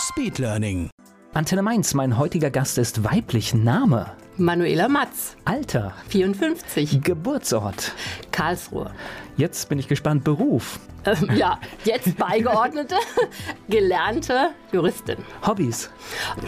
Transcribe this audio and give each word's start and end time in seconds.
Speedlearning. 0.00 0.88
Antenne 1.34 1.62
Mainz, 1.62 1.92
mein 1.94 2.16
heutiger 2.16 2.50
Gast 2.50 2.78
ist 2.78 3.04
weiblich. 3.04 3.54
Name? 3.54 4.06
Manuela 4.38 4.88
Matz, 4.88 5.36
Alter? 5.44 5.92
54, 6.08 7.02
Geburtsort? 7.02 7.92
Karlsruhe. 8.32 8.90
Jetzt 9.36 9.68
bin 9.68 9.78
ich 9.78 9.88
gespannt. 9.88 10.24
Beruf? 10.24 10.80
Ähm, 11.04 11.28
ja, 11.36 11.58
jetzt 11.84 12.16
beigeordnete, 12.16 12.96
gelernte 13.68 14.50
Juristin. 14.72 15.18
Hobbys? 15.46 15.90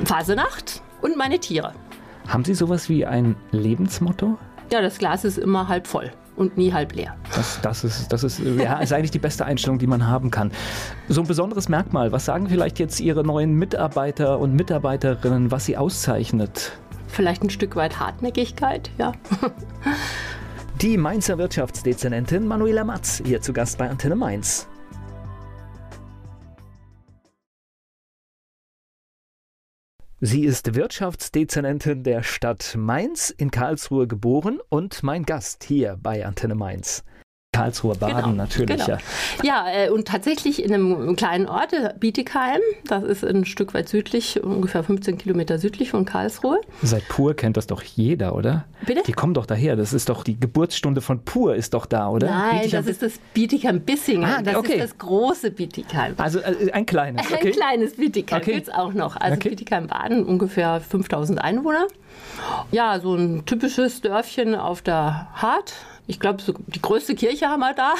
Fasenacht 0.05 0.83
und 1.03 1.16
meine 1.16 1.39
Tiere. 1.39 1.75
Haben 2.27 2.45
Sie 2.45 2.55
sowas 2.55 2.89
wie 2.89 3.05
ein 3.05 3.37
Lebensmotto? 3.50 4.39
Ja, 4.73 4.80
das 4.80 4.98
Glas 4.98 5.25
ist 5.25 5.37
immer 5.39 5.69
halb 5.69 5.87
voll 5.87 6.11
und 6.36 6.56
nie 6.56 6.72
halb 6.72 6.95
leer. 6.95 7.16
Das, 7.34 7.60
das, 7.60 7.84
ist, 7.84 8.12
das 8.12 8.24
ist, 8.24 8.41
ja, 8.41 8.78
ist 8.78 8.92
eigentlich 8.92 9.10
die 9.10 9.18
beste 9.18 9.45
Einstellung, 9.45 9.78
die 9.78 9.86
man 9.86 10.06
haben 10.06 10.30
kann. 10.30 10.50
So 11.08 11.20
ein 11.20 11.27
besonderes 11.27 11.68
Merkmal. 11.68 12.12
Was 12.12 12.24
sagen 12.24 12.48
vielleicht 12.48 12.78
jetzt 12.78 13.00
Ihre 13.00 13.24
neuen 13.24 13.55
Mitarbeiter 13.55 14.38
und 14.38 14.55
Mitarbeiterinnen, 14.55 15.50
was 15.50 15.66
sie 15.66 15.77
auszeichnet? 15.77 16.72
Vielleicht 17.08 17.42
ein 17.42 17.50
Stück 17.50 17.77
weit 17.77 18.00
Hartnäckigkeit, 18.00 18.91
ja. 18.98 19.12
Die 20.80 20.97
Mainzer 20.97 21.39
Wirtschaftsdezernentin 21.39 22.46
Manuela 22.46 22.84
Matz, 22.84 23.22
hier 23.24 23.41
zu 23.41 23.52
Gast 23.52 23.78
bei 23.78 23.89
Antenne 23.89 24.17
Mainz. 24.17 24.67
Sie 30.25 30.45
ist 30.45 30.77
Wirtschaftsdezernentin 30.77 32.05
der 32.05 32.23
Stadt 32.23 32.77
Mainz, 32.78 33.31
in 33.31 33.51
Karlsruhe 33.51 34.06
geboren 34.06 34.61
und 34.69 35.03
mein 35.03 35.25
Gast 35.25 35.64
hier 35.64 35.98
bei 36.01 36.25
Antenne 36.25 36.55
Mainz. 36.55 37.03
Karlsruher 37.56 37.95
Baden 37.97 38.17
Genau, 38.17 38.28
natürlich. 38.33 38.83
genau. 38.83 38.98
Ja. 39.42 39.67
Ja, 39.67 39.67
äh, 39.84 39.91
und 39.91 40.08
tatsächlich 40.08 40.64
in 40.64 40.72
einem 40.72 41.17
kleinen 41.17 41.47
Ort, 41.47 41.75
äh, 41.75 41.92
Bietigheim, 42.00 42.61
das 42.86 43.03
ist 43.05 43.22
ein 43.25 43.45
Stück 43.45 43.75
weit 43.75 43.91
südlich, 43.91 44.42
ungefähr 44.42 44.83
15 44.83 45.19
Kilometer 45.19 45.58
südlich 45.58 45.91
von 45.91 46.06
Karlsruhe. 46.06 46.58
Seit 46.83 47.06
Pur 47.08 47.34
kennt 47.36 47.58
das 47.58 47.67
doch 47.67 47.83
jeder, 47.83 48.34
oder? 48.34 48.64
Bitte? 48.86 49.03
Die 49.06 49.12
kommen 49.12 49.34
doch 49.34 49.45
daher. 49.45 49.77
Das 49.77 49.92
ist 49.92 50.08
doch 50.08 50.25
die 50.25 50.41
Geburtsstunde 50.41 51.03
von 51.03 51.23
Pur 51.27 51.55
ist 51.55 51.75
doch 51.75 51.84
da, 51.84 52.08
oder? 52.08 52.28
Nein, 52.30 52.61
Bietigheim- 52.62 52.70
das 52.73 52.86
ist 52.86 53.03
das 53.03 53.12
Bietigheim-Bissingen. 53.34 54.25
Ah, 54.25 54.41
das 54.42 54.56
okay. 54.56 54.73
ist 54.77 54.80
das 54.84 54.98
große 54.98 55.50
Bietigheim. 55.50 56.14
also 56.17 56.39
äh, 56.39 56.73
ein 56.73 56.86
kleines. 56.86 57.30
Okay. 57.30 57.48
Ein 57.48 57.53
kleines 57.53 57.97
Bietigheim 57.97 58.41
Okay. 58.41 58.55
gibt's 58.55 58.70
auch 58.70 58.95
noch. 58.95 59.17
Also 59.17 59.36
Okay. 59.36 59.50
Bietigheim-Baden, 59.50 60.25
ungefähr 60.25 60.80
5000 60.80 61.39
Einwohner. 61.45 61.86
Ja, 62.70 62.98
so 62.98 63.14
ein 63.14 63.45
typisches 63.45 64.00
Dörfchen 64.00 64.55
auf 64.55 64.80
der 64.80 65.28
Hart. 65.34 65.75
Ich 66.06 66.19
glaube, 66.19 66.42
so 66.42 66.55
die 66.67 66.83
größte 66.83 67.14
Kirche 67.14 67.47
haben 67.47 67.61
wir 67.61 67.75
da. 67.75 67.95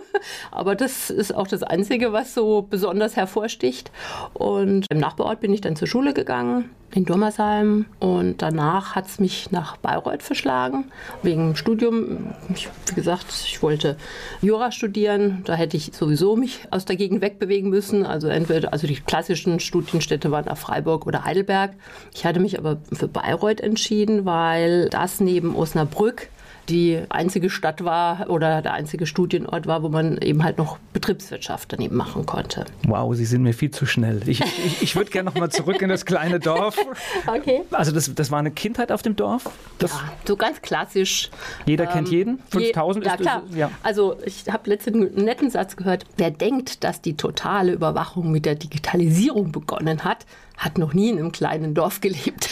Aber 0.50 0.74
das 0.74 1.10
ist 1.10 1.34
auch 1.34 1.46
das 1.46 1.62
Einzige, 1.62 2.12
was 2.12 2.34
so 2.34 2.62
besonders 2.68 3.16
hervorsticht. 3.16 3.90
Und 4.34 4.86
im 4.90 4.98
Nachbarort 4.98 5.40
bin 5.40 5.52
ich 5.54 5.60
dann 5.60 5.76
zur 5.76 5.88
Schule 5.88 6.12
gegangen, 6.12 6.70
in 6.94 7.04
Durmersheim. 7.04 7.86
Und 8.00 8.42
danach 8.42 8.94
hat 8.94 9.06
es 9.06 9.18
mich 9.18 9.50
nach 9.50 9.76
Bayreuth 9.78 10.22
verschlagen, 10.22 10.90
wegen 11.22 11.56
Studium. 11.56 12.34
Ich, 12.54 12.68
wie 12.86 12.94
gesagt, 12.94 13.26
ich 13.30 13.62
wollte 13.62 13.96
Jura 14.42 14.70
studieren. 14.70 15.42
Da 15.44 15.54
hätte 15.54 15.76
ich 15.76 15.92
sowieso 15.94 16.36
mich 16.36 16.60
aus 16.70 16.84
der 16.84 16.96
Gegend 16.96 17.22
wegbewegen 17.22 17.70
müssen. 17.70 18.04
Also 18.04 18.28
entweder, 18.28 18.72
also 18.72 18.86
die 18.86 18.96
klassischen 18.96 19.60
Studienstädte 19.60 20.30
waren 20.30 20.46
nach 20.46 20.58
Freiburg 20.58 21.06
oder 21.06 21.24
Heidelberg. 21.24 21.72
Ich 22.14 22.24
hatte 22.24 22.40
mich 22.40 22.58
aber 22.58 22.78
für 22.92 23.08
Bayreuth 23.08 23.60
entschieden, 23.60 24.24
weil 24.24 24.88
das 24.90 25.20
neben 25.20 25.56
Osnabrück 25.56 26.28
die 26.68 27.00
einzige 27.08 27.50
Stadt 27.50 27.84
war 27.84 28.28
oder 28.28 28.60
der 28.62 28.74
einzige 28.74 29.06
Studienort 29.06 29.66
war, 29.66 29.82
wo 29.82 29.88
man 29.88 30.18
eben 30.18 30.44
halt 30.44 30.58
noch 30.58 30.78
Betriebswirtschaft 30.92 31.72
daneben 31.72 31.96
machen 31.96 32.26
konnte. 32.26 32.64
Wow, 32.86 33.14
Sie 33.14 33.24
sind 33.24 33.42
mir 33.42 33.54
viel 33.54 33.70
zu 33.70 33.86
schnell. 33.86 34.20
Ich, 34.28 34.40
ich, 34.40 34.82
ich 34.82 34.96
würde 34.96 35.10
gerne 35.10 35.30
noch 35.30 35.36
mal 35.36 35.50
zurück 35.50 35.80
in 35.82 35.88
das 35.88 36.04
kleine 36.04 36.40
Dorf. 36.40 36.76
Okay. 37.26 37.62
Also 37.72 37.92
das, 37.92 38.14
das 38.14 38.30
war 38.30 38.38
eine 38.38 38.50
Kindheit 38.50 38.90
auf 38.92 39.02
dem 39.02 39.14
Dorf? 39.16 39.50
Das, 39.78 39.90
Ja, 39.92 40.00
so 40.26 40.36
ganz 40.36 40.60
klassisch. 40.62 41.30
Jeder 41.66 41.86
kennt 41.86 42.08
jeden? 42.10 42.36
Je- 42.52 42.66
5000 42.72 43.04
Ja, 43.06 43.14
ist 43.14 43.20
klar. 43.20 43.42
Ist, 43.48 43.56
ja. 43.56 43.70
Also, 43.82 44.16
ich 44.24 44.44
habe 44.50 44.68
letztens 44.70 44.96
einen 44.96 45.24
netten 45.24 45.50
Satz 45.50 45.76
gehört. 45.76 46.04
Wer 46.16 46.30
denkt, 46.30 46.84
dass 46.84 47.00
die 47.02 47.16
totale 47.16 47.72
Überwachung 47.72 48.30
mit 48.30 48.44
der 48.46 48.54
Digitalisierung 48.54 49.52
begonnen 49.52 50.04
hat, 50.04 50.26
hat 50.58 50.76
noch 50.76 50.92
nie 50.92 51.08
in 51.10 51.18
einem 51.18 51.32
kleinen 51.32 51.72
Dorf 51.74 52.00
gelebt. 52.00 52.50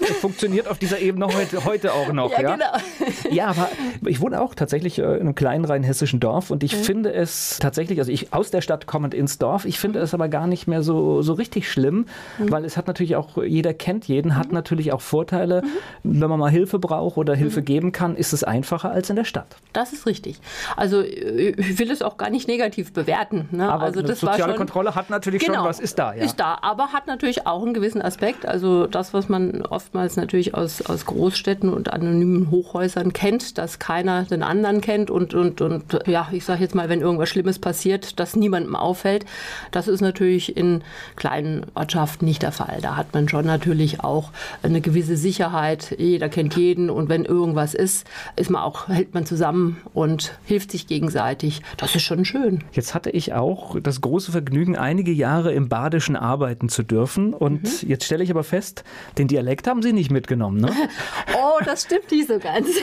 Das 0.00 0.10
funktioniert 0.20 0.68
auf 0.68 0.78
dieser 0.78 0.98
Ebene 0.98 1.26
heute, 1.26 1.64
heute 1.64 1.92
auch 1.92 2.12
noch. 2.12 2.28
Ja, 2.38 2.52
genau. 2.56 3.34
Ja, 3.34 3.46
aber 3.48 3.68
ich 4.06 4.20
wohne 4.20 4.40
auch 4.40 4.54
tatsächlich 4.54 4.98
äh, 4.98 5.02
in 5.02 5.20
einem 5.20 5.34
kleinen 5.34 5.64
rheinhessischen 5.64 6.20
Dorf 6.20 6.50
und 6.50 6.62
ich 6.62 6.74
Mhm. 6.76 6.82
finde 6.82 7.12
es 7.12 7.58
tatsächlich, 7.60 7.98
also 7.98 8.12
ich 8.12 8.32
aus 8.32 8.50
der 8.50 8.60
Stadt 8.60 8.86
kommend 8.86 9.14
ins 9.14 9.38
Dorf, 9.38 9.64
ich 9.64 9.78
finde 9.78 9.98
es 10.00 10.14
aber 10.14 10.28
gar 10.28 10.46
nicht 10.46 10.66
mehr 10.68 10.82
so, 10.82 11.22
so 11.22 11.32
richtig 11.32 11.70
schlimm, 11.70 12.06
Mhm. 12.38 12.50
weil 12.50 12.64
es 12.64 12.76
hat 12.76 12.86
natürlich 12.86 13.16
auch, 13.16 13.42
jeder 13.42 13.72
kennt 13.74 14.06
jeden, 14.08 14.36
hat 14.36 14.52
natürlich 14.52 14.92
auch 14.92 15.00
Vorteile. 15.00 15.62
Mhm. 16.02 16.20
Wenn 16.20 16.30
man 16.30 16.38
mal 16.38 16.50
Hilfe 16.50 16.78
braucht 16.78 17.16
oder 17.16 17.34
Hilfe 17.34 17.62
geben 17.62 17.92
kann, 17.92 18.16
ist 18.16 18.32
es 18.32 18.44
einfacher 18.44 18.90
als 18.90 19.10
in 19.10 19.16
der 19.16 19.24
Stadt. 19.24 19.56
Das 19.72 19.92
ist 19.92 20.06
richtig. 20.06 20.40
Also, 20.76 21.00
äh, 21.02 21.50
ich 21.56 21.78
will 21.78 21.90
es 21.90 22.02
auch 22.02 22.16
gar 22.16 22.30
nicht 22.30 22.46
negativ 22.48 22.92
bewerten. 22.92 23.48
Ne? 23.52 23.70
Aber 23.70 23.84
also, 23.84 24.02
das 24.02 24.22
war 24.22 24.32
soziale 24.32 24.52
schon, 24.52 24.58
Kontrolle 24.58 24.94
hat 24.94 25.10
natürlich 25.10 25.42
Genau. 25.44 25.58
schon 25.60 25.64
was, 25.68 25.80
ist 25.80 25.98
da. 25.98 26.14
Ja. 26.14 26.24
Ist 26.24 26.36
da, 26.40 26.47
aber 26.62 26.92
hat 26.92 27.06
natürlich 27.06 27.46
auch 27.46 27.62
einen 27.62 27.74
gewissen 27.74 28.00
Aspekt. 28.00 28.46
Also 28.46 28.86
das, 28.86 29.12
was 29.12 29.28
man 29.28 29.62
oftmals 29.62 30.16
natürlich 30.16 30.54
aus, 30.54 30.82
aus 30.82 31.04
Großstädten 31.04 31.68
und 31.68 31.92
anonymen 31.92 32.50
Hochhäusern 32.50 33.12
kennt, 33.12 33.58
dass 33.58 33.78
keiner 33.78 34.24
den 34.24 34.42
anderen 34.42 34.80
kennt 34.80 35.10
und, 35.10 35.34
und, 35.34 35.60
und 35.60 35.84
ja, 36.06 36.28
ich 36.32 36.44
sage 36.44 36.62
jetzt 36.62 36.74
mal, 36.74 36.88
wenn 36.88 37.00
irgendwas 37.00 37.28
Schlimmes 37.28 37.58
passiert, 37.58 38.18
dass 38.18 38.36
niemandem 38.36 38.76
auffällt. 38.76 39.26
Das 39.70 39.88
ist 39.88 40.00
natürlich 40.00 40.56
in 40.56 40.82
kleinen 41.16 41.66
Ortschaften 41.74 42.24
nicht 42.24 42.42
der 42.42 42.52
Fall. 42.52 42.78
Da 42.80 42.96
hat 42.96 43.12
man 43.12 43.28
schon 43.28 43.46
natürlich 43.46 44.00
auch 44.00 44.30
eine 44.62 44.80
gewisse 44.80 45.16
Sicherheit. 45.16 45.94
Jeder 45.98 46.28
kennt 46.28 46.56
jeden 46.56 46.88
und 46.88 47.08
wenn 47.08 47.24
irgendwas 47.24 47.74
ist, 47.74 48.06
ist 48.36 48.50
man 48.50 48.62
auch, 48.62 48.88
hält 48.88 49.12
man 49.12 49.26
zusammen 49.26 49.78
und 49.92 50.32
hilft 50.44 50.70
sich 50.70 50.86
gegenseitig. 50.86 51.62
Das 51.76 51.94
ist 51.94 52.02
schon 52.02 52.24
schön. 52.24 52.64
Jetzt 52.72 52.94
hatte 52.94 53.10
ich 53.10 53.34
auch 53.34 53.78
das 53.80 54.00
große 54.00 54.32
Vergnügen, 54.32 54.76
einige 54.76 55.12
Jahre 55.12 55.52
im 55.52 55.68
Badischen 55.68 56.16
arbeiten 56.16 56.37
zu 56.68 56.82
dürfen. 56.82 57.34
Und 57.34 57.62
Mhm. 57.82 57.88
jetzt 57.88 58.04
stelle 58.04 58.22
ich 58.24 58.30
aber 58.30 58.44
fest, 58.44 58.84
den 59.18 59.28
Dialekt 59.28 59.66
haben 59.66 59.82
Sie 59.82 59.92
nicht 59.92 60.10
mitgenommen, 60.10 60.60
ne? 60.60 60.70
Oh, 61.40 61.58
das 61.64 61.82
stimmt 61.82 62.10
nicht 62.10 62.28
so 62.28 62.38
ganz. 62.38 62.68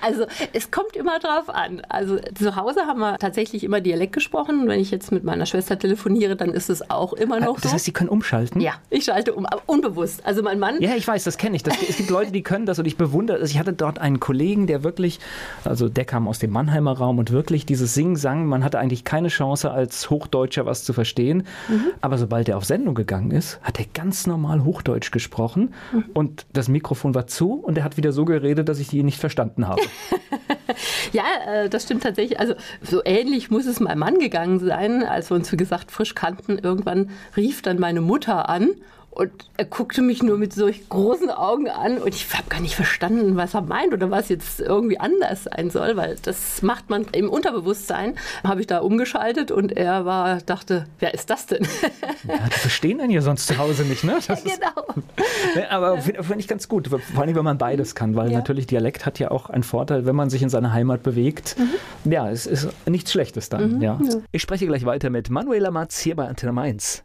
Also 0.00 0.26
es 0.52 0.70
kommt 0.70 0.94
immer 0.96 1.18
drauf 1.18 1.48
an. 1.50 1.82
Also 1.88 2.18
zu 2.34 2.54
Hause 2.56 2.82
haben 2.86 3.00
wir 3.00 3.18
tatsächlich 3.18 3.64
immer 3.64 3.80
Dialekt 3.80 4.12
gesprochen. 4.12 4.68
Wenn 4.68 4.78
ich 4.80 4.90
jetzt 4.90 5.10
mit 5.12 5.24
meiner 5.24 5.44
Schwester 5.46 5.78
telefoniere, 5.78 6.36
dann 6.36 6.50
ist 6.50 6.70
es 6.70 6.88
auch 6.90 7.12
immer 7.12 7.40
noch 7.40 7.56
Ah, 7.56 7.60
Das 7.60 7.70
so. 7.70 7.74
heißt, 7.74 7.84
Sie 7.84 7.92
können 7.92 8.08
umschalten? 8.08 8.60
ja, 8.60 8.74
ich 8.90 9.04
schalte 9.04 9.34
um, 9.34 9.44
aber 9.46 9.62
unbewusst. 9.66 10.24
Also 10.24 10.42
mein 10.42 10.58
Mann, 10.58 10.80
Ja, 10.80 10.94
ich 10.94 11.06
weiß, 11.06 11.24
das 11.24 11.36
kenne 11.36 11.56
ich. 11.56 11.62
Das, 11.62 11.74
es 11.88 11.96
gibt 11.96 12.10
Leute, 12.10 12.30
die 12.32 12.42
können 12.42 12.64
das 12.66 12.78
und 12.78 12.86
ich 12.86 12.96
bewundere 12.96 13.38
es. 13.38 13.50
Ich 13.50 13.58
hatte 13.58 13.72
dort 13.72 13.98
einen 13.98 14.20
Kollegen, 14.20 14.66
der 14.66 14.84
wirklich, 14.84 15.18
also 15.64 15.88
der 15.88 16.04
kam 16.04 16.28
aus 16.28 16.38
dem 16.38 16.52
Mannheimer 16.52 16.92
Raum 16.96 17.18
und 17.18 17.32
wirklich 17.32 17.66
dieses 17.66 17.94
Sing-Sang, 17.94 18.46
man 18.46 18.62
hatte 18.64 18.78
eigentlich 18.78 19.04
keine 19.04 19.28
Chance 19.28 19.70
als 19.70 20.10
Hochdeutscher 20.10 20.64
was 20.66 20.84
zu 20.84 20.92
verstehen. 20.92 21.44
Aber 22.00 22.18
sobald 22.18 22.48
er 22.48 22.56
auf 22.56 22.64
Sendung 22.68 22.94
gegangen 22.94 23.30
ist, 23.30 23.60
hat 23.62 23.78
er 23.78 23.86
ganz 23.92 24.26
normal 24.26 24.64
Hochdeutsch 24.64 25.10
gesprochen 25.10 25.74
und 26.14 26.46
das 26.52 26.68
Mikrofon 26.68 27.14
war 27.14 27.26
zu 27.26 27.54
und 27.54 27.78
er 27.78 27.84
hat 27.84 27.96
wieder 27.96 28.12
so 28.12 28.24
geredet, 28.24 28.68
dass 28.68 28.78
ich 28.78 28.92
ihn 28.92 29.06
nicht 29.06 29.18
verstanden 29.18 29.66
habe. 29.66 29.82
ja, 31.12 31.24
äh, 31.46 31.68
das 31.68 31.84
stimmt 31.84 32.02
tatsächlich. 32.02 32.38
Also 32.38 32.54
so 32.82 33.02
ähnlich 33.04 33.50
muss 33.50 33.66
es 33.66 33.80
meinem 33.80 33.98
Mann 33.98 34.18
gegangen 34.18 34.60
sein, 34.60 35.02
als 35.02 35.30
wir 35.30 35.36
uns, 35.36 35.50
wie 35.50 35.56
gesagt, 35.56 35.90
frisch 35.90 36.14
kannten. 36.14 36.58
Irgendwann 36.58 37.10
rief 37.36 37.62
dann 37.62 37.78
meine 37.78 38.00
Mutter 38.00 38.48
an 38.48 38.70
Und 39.10 39.32
er 39.56 39.64
guckte 39.64 40.00
mich 40.00 40.22
nur 40.22 40.38
mit 40.38 40.52
solch 40.52 40.88
großen 40.88 41.28
Augen 41.30 41.68
an 41.68 41.98
und 41.98 42.14
ich 42.14 42.32
habe 42.34 42.48
gar 42.48 42.60
nicht 42.60 42.76
verstanden, 42.76 43.36
was 43.36 43.52
er 43.54 43.62
meint 43.62 43.92
oder 43.92 44.12
was 44.12 44.28
jetzt 44.28 44.60
irgendwie 44.60 45.00
anders 45.00 45.44
sein 45.44 45.70
soll, 45.70 45.96
weil 45.96 46.16
das 46.22 46.62
macht 46.62 46.88
man 46.88 47.04
im 47.12 47.28
Unterbewusstsein. 47.28 48.14
Habe 48.44 48.60
ich 48.60 48.68
da 48.68 48.78
umgeschaltet 48.78 49.50
und 49.50 49.76
er 49.76 50.04
war, 50.04 50.38
dachte, 50.42 50.86
wer 51.00 51.14
ist 51.14 51.30
das 51.30 51.46
denn? 51.46 51.66
Ja, 52.28 52.34
die 52.46 52.58
verstehen 52.60 53.00
einen 53.00 53.10
ja 53.10 53.20
sonst 53.20 53.48
zu 53.48 53.58
Hause 53.58 53.82
nicht, 53.82 54.04
ne? 54.04 54.18
Das 54.24 54.28
ist, 54.44 54.60
genau. 54.60 54.86
Ne, 55.56 55.68
aber 55.70 55.98
finde 56.00 56.22
find 56.22 56.40
ich 56.40 56.46
ganz 56.46 56.68
gut, 56.68 56.86
vor 56.88 57.00
allem 57.20 57.34
wenn 57.34 57.44
man 57.44 57.58
beides 57.58 57.96
kann, 57.96 58.14
weil 58.14 58.30
Ja. 58.30 58.38
natürlich 58.38 58.68
Dialekt 58.68 59.04
hat 59.04 59.18
ja 59.18 59.32
auch 59.32 59.50
einen 59.50 59.64
Vorteil, 59.64 60.06
wenn 60.06 60.14
man 60.14 60.30
sich 60.30 60.42
in 60.42 60.48
seiner 60.48 60.72
Heimat 60.72 61.02
bewegt. 61.02 61.56
Ja, 62.04 62.30
es 62.30 62.46
ist 62.46 62.68
nichts 62.86 63.10
Schlechtes 63.10 63.48
dann. 63.48 63.80
Ja. 63.80 63.98
Ich 64.30 64.42
spreche 64.42 64.66
gleich 64.66 64.84
weiter 64.84 65.10
mit 65.10 65.28
Manuela 65.30 65.72
Matz 65.72 65.98
hier 65.98 66.14
bei 66.14 66.28
Antenne 66.28 66.52
Mainz. 66.52 67.02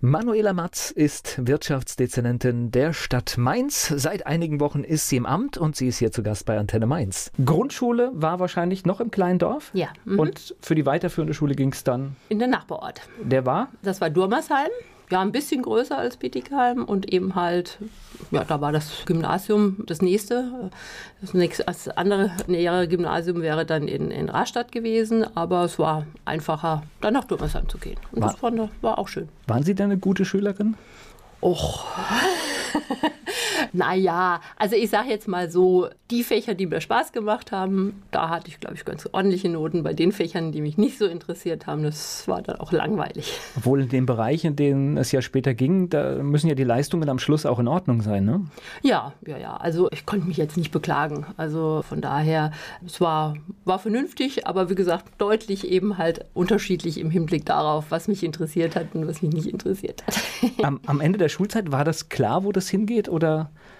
Manuela 0.00 0.52
Matz 0.52 0.90
ist 0.90 1.46
Wirtschaftsdezernentin 1.46 2.70
der 2.70 2.92
Stadt 2.92 3.38
Mainz. 3.38 3.88
Seit 3.96 4.26
einigen 4.26 4.60
Wochen 4.60 4.84
ist 4.84 5.08
sie 5.08 5.16
im 5.16 5.24
Amt 5.24 5.56
und 5.56 5.74
sie 5.74 5.88
ist 5.88 5.96
hier 5.96 6.12
zu 6.12 6.22
Gast 6.22 6.44
bei 6.44 6.58
Antenne 6.58 6.84
Mainz. 6.84 7.32
Grundschule 7.42 8.10
war 8.12 8.38
wahrscheinlich 8.38 8.84
noch 8.84 9.00
im 9.00 9.10
kleinen 9.10 9.38
Dorf. 9.38 9.70
Ja. 9.72 9.88
Mhm. 10.04 10.18
Und 10.18 10.54
für 10.60 10.74
die 10.74 10.84
weiterführende 10.84 11.32
Schule 11.32 11.54
ging 11.54 11.72
es 11.72 11.82
dann? 11.82 12.14
In 12.28 12.38
den 12.38 12.50
Nachbarort. 12.50 13.00
Der 13.22 13.46
war? 13.46 13.68
Das 13.82 14.02
war 14.02 14.10
Durmersheim 14.10 14.68
ja, 15.10 15.20
ein 15.20 15.32
bisschen 15.32 15.62
größer 15.62 15.96
als 15.96 16.16
Bietigheim 16.16 16.84
und 16.84 17.12
eben 17.12 17.34
halt, 17.34 17.78
ja, 18.30 18.44
da 18.44 18.60
war 18.60 18.72
das 18.72 19.04
Gymnasium 19.06 19.84
das 19.86 20.02
nächste. 20.02 20.70
Das 21.20 21.34
nächste 21.34 21.64
das 21.64 21.88
andere 21.88 22.32
nähere 22.46 22.88
Gymnasium 22.88 23.40
wäre 23.40 23.64
dann 23.64 23.88
in, 23.88 24.10
in 24.10 24.28
Rastatt 24.28 24.72
gewesen, 24.72 25.24
aber 25.36 25.64
es 25.64 25.78
war 25.78 26.06
einfacher, 26.24 26.82
dann 27.00 27.14
nach 27.14 27.24
Durmersheim 27.24 27.68
zu 27.68 27.78
gehen. 27.78 27.98
Und 28.12 28.22
war, 28.22 28.32
das 28.32 28.42
war, 28.42 28.68
war 28.80 28.98
auch 28.98 29.08
schön. 29.08 29.28
Waren 29.46 29.62
Sie 29.62 29.74
denn 29.74 29.86
eine 29.86 29.98
gute 29.98 30.24
Schülerin? 30.24 30.76
Och. 31.40 31.86
naja, 33.72 34.40
also 34.56 34.76
ich 34.76 34.90
sage 34.90 35.08
jetzt 35.08 35.28
mal 35.28 35.50
so, 35.50 35.88
die 36.10 36.22
Fächer, 36.22 36.54
die 36.54 36.66
mir 36.66 36.80
Spaß 36.80 37.12
gemacht 37.12 37.52
haben, 37.52 38.02
da 38.10 38.28
hatte 38.28 38.48
ich, 38.48 38.60
glaube 38.60 38.76
ich, 38.76 38.84
ganz 38.84 39.08
ordentliche 39.10 39.48
Noten. 39.48 39.82
Bei 39.82 39.92
den 39.92 40.12
Fächern, 40.12 40.52
die 40.52 40.60
mich 40.60 40.78
nicht 40.78 40.98
so 40.98 41.06
interessiert 41.06 41.66
haben, 41.66 41.82
das 41.82 42.28
war 42.28 42.42
dann 42.42 42.56
auch 42.56 42.72
langweilig. 42.72 43.38
Obwohl 43.56 43.82
in 43.82 43.88
dem 43.88 44.06
Bereich, 44.06 44.44
in 44.44 44.54
dem 44.54 44.96
es 44.96 45.10
ja 45.10 45.20
später 45.20 45.54
ging, 45.54 45.88
da 45.90 46.22
müssen 46.22 46.48
ja 46.48 46.54
die 46.54 46.64
Leistungen 46.64 47.08
am 47.08 47.18
Schluss 47.18 47.44
auch 47.44 47.58
in 47.58 47.66
Ordnung 47.66 48.02
sein, 48.02 48.24
ne? 48.24 48.46
Ja, 48.82 49.14
ja, 49.26 49.36
ja. 49.36 49.56
Also 49.56 49.88
ich 49.90 50.06
konnte 50.06 50.26
mich 50.28 50.36
jetzt 50.36 50.56
nicht 50.56 50.70
beklagen. 50.70 51.26
Also 51.36 51.82
von 51.82 52.00
daher, 52.00 52.52
es 52.84 53.00
war, 53.00 53.34
war 53.64 53.78
vernünftig, 53.78 54.46
aber 54.46 54.70
wie 54.70 54.74
gesagt, 54.76 55.06
deutlich 55.18 55.68
eben 55.68 55.98
halt 55.98 56.24
unterschiedlich 56.34 57.00
im 57.00 57.10
Hinblick 57.10 57.44
darauf, 57.46 57.86
was 57.90 58.06
mich 58.06 58.22
interessiert 58.22 58.76
hat 58.76 58.94
und 58.94 59.08
was 59.08 59.22
mich 59.22 59.32
nicht 59.32 59.48
interessiert 59.48 60.04
hat. 60.06 60.14
Am, 60.62 60.80
am 60.86 61.00
Ende 61.00 61.18
der 61.18 61.28
Schulzeit 61.28 61.72
war 61.72 61.84
das 61.84 62.08
klar, 62.08 62.44
wo 62.44 62.52
das 62.52 62.68
hingeht 62.68 63.08
oder? 63.08 63.25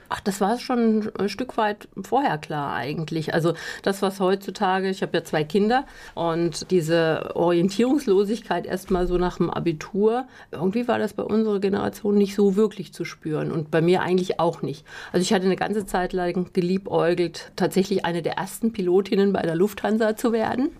Ach, 0.08 0.20
das 0.20 0.40
war 0.40 0.58
schon 0.58 1.10
ein 1.18 1.28
Stück 1.28 1.56
weit 1.56 1.88
vorher 2.00 2.38
klar 2.38 2.74
eigentlich. 2.74 3.34
Also 3.34 3.54
das, 3.82 4.02
was 4.02 4.20
heutzutage, 4.20 4.88
ich 4.88 5.02
habe 5.02 5.16
ja 5.16 5.24
zwei 5.24 5.42
Kinder 5.42 5.84
und 6.14 6.70
diese 6.70 7.34
Orientierungslosigkeit 7.34 8.66
erstmal 8.66 9.08
so 9.08 9.18
nach 9.18 9.38
dem 9.38 9.50
Abitur, 9.50 10.26
irgendwie 10.52 10.86
war 10.86 10.98
das 10.98 11.14
bei 11.14 11.24
unserer 11.24 11.58
Generation 11.58 12.16
nicht 12.16 12.36
so 12.36 12.54
wirklich 12.54 12.92
zu 12.92 13.04
spüren 13.04 13.50
und 13.50 13.70
bei 13.70 13.80
mir 13.80 14.02
eigentlich 14.02 14.38
auch 14.38 14.62
nicht. 14.62 14.86
Also 15.12 15.22
ich 15.22 15.32
hatte 15.32 15.46
eine 15.46 15.56
ganze 15.56 15.86
Zeit 15.86 16.12
lang 16.12 16.52
geliebäugelt, 16.52 17.50
tatsächlich 17.56 18.04
eine 18.04 18.22
der 18.22 18.34
ersten 18.34 18.72
Pilotinnen 18.72 19.32
bei 19.32 19.42
der 19.42 19.56
Lufthansa 19.56 20.16
zu 20.16 20.32
werden 20.32 20.70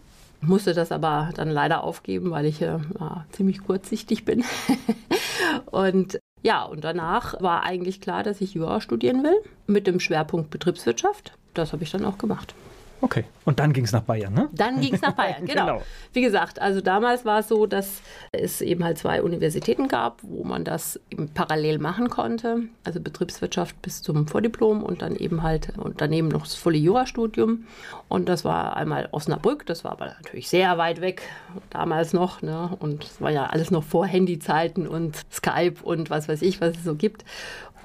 musste 0.43 0.75
das 0.75 0.93
aber 0.93 1.31
dann 1.35 1.51
leider 1.51 1.83
aufgeben, 1.83 2.31
weil 2.31 2.45
ich 2.45 2.61
äh, 2.61 2.79
ziemlich 3.33 3.65
kurzsichtig 3.65 4.25
bin. 4.27 4.45
und 5.71 6.21
ja, 6.43 6.63
und 6.65 6.85
danach 6.85 7.41
war 7.41 7.63
eigentlich 7.63 8.01
klar, 8.01 8.23
dass 8.23 8.41
ich 8.41 8.55
Jura 8.55 8.81
studieren 8.81 9.23
will 9.23 9.41
mit 9.67 9.87
dem 9.87 10.01
Schwerpunkt 10.01 10.51
Betriebswirtschaft. 10.51 11.33
Das 11.55 11.73
habe 11.73 11.83
ich 11.83 11.91
dann 11.91 12.05
auch 12.05 12.19
gemacht. 12.19 12.55
Okay, 13.01 13.25
und 13.45 13.61
dann 13.61 13.73
ging 13.73 13.85
es 13.85 13.93
nach 13.93 14.03
Bayern, 14.03 14.33
ne? 14.33 14.49
Dann 14.53 14.81
ging 14.81 14.95
es 14.95 15.03
nach 15.03 15.13
Bayern, 15.13 15.45
genau. 15.47 15.67
genau. 15.67 15.83
Wie 16.13 16.23
gesagt, 16.23 16.61
also 16.61 16.81
damals 16.81 17.25
war 17.25 17.41
es 17.41 17.49
so, 17.49 17.67
dass 17.67 18.01
es 18.33 18.61
eben 18.61 18.83
halt 18.85 18.99
zwei 18.99 19.23
Universitäten 19.23 19.89
gab, 19.89 20.21
wo 20.23 20.45
man 20.45 20.65
das 20.65 20.99
parallel 21.35 21.79
machen 21.79 22.09
konnte. 22.09 22.63
Also 22.85 23.01
Betriebswirtschaft 23.01 23.81
bis 23.83 24.03
zum 24.03 24.27
Vordiplom 24.27 24.83
und 24.83 25.03
dann 25.03 25.15
eben 25.15 25.43
halt 25.43 25.77
und 25.77 26.01
daneben 26.01 26.29
noch 26.29 26.43
das 26.43 26.55
volle 26.55 26.79
Jurastudium. 26.79 27.67
Und 28.09 28.29
das 28.29 28.45
war 28.45 28.77
einmal 28.77 29.09
Osnabrück, 29.13 29.67
das 29.67 29.85
war 29.85 29.93
aber 29.93 30.07
natürlich 30.07 30.49
sehr 30.49 30.79
weit 30.79 31.01
weg 31.01 31.23
damals 31.71 32.13
noch. 32.13 32.41
Ne? 32.41 32.71
Und 32.79 33.05
es 33.05 33.21
war 33.21 33.31
ja 33.31 33.47
alles 33.47 33.71
noch 33.71 33.85
vor 33.85 34.07
Handyzeiten 34.07 34.89
und 34.89 35.17
Skype 35.33 35.77
und 35.83 36.09
was 36.09 36.29
weiß 36.29 36.43
ich, 36.43 36.61
was 36.61 36.77
es 36.77 36.85
so 36.85 36.95
gibt. 36.95 37.25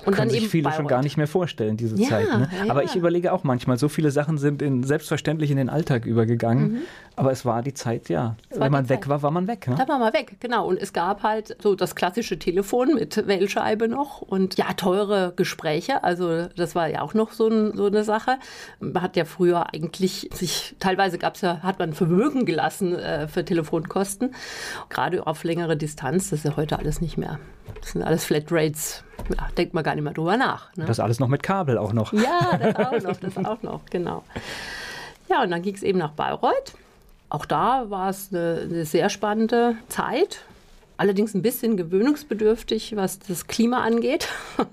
Und 0.06 0.16
Können 0.16 0.30
sich 0.30 0.48
viele 0.48 0.64
Bayreuth. 0.64 0.78
schon 0.78 0.88
gar 0.88 1.04
nicht 1.04 1.18
mehr 1.18 1.28
vorstellen, 1.28 1.78
diese 1.78 1.96
ja, 1.96 2.10
Zeit. 2.10 2.28
Ne? 2.28 2.50
Ja. 2.66 2.72
Aber 2.72 2.84
ich 2.84 2.96
überlege 2.96 3.32
auch 3.34 3.44
manchmal, 3.44 3.78
so 3.78 3.88
viele 3.88 4.12
Sachen 4.12 4.38
sind 4.38 4.62
in, 4.62 4.84
selbstverständlich 4.84 5.52
in 5.52 5.58
den 5.58 5.70
Alltag 5.70 6.06
übergegangen. 6.06 6.72
Mhm. 6.72 6.82
Aber 7.16 7.32
es 7.32 7.46
war 7.46 7.62
die 7.62 7.74
Zeit, 7.74 8.10
ja. 8.10 8.36
Wenn 8.50 8.72
man 8.72 8.90
weg 8.90 9.08
war, 9.08 9.22
war 9.22 9.32
man 9.32 9.48
weg. 9.48 9.68
Ne? 9.68 9.76
Da 9.78 9.88
war 9.88 10.00
man 10.00 10.14
weg, 10.14 10.38
genau. 10.40 10.68
Und 10.68 10.82
es 10.82 10.94
gab 10.94 11.24
halt 11.24 11.56
so 11.62 11.76
das 11.76 11.96
klassische 11.96 12.40
Telefon 12.40 12.96
mit 12.96 13.28
Wählscheibe 13.28 13.88
noch 13.88 14.22
und 14.22 14.58
ja, 14.58 14.74
teure 14.74 15.34
Gespräche. 15.36 16.04
Also 16.04 16.48
das 16.56 16.74
war 16.74 16.88
ja 16.88 17.02
auch 17.02 17.14
noch 17.14 17.32
so, 17.32 17.48
ein, 17.48 17.76
so 17.76 17.86
eine 17.86 18.04
Sache. 18.04 18.38
Man 18.80 19.02
hat 19.02 19.16
ja 19.18 19.26
früher 19.26 19.74
eigentlich 19.74 20.30
sich, 20.34 20.76
teilweise 20.80 21.18
gab 21.18 21.36
es 21.36 21.42
ja, 21.42 21.62
hat 21.62 21.80
man 21.80 21.94
Vermögen 21.94 22.46
gelassen 22.46 22.96
äh, 22.96 23.28
für 23.28 23.46
Telefonkosten. 23.46 24.34
Gerade 24.90 25.28
auf 25.28 25.44
längere 25.44 25.78
Distanz, 25.78 26.30
das 26.30 26.40
ist 26.40 26.46
ja 26.46 26.56
heute 26.56 26.80
alles 26.80 27.02
nicht 27.02 27.18
mehr. 27.18 27.40
Das 27.82 27.92
sind 27.92 28.04
alles 28.04 28.26
Flatrates. 28.26 29.04
Denkt 29.58 29.74
man 29.74 29.84
gar 29.84 29.96
nicht 29.96 30.04
mehr 30.04 30.14
drüber 30.14 30.38
nach. 30.38 30.76
Ne? 30.76 30.86
Das 30.86 31.00
alles 31.00 31.20
noch 31.20 31.28
mit 31.28 31.44
Kabel 31.44 31.78
auch 31.78 31.94
noch. 31.94 32.14
Ja, 32.14 32.58
das 32.58 32.76
auch 32.88 33.02
noch, 33.02 33.18
das 33.18 33.46
auch 33.46 33.62
noch, 33.64 33.82
genau. 33.90 34.24
Ja, 35.30 35.44
und 35.44 35.52
dann 35.52 35.62
ging 35.62 35.76
es 35.76 35.84
eben 35.84 36.00
nach 36.00 36.12
Bayreuth. 36.12 36.74
Auch 37.30 37.46
da 37.46 37.90
war 37.90 38.10
es 38.10 38.30
eine, 38.32 38.68
eine 38.70 38.86
sehr 38.86 39.10
spannende 39.10 39.76
Zeit 39.88 40.42
allerdings 41.02 41.34
ein 41.34 41.42
bisschen 41.42 41.78
gewöhnungsbedürftig, 41.78 42.96
was 42.96 43.18
das 43.18 43.48
Klima 43.48 43.82
angeht, 43.82 44.28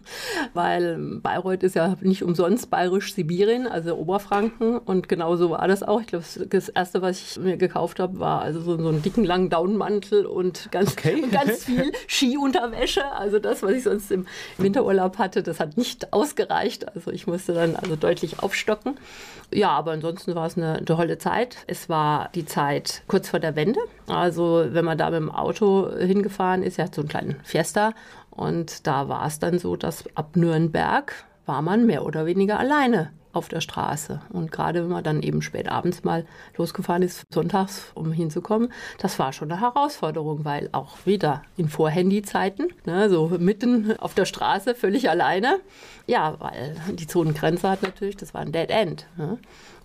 weil 0.52 0.98
Bayreuth 1.22 1.62
ist 1.62 1.74
ja 1.74 1.96
nicht 2.02 2.22
umsonst 2.22 2.68
bayerisch-Sibirien, 2.68 3.66
also 3.66 3.96
Oberfranken 3.96 4.76
und 4.76 5.08
genauso 5.08 5.48
war 5.48 5.66
das 5.66 5.82
auch. 5.82 6.02
Ich 6.02 6.08
glaube, 6.08 6.26
das 6.50 6.68
erste, 6.68 7.00
was 7.00 7.18
ich 7.18 7.42
mir 7.42 7.56
gekauft 7.56 7.98
habe, 7.98 8.18
war 8.18 8.42
also 8.42 8.60
so, 8.60 8.76
so 8.76 8.88
einen 8.90 9.00
dicken 9.00 9.24
langen 9.24 9.48
Daunenmantel 9.48 10.26
und 10.26 10.70
ganz, 10.70 10.92
okay. 10.92 11.22
und 11.22 11.32
ganz 11.32 11.64
viel 11.64 11.92
Skiunterwäsche. 12.06 13.10
Also 13.12 13.38
das, 13.38 13.62
was 13.62 13.72
ich 13.72 13.84
sonst 13.84 14.10
im 14.10 14.26
Winterurlaub 14.58 15.16
hatte, 15.16 15.42
das 15.42 15.60
hat 15.60 15.78
nicht 15.78 16.12
ausgereicht. 16.12 16.94
Also 16.94 17.10
ich 17.10 17.26
musste 17.26 17.54
dann 17.54 17.74
also 17.74 17.96
deutlich 17.96 18.40
aufstocken. 18.42 18.98
Ja, 19.50 19.70
aber 19.70 19.92
ansonsten 19.92 20.34
war 20.34 20.46
es 20.46 20.58
eine 20.58 20.84
tolle 20.84 21.16
Zeit. 21.16 21.56
Es 21.66 21.88
war 21.88 22.28
die 22.34 22.44
Zeit 22.44 23.02
kurz 23.08 23.30
vor 23.30 23.40
der 23.40 23.56
Wende. 23.56 23.80
Also 24.06 24.66
wenn 24.68 24.84
man 24.84 24.98
da 24.98 25.08
mit 25.08 25.20
dem 25.20 25.30
Auto 25.30 25.88
hingefahren 26.18 26.62
ist, 26.62 26.78
er 26.78 26.86
hat 26.86 26.94
so 26.94 27.02
einen 27.02 27.08
kleinen 27.08 27.36
Fiesta 27.42 27.92
und 28.30 28.86
da 28.86 29.08
war 29.08 29.26
es 29.26 29.38
dann 29.38 29.58
so, 29.58 29.76
dass 29.76 30.04
ab 30.14 30.36
Nürnberg 30.36 31.12
war 31.46 31.62
man 31.62 31.86
mehr 31.86 32.04
oder 32.04 32.26
weniger 32.26 32.58
alleine 32.58 33.10
auf 33.32 33.48
der 33.48 33.60
Straße. 33.60 34.20
Und 34.30 34.50
gerade 34.52 34.82
wenn 34.82 34.90
man 34.90 35.04
dann 35.04 35.22
eben 35.22 35.42
spät 35.42 35.68
abends 35.68 36.04
mal 36.04 36.26
losgefahren 36.56 37.02
ist, 37.02 37.22
sonntags, 37.32 37.90
um 37.94 38.12
hinzukommen, 38.12 38.72
das 38.98 39.18
war 39.18 39.32
schon 39.32 39.50
eine 39.50 39.60
Herausforderung, 39.60 40.44
weil 40.44 40.68
auch 40.72 41.06
wieder 41.06 41.42
in 41.56 41.68
Vorhandy-Zeiten, 41.68 42.68
ne, 42.84 43.08
so 43.08 43.28
mitten 43.38 43.96
auf 43.98 44.14
der 44.14 44.24
Straße, 44.24 44.74
völlig 44.74 45.08
alleine. 45.08 45.60
Ja, 46.06 46.36
weil 46.38 46.76
die 46.94 47.06
Zonengrenze 47.06 47.68
hat 47.68 47.82
natürlich, 47.82 48.16
das 48.16 48.34
war 48.34 48.40
ein 48.40 48.52
Dead 48.52 48.70
End. 48.70 49.06
Ne? 49.16 49.38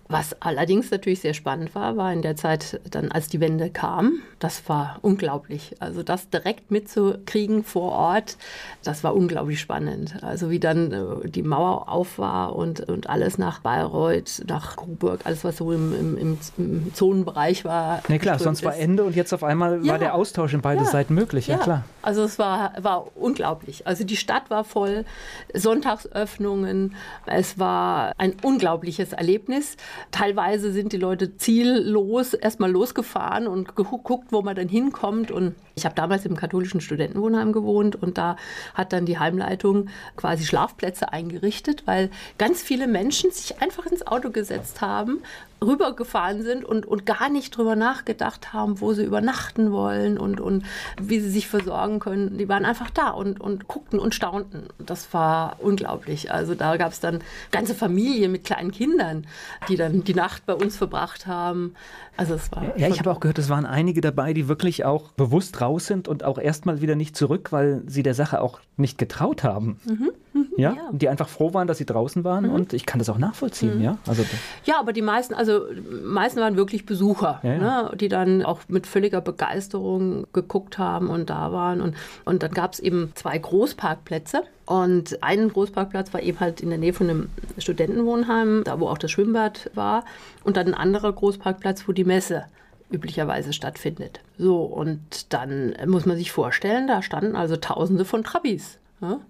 Was 0.08 0.40
allerdings 0.42 0.90
natürlich 0.90 1.20
sehr 1.20 1.32
spannend 1.32 1.74
war, 1.74 1.96
war 1.96 2.12
in 2.12 2.20
der 2.20 2.36
Zeit 2.36 2.78
dann, 2.90 3.10
als 3.10 3.28
die 3.28 3.40
Wende 3.40 3.70
kam, 3.70 4.20
das 4.38 4.68
war 4.68 4.98
unglaublich. 5.00 5.76
Also 5.78 6.02
das 6.02 6.28
direkt 6.28 6.70
mitzukriegen 6.70 7.64
vor 7.64 7.92
Ort, 7.92 8.36
das 8.82 9.02
war 9.02 9.16
unglaublich 9.16 9.60
spannend. 9.60 10.22
Also 10.22 10.50
wie 10.50 10.60
dann 10.60 10.92
äh, 10.92 11.28
die 11.28 11.42
Mauer 11.42 11.88
auf 11.88 12.18
war 12.18 12.54
und, 12.54 12.80
und 12.80 13.08
alles 13.08 13.38
nach 13.38 13.60
Bayreuth, 13.60 14.42
nach 14.46 14.76
Coburg, 14.76 15.20
alles 15.24 15.42
was 15.42 15.56
so 15.56 15.72
im, 15.72 15.98
im, 15.98 16.18
im, 16.18 16.38
im 16.58 16.94
Zonenbereich 16.94 17.64
war. 17.64 18.02
Ja 18.08 18.18
klar, 18.18 18.38
sonst 18.38 18.58
ist. 18.58 18.64
war 18.66 18.76
Ende 18.76 19.04
und 19.04 19.16
jetzt 19.16 19.32
auf 19.32 19.42
einmal 19.42 19.84
ja. 19.84 19.92
war 19.92 19.98
der 19.98 20.14
Austausch 20.14 20.52
in 20.52 20.60
beide 20.60 20.84
ja. 20.84 20.90
Seiten 20.90 21.14
möglich, 21.14 21.46
ja, 21.46 21.56
ja, 21.56 21.62
klar. 21.62 21.84
Also 22.02 22.24
es 22.24 22.38
war, 22.38 22.74
war 22.82 23.06
unglaublich. 23.16 23.86
Also 23.86 24.04
die 24.04 24.16
Stadt 24.16 24.50
war 24.50 24.64
voll, 24.64 25.06
Sonntagsöffnungen, 25.54 26.94
es 27.24 27.58
war 27.58 28.12
ein 28.18 28.34
unglaubliches 28.42 29.14
Erlebnis. 29.14 29.78
Teilweise 30.10 30.72
sind 30.72 30.92
die 30.92 30.96
Leute 30.96 31.36
ziellos 31.36 32.34
erstmal 32.34 32.70
losgefahren 32.70 33.46
und 33.46 33.76
geguckt, 33.76 34.28
wo 34.30 34.42
man 34.42 34.56
dann 34.56 34.68
hinkommt. 34.68 35.30
Und 35.30 35.54
ich 35.74 35.84
habe 35.84 35.94
damals 35.94 36.24
im 36.26 36.36
katholischen 36.36 36.80
Studentenwohnheim 36.80 37.52
gewohnt 37.52 37.96
und 37.96 38.18
da 38.18 38.36
hat 38.74 38.92
dann 38.92 39.06
die 39.06 39.18
Heimleitung 39.18 39.88
quasi 40.16 40.44
Schlafplätze 40.44 41.12
eingerichtet, 41.12 41.86
weil 41.86 42.10
ganz 42.38 42.62
viele 42.62 42.86
Menschen 42.86 43.30
sich 43.30 43.60
einfach 43.60 43.86
ins 43.86 44.06
Auto 44.06 44.30
gesetzt 44.30 44.80
haben, 44.80 45.22
rübergefahren 45.66 46.42
sind 46.42 46.64
und, 46.64 46.86
und 46.86 47.06
gar 47.06 47.28
nicht 47.28 47.56
drüber 47.56 47.76
nachgedacht 47.76 48.52
haben, 48.52 48.80
wo 48.80 48.92
sie 48.92 49.04
übernachten 49.04 49.72
wollen 49.72 50.18
und, 50.18 50.40
und 50.40 50.64
wie 51.00 51.20
sie 51.20 51.30
sich 51.30 51.48
versorgen 51.48 52.00
können. 52.00 52.38
Die 52.38 52.48
waren 52.48 52.64
einfach 52.64 52.90
da 52.90 53.10
und, 53.10 53.40
und 53.40 53.68
guckten 53.68 53.98
und 53.98 54.14
staunten. 54.14 54.64
Das 54.78 55.12
war 55.12 55.56
unglaublich. 55.60 56.32
Also 56.32 56.54
da 56.54 56.76
gab 56.76 56.92
es 56.92 57.00
dann 57.00 57.20
ganze 57.50 57.74
Familien 57.74 58.32
mit 58.32 58.44
kleinen 58.44 58.70
Kindern, 58.70 59.26
die 59.68 59.76
dann 59.76 60.04
die 60.04 60.14
Nacht 60.14 60.46
bei 60.46 60.54
uns 60.54 60.76
verbracht 60.76 61.26
haben. 61.26 61.74
Also 62.16 62.34
es 62.34 62.52
war. 62.52 62.78
Ja, 62.78 62.88
ich 62.88 62.98
habe 62.98 63.10
auch 63.10 63.20
gehört, 63.20 63.38
es 63.38 63.48
waren 63.48 63.66
einige 63.66 64.00
dabei, 64.00 64.32
die 64.32 64.48
wirklich 64.48 64.84
auch 64.84 65.12
bewusst 65.12 65.60
raus 65.60 65.86
sind 65.86 66.08
und 66.08 66.24
auch 66.24 66.38
erstmal 66.38 66.80
wieder 66.80 66.94
nicht 66.94 67.16
zurück, 67.16 67.50
weil 67.50 67.82
sie 67.86 68.02
der 68.02 68.14
Sache 68.14 68.40
auch 68.40 68.60
nicht 68.76 68.98
getraut 68.98 69.42
haben. 69.42 69.78
Mhm. 69.84 70.10
Ja, 70.56 70.72
ja, 70.72 70.90
die 70.92 71.08
einfach 71.08 71.28
froh 71.28 71.52
waren, 71.52 71.66
dass 71.66 71.78
sie 71.78 71.86
draußen 71.86 72.22
waren 72.22 72.44
mhm. 72.44 72.52
und 72.52 72.72
ich 72.72 72.86
kann 72.86 73.00
das 73.00 73.08
auch 73.08 73.18
nachvollziehen, 73.18 73.78
mhm. 73.78 73.84
ja. 73.84 73.98
Also 74.06 74.24
ja, 74.64 74.78
aber 74.78 74.92
die 74.92 75.02
meisten, 75.02 75.34
also 75.34 75.62
meisten 76.04 76.38
waren 76.38 76.56
wirklich 76.56 76.86
Besucher, 76.86 77.40
ja, 77.42 77.58
ne, 77.58 77.90
die 77.96 78.08
dann 78.08 78.44
auch 78.44 78.60
mit 78.68 78.86
völliger 78.86 79.20
Begeisterung 79.20 80.26
geguckt 80.32 80.78
haben 80.78 81.08
und 81.08 81.30
da 81.30 81.52
waren 81.52 81.80
und 81.80 81.96
und 82.24 82.42
dann 82.42 82.52
gab 82.52 82.72
es 82.72 82.80
eben 82.80 83.10
zwei 83.14 83.36
Großparkplätze 83.36 84.42
und 84.66 85.22
ein 85.22 85.48
Großparkplatz 85.48 86.14
war 86.14 86.22
eben 86.22 86.40
halt 86.40 86.60
in 86.60 86.70
der 86.70 86.78
Nähe 86.78 86.92
von 86.92 87.10
einem 87.10 87.28
Studentenwohnheim, 87.58 88.62
da 88.64 88.78
wo 88.80 88.88
auch 88.88 88.98
das 88.98 89.10
Schwimmbad 89.10 89.70
war 89.74 90.04
und 90.44 90.56
dann 90.56 90.68
ein 90.68 90.74
anderer 90.74 91.12
Großparkplatz, 91.12 91.88
wo 91.88 91.92
die 91.92 92.04
Messe 92.04 92.44
üblicherweise 92.90 93.52
stattfindet. 93.52 94.20
So, 94.38 94.62
und 94.62 95.32
dann 95.32 95.74
muss 95.86 96.06
man 96.06 96.16
sich 96.16 96.32
vorstellen, 96.32 96.86
da 96.86 97.02
standen 97.02 97.36
also 97.36 97.56
Tausende 97.56 98.04
von 98.04 98.24
Trabis. 98.24 98.78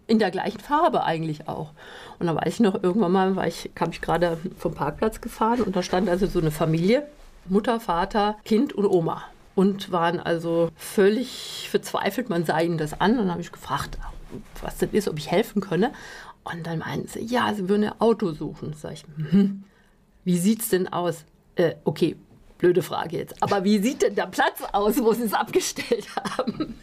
In 0.06 0.18
der 0.18 0.30
gleichen 0.30 0.60
Farbe 0.60 1.04
eigentlich 1.04 1.48
auch. 1.48 1.72
Und 2.18 2.26
da 2.26 2.34
weiß 2.34 2.54
ich 2.54 2.60
noch, 2.60 2.82
irgendwann 2.82 3.12
mal 3.12 3.36
war 3.36 3.46
ich, 3.46 3.70
kam 3.74 3.90
ich 3.90 4.00
gerade 4.00 4.38
vom 4.58 4.74
Parkplatz 4.74 5.20
gefahren 5.20 5.62
und 5.62 5.74
da 5.74 5.82
stand 5.82 6.08
also 6.08 6.26
so 6.26 6.38
eine 6.38 6.50
Familie, 6.50 7.06
Mutter, 7.46 7.80
Vater, 7.80 8.36
Kind 8.44 8.72
und 8.72 8.86
Oma. 8.86 9.24
Und 9.54 9.92
waren 9.92 10.18
also 10.18 10.70
völlig 10.76 11.68
verzweifelt, 11.70 12.28
man 12.28 12.44
sah 12.44 12.60
ihnen 12.60 12.78
das 12.78 13.00
an. 13.00 13.12
Und 13.12 13.18
dann 13.18 13.30
habe 13.30 13.40
ich 13.40 13.52
gefragt, 13.52 13.98
was 14.62 14.78
das 14.78 14.90
ist, 14.92 15.08
ob 15.08 15.18
ich 15.18 15.30
helfen 15.30 15.60
könne. 15.60 15.92
Und 16.42 16.66
dann 16.66 16.80
meinten 16.80 17.08
sie, 17.08 17.24
ja, 17.24 17.52
sie 17.54 17.68
würden 17.68 17.84
ein 17.84 18.00
Auto 18.00 18.32
suchen. 18.32 18.74
Sag 18.74 18.94
ich, 18.94 19.04
hm, 19.16 19.64
wie 20.24 20.38
sieht's 20.38 20.68
denn 20.70 20.92
aus? 20.92 21.24
Äh, 21.56 21.74
okay, 21.84 22.16
blöde 22.58 22.82
Frage 22.82 23.18
jetzt. 23.18 23.42
Aber 23.42 23.64
wie 23.64 23.78
sieht 23.78 24.02
denn 24.02 24.14
der 24.14 24.26
Platz 24.26 24.62
aus, 24.72 25.02
wo 25.02 25.12
sie 25.12 25.24
es 25.24 25.34
abgestellt 25.34 26.06
haben? 26.16 26.78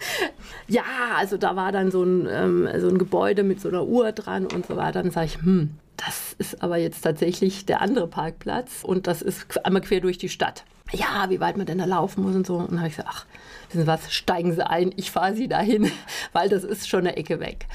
ja, 0.68 0.82
also 1.16 1.36
da 1.36 1.56
war 1.56 1.72
dann 1.72 1.90
so 1.90 2.02
ein, 2.02 2.26
ähm, 2.30 2.68
so 2.78 2.88
ein 2.88 2.98
Gebäude 2.98 3.42
mit 3.42 3.60
so 3.60 3.68
einer 3.68 3.84
Uhr 3.84 4.12
dran 4.12 4.46
und 4.46 4.66
so 4.66 4.76
weiter. 4.76 5.02
Dann 5.02 5.10
sage 5.10 5.26
ich, 5.26 5.36
hm, 5.38 5.78
das 5.96 6.34
ist 6.38 6.62
aber 6.62 6.76
jetzt 6.76 7.02
tatsächlich 7.02 7.66
der 7.66 7.80
andere 7.80 8.08
Parkplatz 8.08 8.82
und 8.82 9.06
das 9.06 9.22
ist 9.22 9.64
einmal 9.64 9.82
quer 9.82 10.00
durch 10.00 10.18
die 10.18 10.28
Stadt. 10.28 10.64
Ja, 10.90 11.30
wie 11.30 11.40
weit 11.40 11.56
man 11.56 11.66
denn 11.66 11.78
da 11.78 11.84
laufen 11.84 12.22
muss 12.22 12.34
und 12.34 12.46
so. 12.46 12.56
Und 12.56 12.72
dann 12.72 12.78
habe 12.78 12.88
ich 12.88 12.96
gesagt, 12.96 13.10
ach, 13.12 13.26
wissen 13.68 13.82
Sie 13.82 13.86
was, 13.86 14.12
steigen 14.12 14.52
Sie 14.52 14.66
ein, 14.66 14.92
ich 14.96 15.10
fahre 15.10 15.34
Sie 15.34 15.48
dahin, 15.48 15.90
weil 16.32 16.48
das 16.48 16.64
ist 16.64 16.88
schon 16.88 17.00
eine 17.00 17.16
Ecke 17.16 17.40
weg. 17.40 17.66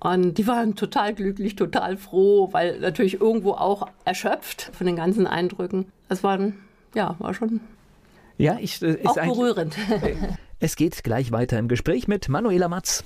Und 0.00 0.34
die 0.34 0.46
waren 0.48 0.74
total 0.74 1.14
glücklich, 1.14 1.54
total 1.54 1.96
froh, 1.96 2.48
weil 2.52 2.80
natürlich 2.80 3.20
irgendwo 3.20 3.52
auch 3.52 3.88
erschöpft 4.04 4.70
von 4.72 4.86
den 4.86 4.96
ganzen 4.96 5.28
Eindrücken. 5.28 5.86
Es 6.08 6.24
waren 6.24 6.58
ja, 6.94 7.16
war 7.18 7.34
schon 7.34 7.60
ja, 8.38 8.58
ich, 8.60 8.82
äh, 8.82 8.94
ist 8.94 9.06
auch 9.06 9.14
berührend. 9.14 9.76
Es 10.64 10.76
geht 10.76 11.02
gleich 11.02 11.32
weiter 11.32 11.58
im 11.58 11.66
Gespräch 11.66 12.06
mit 12.06 12.28
Manuela 12.28 12.68
Matz. 12.68 13.02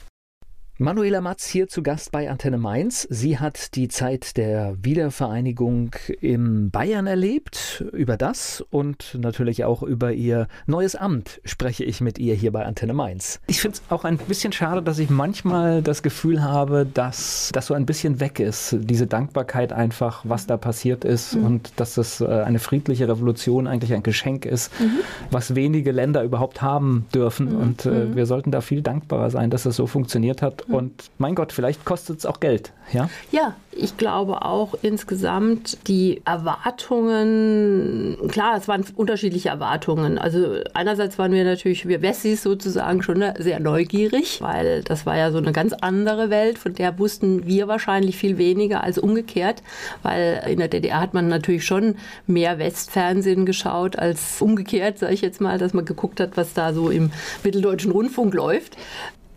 Manuela 0.78 1.22
Matz 1.22 1.46
hier 1.46 1.68
zu 1.68 1.82
Gast 1.82 2.12
bei 2.12 2.28
Antenne 2.30 2.58
Mainz. 2.58 3.08
Sie 3.08 3.38
hat 3.38 3.74
die 3.76 3.88
Zeit 3.88 4.36
der 4.36 4.76
Wiedervereinigung 4.82 5.92
im 6.20 6.70
Bayern 6.70 7.06
erlebt. 7.06 7.82
Über 7.94 8.18
das 8.18 8.62
und 8.68 9.16
natürlich 9.18 9.64
auch 9.64 9.82
über 9.82 10.12
ihr 10.12 10.48
neues 10.66 10.94
Amt 10.94 11.40
spreche 11.46 11.82
ich 11.82 12.02
mit 12.02 12.18
ihr 12.18 12.34
hier 12.34 12.52
bei 12.52 12.66
Antenne 12.66 12.92
Mainz. 12.92 13.40
Ich 13.46 13.62
finde 13.62 13.78
es 13.78 13.90
auch 13.90 14.04
ein 14.04 14.18
bisschen 14.18 14.52
schade, 14.52 14.82
dass 14.82 14.98
ich 14.98 15.08
manchmal 15.08 15.80
das 15.80 16.02
Gefühl 16.02 16.42
habe, 16.42 16.84
dass 16.84 17.48
das 17.54 17.68
so 17.68 17.72
ein 17.72 17.86
bisschen 17.86 18.20
weg 18.20 18.38
ist. 18.38 18.76
Diese 18.78 19.06
Dankbarkeit 19.06 19.72
einfach, 19.72 20.24
was 20.24 20.46
da 20.46 20.58
passiert 20.58 21.06
ist 21.06 21.36
mhm. 21.36 21.44
und 21.46 21.72
dass 21.76 21.94
das 21.94 22.20
äh, 22.20 22.26
eine 22.26 22.58
friedliche 22.58 23.08
Revolution 23.08 23.66
eigentlich 23.66 23.94
ein 23.94 24.02
Geschenk 24.02 24.44
ist, 24.44 24.78
mhm. 24.78 24.98
was 25.30 25.54
wenige 25.54 25.92
Länder 25.92 26.22
überhaupt 26.22 26.60
haben 26.60 27.06
dürfen. 27.14 27.54
Mhm. 27.54 27.60
Und 27.60 27.86
äh, 27.86 27.88
mhm. 27.88 28.14
wir 28.14 28.26
sollten 28.26 28.50
da 28.50 28.60
viel 28.60 28.82
dankbarer 28.82 29.30
sein, 29.30 29.48
dass 29.48 29.64
es 29.64 29.76
so 29.76 29.86
funktioniert 29.86 30.42
hat 30.42 30.65
und 30.68 31.10
mein 31.18 31.34
Gott, 31.34 31.52
vielleicht 31.52 31.84
kostet 31.84 32.18
es 32.18 32.26
auch 32.26 32.40
Geld. 32.40 32.72
Ja? 32.92 33.08
ja, 33.32 33.56
ich 33.72 33.96
glaube 33.96 34.42
auch 34.42 34.74
insgesamt 34.82 35.78
die 35.88 36.22
Erwartungen, 36.24 38.16
klar, 38.28 38.56
es 38.56 38.68
waren 38.68 38.84
unterschiedliche 38.94 39.48
Erwartungen. 39.48 40.18
Also 40.18 40.60
einerseits 40.72 41.18
waren 41.18 41.32
wir 41.32 41.44
natürlich, 41.44 41.86
wir 41.88 42.00
Wessis 42.02 42.42
sozusagen 42.42 43.02
schon 43.02 43.24
sehr 43.38 43.60
neugierig, 43.60 44.40
weil 44.40 44.82
das 44.82 45.04
war 45.04 45.16
ja 45.16 45.30
so 45.30 45.38
eine 45.38 45.52
ganz 45.52 45.72
andere 45.72 46.30
Welt, 46.30 46.58
von 46.58 46.74
der 46.74 46.98
wussten 46.98 47.46
wir 47.46 47.68
wahrscheinlich 47.68 48.16
viel 48.16 48.38
weniger 48.38 48.82
als 48.82 48.98
umgekehrt, 48.98 49.62
weil 50.02 50.42
in 50.48 50.58
der 50.58 50.68
DDR 50.68 51.00
hat 51.00 51.12
man 51.12 51.28
natürlich 51.28 51.66
schon 51.66 51.96
mehr 52.26 52.58
Westfernsehen 52.58 53.46
geschaut 53.46 53.98
als 53.98 54.40
umgekehrt, 54.40 54.98
sage 54.98 55.14
ich 55.14 55.20
jetzt 55.20 55.40
mal, 55.40 55.58
dass 55.58 55.74
man 55.74 55.84
geguckt 55.84 56.20
hat, 56.20 56.36
was 56.36 56.54
da 56.54 56.72
so 56.72 56.90
im 56.90 57.10
Mitteldeutschen 57.42 57.90
Rundfunk 57.90 58.32
läuft. 58.34 58.76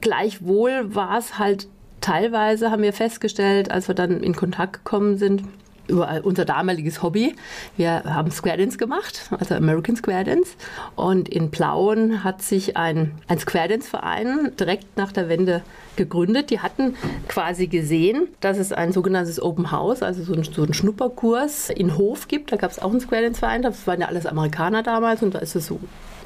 Gleichwohl 0.01 0.95
war 0.95 1.17
es 1.17 1.37
halt 1.37 1.67
teilweise, 2.01 2.71
haben 2.71 2.81
wir 2.83 2.93
festgestellt, 2.93 3.71
als 3.71 3.87
wir 3.87 3.95
dann 3.95 4.21
in 4.21 4.35
Kontakt 4.35 4.73
gekommen 4.85 5.17
sind, 5.17 5.43
über 5.89 6.21
unser 6.23 6.45
damaliges 6.45 7.01
Hobby. 7.01 7.35
Wir 7.75 8.03
haben 8.05 8.31
Square 8.31 8.57
Dance 8.57 8.77
gemacht, 8.77 9.29
also 9.37 9.55
American 9.55 9.95
Square 9.95 10.23
Dance. 10.23 10.51
Und 10.95 11.27
in 11.27 11.51
Plauen 11.51 12.23
hat 12.23 12.41
sich 12.41 12.77
ein, 12.77 13.11
ein 13.27 13.39
Square 13.39 13.69
Dance 13.69 13.89
Verein 13.89 14.51
direkt 14.59 14.97
nach 14.97 15.11
der 15.11 15.27
Wende 15.29 15.63
gegründet. 15.95 16.51
Die 16.51 16.59
hatten 16.59 16.95
quasi 17.27 17.67
gesehen, 17.67 18.27
dass 18.39 18.57
es 18.57 18.71
ein 18.71 18.91
sogenanntes 18.93 19.41
Open 19.41 19.71
House, 19.71 20.03
also 20.03 20.23
so 20.23 20.33
ein, 20.33 20.43
so 20.43 20.63
ein 20.63 20.73
Schnupperkurs 20.73 21.69
in 21.69 21.97
Hof 21.97 22.27
gibt. 22.27 22.51
Da 22.51 22.55
gab 22.55 22.71
es 22.71 22.79
auch 22.79 22.91
einen 22.91 23.01
Square 23.01 23.23
Dance 23.23 23.39
Verein. 23.39 23.61
Das 23.61 23.85
waren 23.87 23.99
ja 23.99 24.07
alles 24.07 24.25
Amerikaner 24.25 24.83
damals 24.83 25.23
und 25.23 25.33
da 25.33 25.39
ist 25.39 25.55
es 25.55 25.65
so 25.65 25.79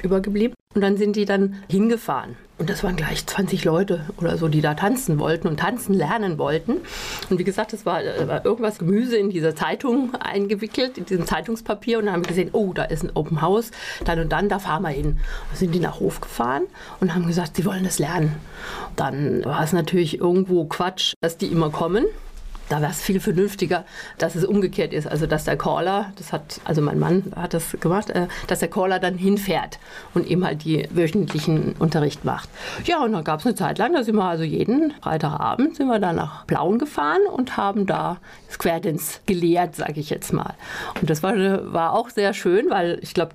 übergeblieben. 0.03 0.55
Und 0.75 0.81
dann 0.81 0.98
sind 0.98 1.15
die 1.15 1.25
dann 1.25 1.55
hingefahren. 1.69 2.36
Und 2.57 2.69
das 2.69 2.83
waren 2.83 2.95
gleich 2.95 3.25
20 3.25 3.63
Leute 3.63 4.05
oder 4.17 4.38
so, 4.38 4.48
die 4.48 4.62
da 4.62 4.74
tanzen 4.74 5.19
wollten 5.19 5.48
und 5.48 5.60
tanzen 5.60 5.93
lernen 5.93 6.38
wollten. 6.38 6.77
Und 7.29 7.38
wie 7.39 7.43
gesagt, 7.43 7.74
es 7.74 7.86
war, 7.86 8.03
äh, 8.03 8.27
war, 8.27 8.45
irgendwas 8.45 8.79
Gemüse 8.79 9.17
in 9.17 9.29
dieser 9.29 9.55
Zeitung 9.55 10.15
eingewickelt, 10.15 10.98
in 10.98 11.05
diesem 11.05 11.25
Zeitungspapier. 11.25 12.00
Und 12.00 12.05
dann 12.05 12.13
haben 12.13 12.24
wir 12.24 12.29
gesehen, 12.29 12.50
oh, 12.53 12.74
da 12.74 12.83
ist 12.83 13.03
ein 13.03 13.12
Open 13.15 13.41
House, 13.41 13.72
dann 14.05 14.19
und 14.19 14.31
dann, 14.31 14.50
da 14.50 14.60
fahren 14.60 14.83
wir 14.83 14.89
hin. 14.89 15.17
Dann 15.50 15.57
sind 15.57 15.75
die 15.75 15.79
nach 15.79 16.00
Hof 16.00 16.22
gefahren 16.22 16.63
und 17.00 17.13
haben 17.13 17.27
gesagt, 17.27 17.55
sie 17.55 17.65
wollen 17.65 17.83
das 17.83 18.00
lernen. 18.00 18.36
Dann 18.95 19.43
war 19.45 19.63
es 19.63 19.74
natürlich 19.74 20.19
irgendwo 20.19 20.65
Quatsch, 20.65 21.13
dass 21.22 21.38
die 21.38 21.48
immer 21.48 21.69
kommen. 21.69 22.05
Da 22.74 22.82
wäre 22.82 22.89
es 22.89 23.03
viel 23.03 23.20
vernünftiger, 23.20 23.86
dass 24.18 24.34
es 24.34 24.44
umgekehrt 24.44 24.94
ist. 24.94 25.06
Also, 25.06 25.27
dass 25.27 25.44
der 25.44 25.56
Caller, 25.58 26.12
das 26.18 26.34
hat, 26.34 26.60
also 26.63 26.82
mein 26.82 26.98
Mann 26.98 27.32
hat 27.36 27.53
das 27.53 27.77
gemacht, 27.80 28.10
äh, 28.10 28.25
dass 28.48 28.62
der 28.62 28.68
Caller 28.68 28.98
dann 28.98 29.15
hinfährt 29.15 29.77
und 30.15 30.25
eben 30.25 30.44
halt 30.44 30.63
die 30.63 30.88
wöchentlichen 30.89 31.74
Unterricht 31.77 32.25
macht. 32.25 32.50
Ja, 32.86 33.03
und 33.03 33.12
dann 33.12 33.24
gab 33.24 33.42
es 33.42 33.46
eine 33.46 33.53
Zeit 33.53 33.77
lang, 33.77 33.94
da 33.94 34.03
sind 34.03 34.15
wir 34.15 34.24
also 34.24 34.44
jeden 34.44 34.92
Freitagabend 35.03 35.75
sind 35.75 35.86
wir 35.86 36.00
da 36.00 36.13
nach 36.13 36.48
Plauen 36.48 36.80
gefahren 36.80 37.22
und 37.32 37.58
haben 37.58 37.86
da 37.86 38.18
Square 38.50 38.82
Dance 38.82 39.20
gelehrt, 39.27 39.75
sage 39.75 40.00
ich 40.00 40.10
jetzt 40.10 40.34
mal. 40.34 40.56
Und 41.00 41.12
das 41.12 41.22
war, 41.22 41.36
war 41.72 41.94
auch 41.94 42.10
sehr 42.10 42.34
schön, 42.34 42.72
weil 42.72 42.98
ich 43.03 43.13
glaube, 43.13 43.34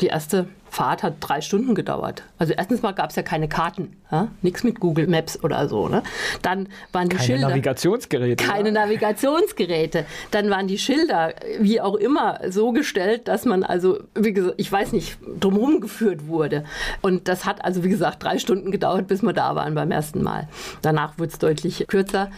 die 0.00 0.06
erste 0.06 0.46
Fahrt 0.70 1.02
hat 1.02 1.14
drei 1.20 1.40
Stunden 1.40 1.74
gedauert. 1.74 2.22
Also 2.38 2.52
erstens 2.52 2.82
mal 2.82 2.92
gab 2.92 3.10
es 3.10 3.16
ja 3.16 3.22
keine 3.22 3.48
Karten, 3.48 3.96
ja? 4.10 4.28
nichts 4.42 4.64
mit 4.64 4.80
Google 4.80 5.06
Maps 5.06 5.42
oder 5.42 5.68
so. 5.68 5.88
Ne? 5.88 6.02
Dann 6.42 6.68
waren 6.92 7.08
die 7.08 7.16
keine 7.16 7.26
Schilder. 7.26 7.48
Navigationsgeräte. 7.48 8.44
Keine 8.44 8.68
ja. 8.68 8.74
Navigationsgeräte. 8.74 10.04
Dann 10.30 10.50
waren 10.50 10.66
die 10.66 10.78
Schilder, 10.78 11.34
wie 11.60 11.80
auch 11.80 11.94
immer, 11.94 12.40
so 12.48 12.72
gestellt, 12.72 13.28
dass 13.28 13.44
man 13.44 13.62
also, 13.62 14.00
wie 14.14 14.32
gesagt, 14.32 14.54
ich 14.58 14.70
weiß 14.70 14.92
nicht, 14.92 15.18
drumherum 15.40 15.80
geführt 15.80 16.26
wurde. 16.26 16.64
Und 17.00 17.28
das 17.28 17.46
hat 17.46 17.64
also, 17.64 17.84
wie 17.84 17.88
gesagt, 17.88 18.22
drei 18.22 18.38
Stunden 18.38 18.70
gedauert, 18.70 19.06
bis 19.06 19.22
wir 19.22 19.32
da 19.32 19.54
waren 19.54 19.74
beim 19.74 19.90
ersten 19.90 20.22
Mal. 20.22 20.48
Danach 20.82 21.18
wurde 21.18 21.32
es 21.32 21.38
deutlich 21.38 21.86
kürzer 21.88 22.30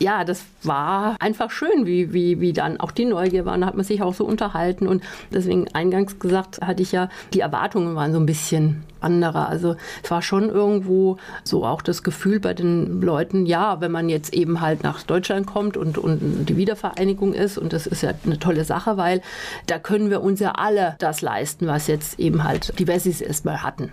ja, 0.00 0.24
das 0.24 0.44
war 0.62 1.16
einfach 1.20 1.50
schön, 1.50 1.86
wie, 1.86 2.12
wie, 2.12 2.40
wie 2.40 2.52
dann 2.52 2.80
auch 2.80 2.90
die 2.90 3.04
Neugier 3.04 3.44
war. 3.44 3.54
Und 3.54 3.60
da 3.60 3.66
hat 3.66 3.76
man 3.76 3.84
sich 3.84 4.02
auch 4.02 4.14
so 4.14 4.24
unterhalten. 4.24 4.88
Und 4.88 5.02
deswegen 5.32 5.68
eingangs 5.74 6.18
gesagt, 6.18 6.60
hatte 6.62 6.82
ich 6.82 6.92
ja, 6.92 7.08
die 7.34 7.40
Erwartungen 7.40 7.94
waren 7.94 8.12
so 8.12 8.18
ein 8.18 8.26
bisschen 8.26 8.82
anderer. 9.00 9.48
Also 9.48 9.76
es 10.02 10.10
war 10.10 10.22
schon 10.22 10.48
irgendwo 10.48 11.16
so 11.44 11.64
auch 11.64 11.82
das 11.82 12.02
Gefühl 12.02 12.40
bei 12.40 12.54
den 12.54 13.00
Leuten, 13.00 13.46
ja, 13.46 13.80
wenn 13.80 13.92
man 13.92 14.08
jetzt 14.08 14.32
eben 14.34 14.60
halt 14.60 14.82
nach 14.82 15.02
Deutschland 15.02 15.46
kommt 15.46 15.76
und, 15.76 15.98
und 15.98 16.46
die 16.46 16.56
Wiedervereinigung 16.56 17.32
ist, 17.32 17.58
und 17.58 17.72
das 17.72 17.86
ist 17.86 18.02
ja 18.02 18.12
eine 18.24 18.38
tolle 18.38 18.64
Sache, 18.64 18.96
weil 18.96 19.22
da 19.66 19.78
können 19.78 20.10
wir 20.10 20.22
uns 20.22 20.40
ja 20.40 20.52
alle 20.52 20.96
das 20.98 21.22
leisten, 21.22 21.66
was 21.66 21.86
jetzt 21.86 22.18
eben 22.18 22.44
halt 22.44 22.78
die 22.78 22.86
Wessis 22.86 23.20
erstmal 23.20 23.62
hatten. 23.62 23.92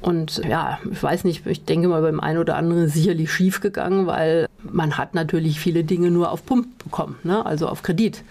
Und 0.00 0.42
ja, 0.48 0.78
ich 0.90 1.02
weiß 1.02 1.24
nicht, 1.24 1.46
ich 1.46 1.64
denke 1.64 1.88
mal 1.88 2.02
beim 2.02 2.20
einen 2.20 2.38
oder 2.38 2.56
anderen 2.56 2.88
sicherlich 2.88 3.30
schief 3.30 3.60
gegangen, 3.60 4.06
weil 4.06 4.48
man 4.62 4.96
hat 4.96 5.14
natürlich 5.14 5.60
viele 5.60 5.84
Dinge 5.84 6.10
nur 6.10 6.30
auf 6.30 6.46
Pump 6.46 6.66
bekommen, 6.82 7.16
ne? 7.22 7.44
also 7.44 7.68
auf 7.68 7.82
Kredit. 7.82 8.22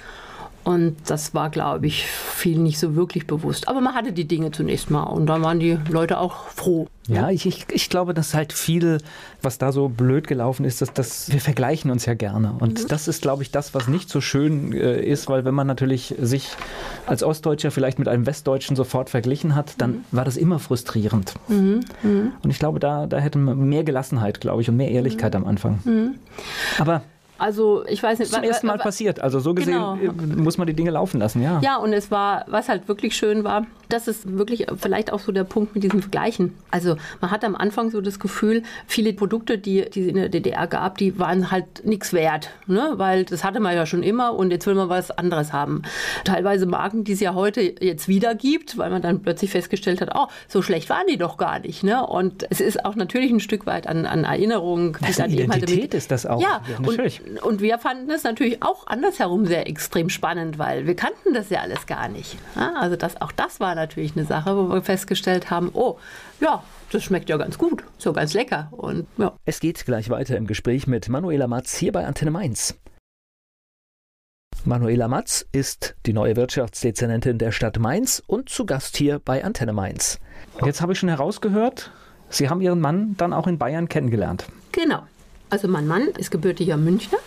Und 0.69 0.97
das 1.07 1.33
war, 1.33 1.49
glaube 1.49 1.88
ich, 1.88 2.05
vielen 2.05 2.61
nicht 2.61 2.77
so 2.77 2.95
wirklich 2.95 3.25
bewusst. 3.25 3.67
Aber 3.67 3.81
man 3.81 3.95
hatte 3.95 4.11
die 4.11 4.27
Dinge 4.27 4.51
zunächst 4.51 4.91
mal 4.91 5.01
und 5.01 5.25
dann 5.25 5.41
waren 5.41 5.59
die 5.59 5.79
Leute 5.89 6.19
auch 6.19 6.45
froh. 6.49 6.88
Ja, 7.07 7.31
ich, 7.31 7.47
ich, 7.47 7.65
ich 7.71 7.89
glaube, 7.89 8.13
dass 8.13 8.35
halt 8.35 8.53
viel, 8.53 8.99
was 9.41 9.57
da 9.57 9.71
so 9.71 9.89
blöd 9.89 10.27
gelaufen 10.27 10.65
ist, 10.65 10.83
dass, 10.83 10.93
dass 10.93 11.33
wir 11.33 11.41
vergleichen 11.41 11.89
uns 11.89 12.05
ja 12.05 12.13
gerne. 12.13 12.53
Und 12.59 12.83
mhm. 12.83 12.88
das 12.88 13.07
ist, 13.07 13.23
glaube 13.23 13.41
ich, 13.41 13.49
das, 13.49 13.73
was 13.73 13.88
nicht 13.88 14.11
so 14.11 14.21
schön 14.21 14.71
äh, 14.71 15.01
ist, 15.01 15.27
weil 15.27 15.43
wenn 15.43 15.55
man 15.55 15.65
natürlich 15.65 16.13
sich 16.19 16.49
als 17.07 17.23
Ostdeutscher 17.23 17.71
vielleicht 17.71 17.97
mit 17.97 18.07
einem 18.07 18.27
Westdeutschen 18.27 18.75
sofort 18.75 19.09
verglichen 19.09 19.55
hat, 19.55 19.73
dann 19.79 19.91
mhm. 19.91 20.03
war 20.11 20.23
das 20.23 20.38
immer 20.38 20.59
frustrierend. 20.59 21.33
Mhm. 21.47 21.79
mhm. 22.03 22.31
Und 22.43 22.51
ich 22.51 22.59
glaube, 22.59 22.79
da, 22.79 23.07
da 23.07 23.17
hätte 23.17 23.39
man 23.39 23.57
mehr 23.57 23.83
Gelassenheit, 23.83 24.39
glaube 24.39 24.61
ich, 24.61 24.69
und 24.69 24.77
mehr 24.77 24.91
Ehrlichkeit 24.91 25.35
am 25.35 25.45
Anfang. 25.45 25.79
Mhm. 25.83 26.15
Aber 26.77 27.01
also 27.39 27.86
ich 27.88 28.03
weiß 28.03 28.19
nicht. 28.19 28.31
Zum 28.31 28.43
ersten 28.43 28.67
Mal 28.67 28.77
passiert. 28.77 29.19
Also 29.19 29.39
so 29.39 29.53
gesehen 29.53 29.74
genau. 29.74 29.96
Äh, 29.96 30.12
muss 30.36 30.58
man 30.58 30.67
die 30.67 30.74
Dinge 30.74 30.91
laufen 30.91 31.19
lassen, 31.19 31.41
ja. 31.41 31.60
Ja, 31.63 31.77
und 31.77 31.93
es 31.93 32.12
war, 32.12 32.46
was 32.48 32.69
halt 32.69 32.88
wirklich 32.88 33.15
schön 33.15 33.43
war, 33.43 33.65
das 33.89 34.08
ist 34.08 34.38
wirklich 34.38 34.67
vielleicht 34.77 35.12
auch 35.12 35.19
so 35.19 35.31
der 35.31 35.43
Punkt 35.43 35.74
mit 35.74 35.84
diesem 35.84 36.01
Vergleichen. 36.01 36.55
Also 36.72 36.96
man 37.22 37.31
hat 37.31 37.43
am 37.43 37.55
Anfang 37.55 37.89
so 37.89 38.01
das 38.01 38.19
Gefühl, 38.19 38.63
viele 38.88 39.13
Produkte, 39.13 39.58
die, 39.58 39.89
die 39.89 40.01
es 40.01 40.08
in 40.08 40.15
der 40.15 40.29
DDR 40.29 40.67
gab, 40.67 40.98
die 40.98 41.17
waren 41.17 41.51
halt 41.51 41.84
nichts 41.84 42.13
wert, 42.13 42.51
ne? 42.67 42.93
weil 42.96 43.25
das 43.25 43.43
hatte 43.43 43.60
man 43.60 43.75
ja 43.75 43.86
schon 43.86 44.03
immer 44.03 44.36
und 44.36 44.51
jetzt 44.51 44.67
will 44.67 44.75
man 44.75 44.89
was 44.89 45.10
anderes 45.12 45.53
haben. 45.53 45.81
Teilweise 46.24 46.67
Marken, 46.67 47.03
die 47.03 47.13
es 47.13 47.19
ja 47.19 47.34
heute 47.34 47.62
jetzt 47.62 48.08
wieder 48.08 48.36
gibt, 48.36 48.77
weil 48.77 48.91
man 48.91 49.01
dann 49.01 49.22
plötzlich 49.24 49.50
festgestellt 49.50 50.01
hat, 50.01 50.12
oh, 50.13 50.27
so 50.48 50.62
schlecht 50.62 50.89
waren 50.89 51.08
die 51.08 51.17
doch 51.17 51.38
gar 51.38 51.60
nicht. 51.60 51.84
Ne? 51.84 52.05
Und 52.05 52.46
es 52.51 52.62
ist 52.62 52.86
auch 52.86 52.96
natürlich 52.96 53.31
ein 53.31 53.39
Stück 53.39 53.65
weit 53.65 53.88
an, 53.88 54.05
an 54.05 54.24
Erinnerung. 54.24 54.98
Das 55.01 55.15
die 55.15 55.22
dann 55.22 55.31
Identität 55.31 55.69
eben 55.69 55.81
halt 55.81 55.93
ist 55.96 56.12
das 56.12 56.25
auch. 56.27 56.41
Ja, 56.41 56.62
ja 56.69 56.79
natürlich. 56.79 57.22
Und, 57.25 57.41
und, 57.41 57.62
wir 57.62 57.79
fanden 57.79 58.10
es 58.12 58.24
natürlich 58.24 58.62
auch 58.62 58.86
andersherum 58.88 59.46
sehr 59.46 59.67
extrem 59.67 60.10
spannend, 60.10 60.60
weil 60.60 60.86
wir 60.86 60.96
kannten 60.96 61.34
das 61.34 61.50
ja 61.50 61.62
alles 61.62 61.88
gar 61.88 62.08
nicht. 62.08 62.38
Ja? 62.55 62.74
Also 62.75 62.96
das, 62.96 63.19
auch 63.22 63.31
das 63.31 63.60
war 63.60 63.78
natürlich 63.79 64.15
eine 64.15 64.25
Sache, 64.25 64.55
wo 64.55 64.71
wir 64.71 64.81
festgestellt 64.81 65.50
haben, 65.50 65.69
oh, 65.74 65.98
ja, 66.39 66.63
das 66.91 67.03
schmeckt 67.03 67.29
ja 67.29 67.38
ganz 67.38 67.57
gut, 67.57 67.83
so 67.98 68.13
ganz 68.13 68.33
lecker. 68.33 68.69
Und, 68.71 69.07
ja. 69.17 69.33
Es 69.45 69.59
geht 69.59 69.86
gleich 69.86 70.09
weiter 70.09 70.38
im 70.38 70.48
Gespräch 70.48 70.88
mit 70.88 71.09
Manuela 71.09 71.48
Matz 71.48 71.75
hier 71.75 71.91
bei 71.91 72.05
Antenne 72.05 72.31
Mainz. 72.31 72.75
Manuela 74.65 75.07
Matz 75.07 75.45
ist 75.51 75.95
die 76.05 76.13
neue 76.13 76.36
Wirtschaftsdezernentin 76.36 77.38
der 77.38 77.51
Stadt 77.51 77.79
Mainz 77.79 78.21
und 78.27 78.50
zu 78.50 78.65
Gast 78.65 78.98
hier 78.98 79.19
bei 79.19 79.43
Antenne 79.43 79.74
Mainz. 79.74 80.19
Jetzt 80.65 80.81
habe 80.81 80.93
ich 80.93 81.00
schon 81.00 81.09
herausgehört, 81.09 81.91
Sie 82.29 82.50
haben 82.50 82.62
Ihren 82.62 82.79
Mann 82.79 83.15
dann 83.17 83.33
auch 83.33 83.48
in 83.48 83.57
Bayern 83.57 83.89
kennengelernt. 83.89 84.45
Genau. 84.71 85.01
Also 85.50 85.67
mein 85.67 85.88
Mann 85.88 86.09
ist 86.17 86.29
gebürtiger 86.29 86.77
Münchner 86.77 87.17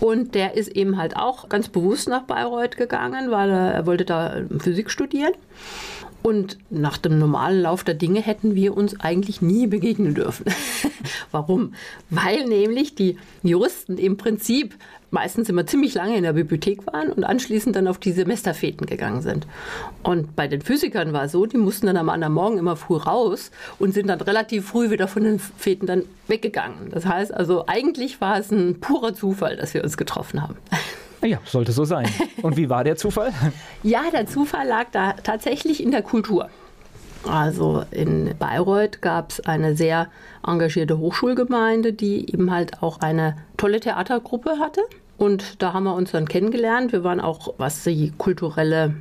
und 0.00 0.34
der 0.34 0.54
ist 0.54 0.68
eben 0.68 0.96
halt 0.96 1.16
auch 1.16 1.48
ganz 1.48 1.68
bewusst 1.68 2.08
nach 2.08 2.22
Bayreuth 2.22 2.76
gegangen, 2.76 3.30
weil 3.30 3.50
er, 3.50 3.72
er 3.72 3.86
wollte 3.86 4.04
da 4.04 4.42
Physik 4.58 4.90
studieren. 4.90 5.32
Und 6.22 6.58
nach 6.68 6.98
dem 6.98 7.18
normalen 7.18 7.62
Lauf 7.62 7.82
der 7.82 7.94
Dinge 7.94 8.20
hätten 8.20 8.54
wir 8.54 8.76
uns 8.76 8.98
eigentlich 9.00 9.40
nie 9.40 9.66
begegnen 9.66 10.14
dürfen. 10.14 10.44
Warum? 11.30 11.74
Weil 12.10 12.44
nämlich 12.44 12.94
die 12.94 13.16
Juristen 13.42 13.96
im 13.96 14.18
Prinzip 14.18 14.74
meistens 15.10 15.48
immer 15.48 15.66
ziemlich 15.66 15.94
lange 15.94 16.16
in 16.16 16.22
der 16.22 16.32
Bibliothek 16.32 16.86
waren 16.86 17.10
und 17.12 17.24
anschließend 17.24 17.74
dann 17.76 17.88
auf 17.88 17.98
die 17.98 18.12
Semesterfeten 18.12 18.86
gegangen 18.86 19.22
sind. 19.22 19.46
Und 20.02 20.36
bei 20.36 20.48
den 20.48 20.62
Physikern 20.62 21.12
war 21.12 21.24
es 21.24 21.32
so, 21.32 21.46
die 21.46 21.56
mussten 21.56 21.86
dann 21.86 21.96
am 21.96 22.08
anderen 22.08 22.34
Morgen 22.34 22.58
immer 22.58 22.76
früh 22.76 22.96
raus 22.96 23.50
und 23.78 23.92
sind 23.92 24.06
dann 24.08 24.20
relativ 24.20 24.68
früh 24.68 24.90
wieder 24.90 25.08
von 25.08 25.24
den 25.24 25.38
Feten 25.38 25.86
dann 25.86 26.04
weggegangen. 26.28 26.90
Das 26.90 27.06
heißt 27.06 27.34
also, 27.34 27.64
eigentlich 27.66 28.20
war 28.20 28.38
es 28.38 28.50
ein 28.50 28.80
purer 28.80 29.14
Zufall, 29.14 29.56
dass 29.56 29.74
wir 29.74 29.82
uns 29.82 29.96
getroffen 29.96 30.42
haben. 30.42 30.56
Ja, 31.22 31.38
sollte 31.44 31.72
so 31.72 31.84
sein. 31.84 32.08
Und 32.42 32.56
wie 32.56 32.70
war 32.70 32.84
der 32.84 32.96
Zufall? 32.96 33.32
ja, 33.82 34.04
der 34.10 34.26
Zufall 34.26 34.66
lag 34.66 34.86
da 34.92 35.12
tatsächlich 35.12 35.82
in 35.82 35.90
der 35.90 36.02
Kultur. 36.02 36.48
Also 37.28 37.84
in 37.90 38.34
Bayreuth 38.38 39.02
gab 39.02 39.30
es 39.30 39.40
eine 39.40 39.76
sehr 39.76 40.08
engagierte 40.46 40.98
Hochschulgemeinde, 40.98 41.92
die 41.92 42.32
eben 42.32 42.50
halt 42.50 42.82
auch 42.82 43.00
eine 43.00 43.36
tolle 43.58 43.80
Theatergruppe 43.80 44.58
hatte. 44.58 44.80
Und 45.20 45.60
da 45.60 45.74
haben 45.74 45.84
wir 45.84 45.94
uns 45.94 46.12
dann 46.12 46.26
kennengelernt. 46.26 46.92
Wir 46.92 47.04
waren 47.04 47.20
auch, 47.20 47.52
was 47.58 47.84
die 47.84 48.10
kulturelle 48.16 48.94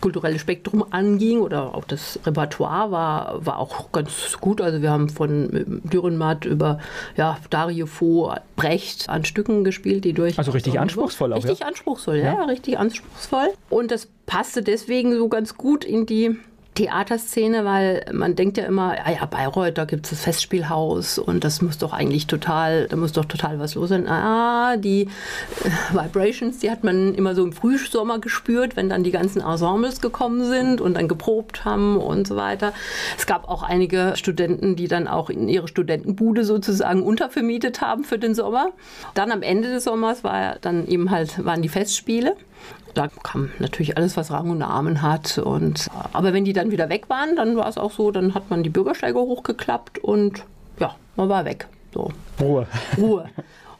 kulturelle 0.00 0.38
Spektrum 0.38 0.82
anging 0.90 1.40
oder 1.40 1.74
auch 1.74 1.84
das 1.84 2.18
Repertoire 2.24 2.90
war, 2.90 3.44
war 3.44 3.58
auch 3.58 3.92
ganz 3.92 4.38
gut. 4.40 4.62
Also 4.62 4.80
wir 4.80 4.90
haben 4.90 5.10
von 5.10 5.82
Dürrenmatt 5.84 6.46
über 6.46 6.78
ja, 7.18 7.36
Dario 7.50 7.84
Fo, 7.84 8.32
Brecht 8.56 9.10
an 9.10 9.26
Stücken 9.26 9.62
gespielt, 9.62 10.06
die 10.06 10.14
durch. 10.14 10.38
Also 10.38 10.52
richtig 10.52 10.80
anspruchsvoll 10.80 11.34
auch. 11.34 11.36
Richtig 11.36 11.60
ja? 11.60 11.66
anspruchsvoll, 11.66 12.16
ja, 12.16 12.24
ja, 12.24 12.44
richtig 12.44 12.78
anspruchsvoll. 12.78 13.50
Und 13.68 13.90
das 13.90 14.08
passte 14.24 14.62
deswegen 14.62 15.14
so 15.14 15.28
ganz 15.28 15.58
gut 15.58 15.84
in 15.84 16.06
die 16.06 16.38
Theaterszene, 16.80 17.66
weil 17.66 18.06
man 18.10 18.36
denkt 18.36 18.56
ja 18.56 18.64
immer, 18.64 18.96
ja, 18.96 19.12
ja 19.12 19.26
Bayreuth, 19.26 19.76
da 19.76 19.84
gibt 19.84 20.06
es 20.06 20.10
das 20.10 20.22
Festspielhaus 20.22 21.18
und 21.18 21.44
das 21.44 21.60
muss 21.60 21.76
doch 21.76 21.92
eigentlich 21.92 22.26
total, 22.26 22.88
da 22.88 22.96
muss 22.96 23.12
doch 23.12 23.26
total 23.26 23.58
was 23.58 23.74
los 23.74 23.90
sein. 23.90 24.08
Ah, 24.08 24.78
die 24.78 25.02
äh, 25.02 25.70
Vibrations, 25.92 26.58
die 26.60 26.70
hat 26.70 26.82
man 26.82 27.14
immer 27.14 27.34
so 27.34 27.44
im 27.44 27.52
Frühsommer 27.52 28.18
gespürt, 28.18 28.76
wenn 28.76 28.88
dann 28.88 29.04
die 29.04 29.10
ganzen 29.10 29.42
Ensembles 29.42 30.00
gekommen 30.00 30.46
sind 30.46 30.80
und 30.80 30.94
dann 30.94 31.06
geprobt 31.06 31.66
haben 31.66 31.98
und 31.98 32.26
so 32.26 32.36
weiter. 32.36 32.72
Es 33.18 33.26
gab 33.26 33.46
auch 33.50 33.62
einige 33.62 34.14
Studenten, 34.16 34.74
die 34.74 34.88
dann 34.88 35.06
auch 35.06 35.28
in 35.28 35.50
ihre 35.50 35.68
Studentenbude 35.68 36.44
sozusagen 36.44 37.02
untervermietet 37.02 37.82
haben 37.82 38.04
für 38.04 38.18
den 38.18 38.34
Sommer. 38.34 38.70
Dann 39.12 39.32
am 39.32 39.42
Ende 39.42 39.68
des 39.68 39.84
Sommers 39.84 40.24
war 40.24 40.56
dann 40.62 40.86
eben 40.86 41.10
halt, 41.10 41.44
waren 41.44 41.60
die 41.60 41.68
Festspiele. 41.68 42.36
Da 42.94 43.08
kam 43.22 43.50
natürlich 43.58 43.96
alles, 43.96 44.16
was 44.16 44.30
Rang 44.30 44.50
und 44.50 44.58
Namen 44.58 45.02
hat. 45.02 45.38
Und, 45.38 45.88
aber 46.12 46.32
wenn 46.32 46.44
die 46.44 46.52
dann 46.52 46.70
wieder 46.70 46.88
weg 46.88 47.08
waren, 47.08 47.36
dann 47.36 47.56
war 47.56 47.68
es 47.68 47.78
auch 47.78 47.92
so, 47.92 48.10
dann 48.10 48.34
hat 48.34 48.50
man 48.50 48.62
die 48.62 48.70
Bürgersteige 48.70 49.18
hochgeklappt 49.18 49.98
und 49.98 50.44
ja, 50.78 50.94
man 51.16 51.28
war 51.28 51.44
weg. 51.44 51.66
So. 51.92 52.10
Ruhe. 52.40 52.66
Ruhe. 52.96 53.28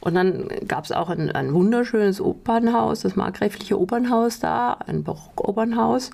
Und 0.01 0.15
dann 0.15 0.47
gab 0.67 0.85
es 0.85 0.91
auch 0.91 1.09
ein, 1.09 1.31
ein, 1.31 1.53
wunderschönes 1.53 2.19
Opernhaus, 2.19 3.01
das 3.01 3.15
markgräfliche 3.15 3.79
Opernhaus 3.79 4.39
da, 4.39 4.73
ein 4.73 5.03
Barock-Opernhaus. 5.03 6.09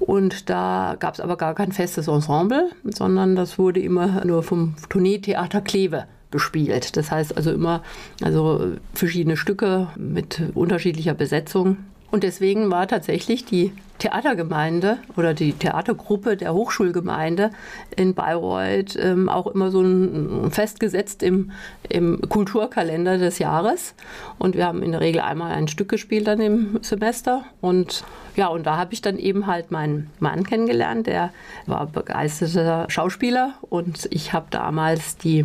Und 0.00 0.50
da 0.50 0.96
gab 0.98 1.14
es 1.14 1.20
aber 1.20 1.36
gar 1.36 1.54
kein 1.54 1.70
festes 1.70 2.08
Ensemble, 2.08 2.70
sondern 2.82 3.36
das 3.36 3.56
wurde 3.58 3.80
immer 3.80 4.24
nur 4.24 4.42
vom 4.42 4.74
Tourneetheater 4.88 5.60
Kleve 5.60 6.06
gespielt. 6.30 6.96
Das 6.96 7.10
heißt 7.10 7.36
also 7.36 7.52
immer 7.52 7.82
also 8.22 8.72
verschiedene 8.92 9.36
Stücke 9.36 9.88
mit 9.96 10.42
unterschiedlicher 10.54 11.14
Besetzung. 11.14 11.78
Und 12.10 12.22
deswegen 12.22 12.70
war 12.70 12.88
tatsächlich 12.88 13.44
die 13.44 13.72
Theatergemeinde 13.98 14.98
oder 15.16 15.34
die 15.34 15.52
Theatergruppe 15.52 16.36
der 16.36 16.54
Hochschulgemeinde 16.54 17.50
in 17.96 18.14
Bayreuth 18.14 18.96
ähm, 18.96 19.28
auch 19.28 19.46
immer 19.46 19.70
so 19.70 19.80
ein, 19.82 20.50
festgesetzt 20.50 21.22
im, 21.22 21.50
im 21.88 22.20
Kulturkalender 22.28 23.18
des 23.18 23.38
Jahres. 23.38 23.94
Und 24.38 24.56
wir 24.56 24.66
haben 24.66 24.82
in 24.82 24.92
der 24.92 25.00
Regel 25.00 25.20
einmal 25.20 25.52
ein 25.52 25.68
Stück 25.68 25.88
gespielt 25.88 26.26
dann 26.26 26.40
im 26.40 26.78
Semester. 26.82 27.44
Und 27.60 28.04
ja, 28.38 28.46
und 28.46 28.66
da 28.66 28.76
habe 28.76 28.94
ich 28.94 29.02
dann 29.02 29.18
eben 29.18 29.48
halt 29.48 29.72
meinen 29.72 30.10
Mann 30.20 30.44
kennengelernt, 30.44 31.08
der 31.08 31.32
war 31.66 31.86
begeisterter 31.86 32.86
Schauspieler 32.88 33.54
und 33.62 34.06
ich 34.12 34.32
habe 34.32 34.46
damals 34.50 35.16
die 35.16 35.44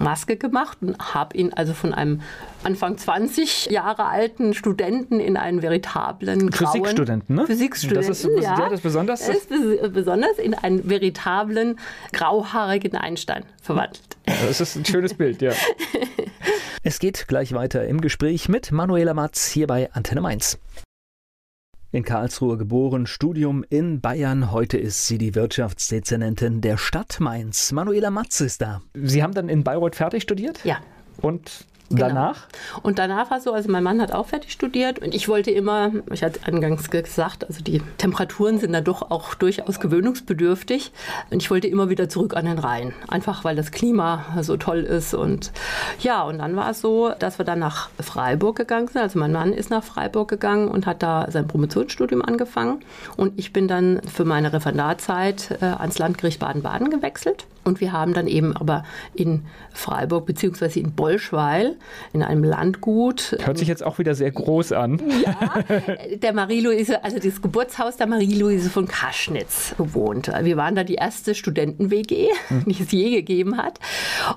Maske 0.00 0.38
gemacht 0.38 0.78
und 0.80 0.98
habe 1.14 1.36
ihn 1.36 1.52
also 1.52 1.74
von 1.74 1.92
einem 1.92 2.22
Anfang 2.62 2.96
20 2.96 3.66
Jahre 3.66 4.06
alten 4.06 4.54
Studenten 4.54 5.20
in 5.20 5.36
einen 5.36 5.60
veritablen 5.60 6.50
grauen 6.50 6.72
Physikstudenten, 6.72 7.36
ne? 7.36 7.46
Physikstudenten, 7.46 7.89
das 7.94 8.08
ist 8.08 8.28
ja, 8.40 8.68
das 8.68 8.80
besonders. 8.80 9.26
Das 9.26 9.36
ist 9.36 9.48
besonders 9.92 10.38
in 10.38 10.54
einen 10.54 10.88
veritablen 10.88 11.78
grauhaarigen 12.12 12.96
Einstein 12.96 13.44
verwandelt. 13.62 14.16
Das 14.24 14.60
ist 14.60 14.76
ein 14.76 14.84
schönes 14.84 15.14
Bild, 15.14 15.42
ja. 15.42 15.52
es 16.82 16.98
geht 16.98 17.26
gleich 17.28 17.52
weiter 17.52 17.86
im 17.86 18.00
Gespräch 18.00 18.48
mit 18.48 18.72
Manuela 18.72 19.14
Matz 19.14 19.48
hier 19.48 19.66
bei 19.66 19.92
Antenne 19.92 20.20
Mainz. 20.20 20.58
In 21.92 22.04
Karlsruhe 22.04 22.56
geboren, 22.56 23.08
Studium 23.08 23.64
in 23.68 24.00
Bayern. 24.00 24.52
Heute 24.52 24.78
ist 24.78 25.08
sie 25.08 25.18
die 25.18 25.34
Wirtschaftsdezernentin 25.34 26.60
der 26.60 26.76
Stadt 26.76 27.18
Mainz. 27.18 27.72
Manuela 27.72 28.10
Matz 28.10 28.40
ist 28.40 28.62
da. 28.62 28.80
Sie 28.94 29.24
haben 29.24 29.34
dann 29.34 29.48
in 29.48 29.64
Bayreuth 29.64 29.96
fertig 29.96 30.22
studiert? 30.22 30.64
Ja. 30.64 30.78
Und 31.20 31.66
Genau. 31.90 32.06
Danach? 32.06 32.46
Und 32.82 33.00
danach 33.00 33.32
war 33.32 33.38
es 33.38 33.44
so, 33.44 33.52
also 33.52 33.68
mein 33.68 33.82
Mann 33.82 34.00
hat 34.00 34.12
auch 34.12 34.28
fertig 34.28 34.52
studiert 34.52 35.00
und 35.00 35.12
ich 35.12 35.28
wollte 35.28 35.50
immer, 35.50 35.90
ich 36.12 36.22
hatte 36.22 36.38
angangs 36.46 36.88
gesagt, 36.88 37.44
also 37.44 37.64
die 37.64 37.82
Temperaturen 37.98 38.60
sind 38.60 38.72
da 38.72 38.80
doch 38.80 39.10
auch 39.10 39.34
durchaus 39.34 39.80
gewöhnungsbedürftig 39.80 40.92
und 41.32 41.42
ich 41.42 41.50
wollte 41.50 41.66
immer 41.66 41.88
wieder 41.88 42.08
zurück 42.08 42.36
an 42.36 42.44
den 42.44 42.60
Rhein, 42.60 42.94
einfach 43.08 43.42
weil 43.42 43.56
das 43.56 43.72
Klima 43.72 44.24
so 44.40 44.56
toll 44.56 44.78
ist 44.80 45.14
und 45.14 45.50
ja, 45.98 46.22
und 46.22 46.38
dann 46.38 46.54
war 46.54 46.70
es 46.70 46.80
so, 46.80 47.12
dass 47.18 47.38
wir 47.38 47.44
dann 47.44 47.58
nach 47.58 47.90
Freiburg 48.00 48.54
gegangen 48.54 48.86
sind, 48.86 49.02
also 49.02 49.18
mein 49.18 49.32
Mann 49.32 49.52
ist 49.52 49.70
nach 49.70 49.82
Freiburg 49.82 50.28
gegangen 50.28 50.68
und 50.68 50.86
hat 50.86 51.02
da 51.02 51.26
sein 51.28 51.48
Promotionsstudium 51.48 52.22
angefangen 52.22 52.84
und 53.16 53.36
ich 53.36 53.52
bin 53.52 53.66
dann 53.66 54.00
für 54.02 54.24
meine 54.24 54.52
Referendarzeit 54.52 55.58
äh, 55.60 55.64
ans 55.64 55.98
Landgericht 55.98 56.38
Baden-Baden 56.38 56.88
gewechselt 56.88 57.46
Und 57.64 57.80
wir 57.80 57.92
haben 57.92 58.14
dann 58.14 58.26
eben 58.26 58.56
aber 58.56 58.84
in 59.14 59.42
Freiburg 59.72 60.26
beziehungsweise 60.26 60.80
in 60.80 60.92
Bolschweil 60.92 61.76
in 62.12 62.22
einem 62.22 62.42
Landgut. 62.42 63.36
Hört 63.42 63.58
sich 63.58 63.68
jetzt 63.68 63.84
auch 63.84 63.98
wieder 63.98 64.14
sehr 64.14 64.30
groß 64.30 64.72
an. 64.72 65.00
Ja, 65.20 65.62
der 66.16 66.32
Marie-Louise, 66.32 67.04
also 67.04 67.18
das 67.18 67.42
Geburtshaus 67.42 67.96
der 67.96 68.06
Marie-Louise 68.06 68.70
von 68.70 68.88
Kaschnitz 68.88 69.74
gewohnt. 69.76 70.30
Wir 70.42 70.56
waren 70.56 70.74
da 70.74 70.84
die 70.84 70.94
erste 70.94 71.34
Studenten-WG, 71.34 72.28
hm. 72.48 72.64
die 72.66 72.82
es 72.82 72.90
je 72.90 73.10
gegeben 73.10 73.58
hat. 73.58 73.78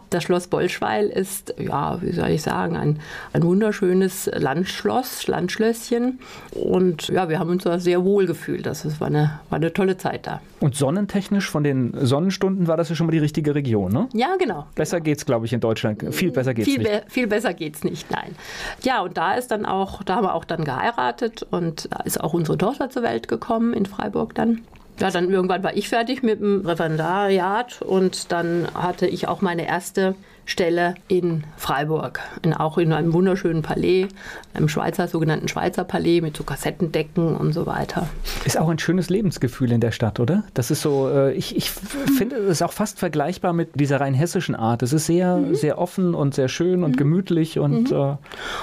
Das 0.09 0.23
Schloss 0.23 0.47
Bolschweil 0.47 1.07
ist, 1.07 1.55
ja, 1.57 2.01
wie 2.01 2.11
soll 2.11 2.29
ich 2.29 2.41
sagen, 2.41 2.75
ein, 2.75 2.99
ein 3.31 3.43
wunderschönes 3.43 4.29
Landschloss, 4.33 5.27
Landschlösschen. 5.27 6.19
Und 6.51 7.07
ja, 7.07 7.29
wir 7.29 7.39
haben 7.39 7.49
uns 7.49 7.63
da 7.63 7.79
sehr 7.79 8.03
wohl 8.03 8.25
gefühlt. 8.25 8.65
Das 8.65 8.99
war 8.99 9.07
eine, 9.07 9.39
war 9.49 9.57
eine 9.57 9.71
tolle 9.71 9.97
Zeit 9.97 10.27
da. 10.27 10.41
Und 10.59 10.75
sonnentechnisch 10.75 11.49
von 11.49 11.63
den 11.63 11.93
Sonnenstunden 12.05 12.67
war 12.67 12.77
das 12.77 12.89
ja 12.89 12.95
schon 12.95 13.07
mal 13.07 13.12
die 13.13 13.19
richtige 13.19 13.55
Region, 13.55 13.91
ne? 13.91 14.09
Ja, 14.13 14.35
genau. 14.37 14.65
Besser 14.75 14.97
genau. 14.97 15.05
geht's, 15.05 15.25
glaube 15.25 15.45
ich, 15.45 15.53
in 15.53 15.59
Deutschland. 15.59 16.03
Viel 16.13 16.31
besser 16.31 16.53
geht's 16.53 16.67
viel 16.67 16.79
nicht. 16.79 16.91
Be 16.91 17.03
viel 17.07 17.27
besser 17.27 17.53
geht's 17.53 17.83
nicht, 17.83 18.11
nein. 18.11 18.35
Ja, 18.83 19.01
und 19.01 19.17
da 19.17 19.35
ist 19.35 19.51
dann 19.51 19.65
auch, 19.65 20.03
da 20.03 20.15
haben 20.15 20.25
wir 20.25 20.35
auch 20.35 20.45
dann 20.45 20.63
geheiratet 20.65 21.45
und 21.49 21.87
da 21.91 22.03
ist 22.03 22.21
auch 22.21 22.33
unsere 22.33 22.57
Tochter 22.57 22.89
zur 22.89 23.03
Welt 23.03 23.27
gekommen 23.27 23.73
in 23.73 23.85
Freiburg 23.85 24.35
dann. 24.35 24.61
Ja, 24.99 25.09
dann 25.09 25.29
irgendwann 25.31 25.63
war 25.63 25.75
ich 25.75 25.89
fertig 25.89 26.21
mit 26.21 26.39
dem 26.39 26.65
Referendariat 26.65 27.81
und 27.81 28.31
dann 28.31 28.67
hatte 28.73 29.07
ich 29.07 29.27
auch 29.27 29.41
meine 29.41 29.67
erste 29.67 30.15
Stelle 30.45 30.95
in 31.07 31.43
Freiburg, 31.57 32.19
in, 32.43 32.53
auch 32.53 32.77
in 32.77 32.91
einem 32.91 33.13
wunderschönen 33.13 33.61
Palais, 33.61 34.07
einem 34.53 34.67
Schweizer, 34.67 35.07
sogenannten 35.07 35.47
Schweizer 35.47 35.83
Palais 35.83 36.21
mit 36.21 36.35
so 36.35 36.43
Kassettendecken 36.43 37.35
und 37.35 37.53
so 37.53 37.65
weiter. 37.65 38.09
Ist 38.45 38.57
auch 38.59 38.69
ein 38.69 38.79
schönes 38.79 39.09
Lebensgefühl 39.09 39.71
in 39.71 39.79
der 39.79 39.91
Stadt, 39.91 40.19
oder? 40.19 40.43
Das 40.53 40.71
ist 40.71 40.81
so, 40.81 41.09
äh, 41.09 41.33
ich, 41.33 41.55
ich 41.55 41.69
finde, 41.71 42.35
es 42.37 42.51
ist 42.51 42.61
auch 42.61 42.73
fast 42.73 42.99
vergleichbar 42.99 43.53
mit 43.53 43.79
dieser 43.79 44.01
rein 44.01 44.13
hessischen 44.13 44.55
Art. 44.55 44.83
Es 44.83 44.93
ist 44.93 45.05
sehr, 45.05 45.37
mhm. 45.37 45.55
sehr 45.55 45.77
offen 45.77 46.13
und 46.13 46.35
sehr 46.35 46.49
schön 46.49 46.83
und 46.83 46.91
mhm. 46.91 46.97
gemütlich 46.97 47.59
und. 47.59 47.91
Mhm. 47.91 47.97
Äh, 47.97 48.15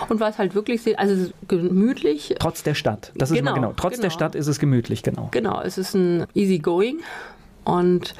und 0.08 0.20
was 0.20 0.38
halt 0.38 0.54
wirklich 0.54 0.98
also 0.98 1.30
gemütlich. 1.48 2.34
Trotz 2.38 2.62
der 2.62 2.74
Stadt. 2.74 3.12
Das 3.14 3.30
genau, 3.30 3.38
ist 3.38 3.44
mal 3.44 3.54
genau. 3.54 3.72
Trotz 3.76 3.92
genau. 3.92 4.02
der 4.02 4.10
Stadt 4.10 4.34
ist 4.34 4.46
es 4.46 4.58
gemütlich, 4.58 5.02
genau. 5.02 5.28
Genau, 5.30 5.60
es 5.62 5.78
ist 5.78 5.94
ein 5.94 6.26
easy 6.34 6.58
going. 6.58 6.98
Und 7.64 8.14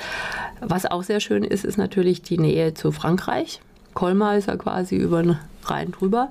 was 0.61 0.87
auch 0.87 1.03
sehr 1.03 1.20
schön 1.20 1.44
ist, 1.44 1.64
ist 1.64 1.79
natürlich 1.79 2.22
die 2.22 2.38
Nähe 2.38 2.74
zu 2.74 2.92
Frankreich. 2.92 3.61
Colmar 3.94 4.37
ist 4.37 4.48
ja 4.48 4.57
quasi 4.57 4.96
über 4.96 5.22
den 5.22 5.38
Rhein 5.64 5.92
drüber. 5.92 6.29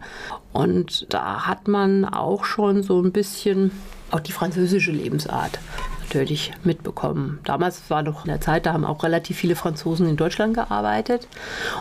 Und 0.53 1.05
da 1.13 1.47
hat 1.47 1.67
man 1.67 2.05
auch 2.05 2.45
schon 2.45 2.83
so 2.83 3.01
ein 3.01 3.11
bisschen 3.11 3.71
auch 4.11 4.19
die 4.19 4.31
französische 4.31 4.91
Lebensart 4.91 5.59
natürlich 6.01 6.51
mitbekommen. 6.63 7.39
Damals 7.43 7.89
war 7.89 8.01
noch 8.01 8.25
in 8.25 8.29
der 8.29 8.41
Zeit, 8.41 8.65
da 8.65 8.73
haben 8.73 8.85
auch 8.85 9.03
relativ 9.03 9.37
viele 9.37 9.55
Franzosen 9.55 10.09
in 10.09 10.17
Deutschland 10.17 10.55
gearbeitet. 10.55 11.27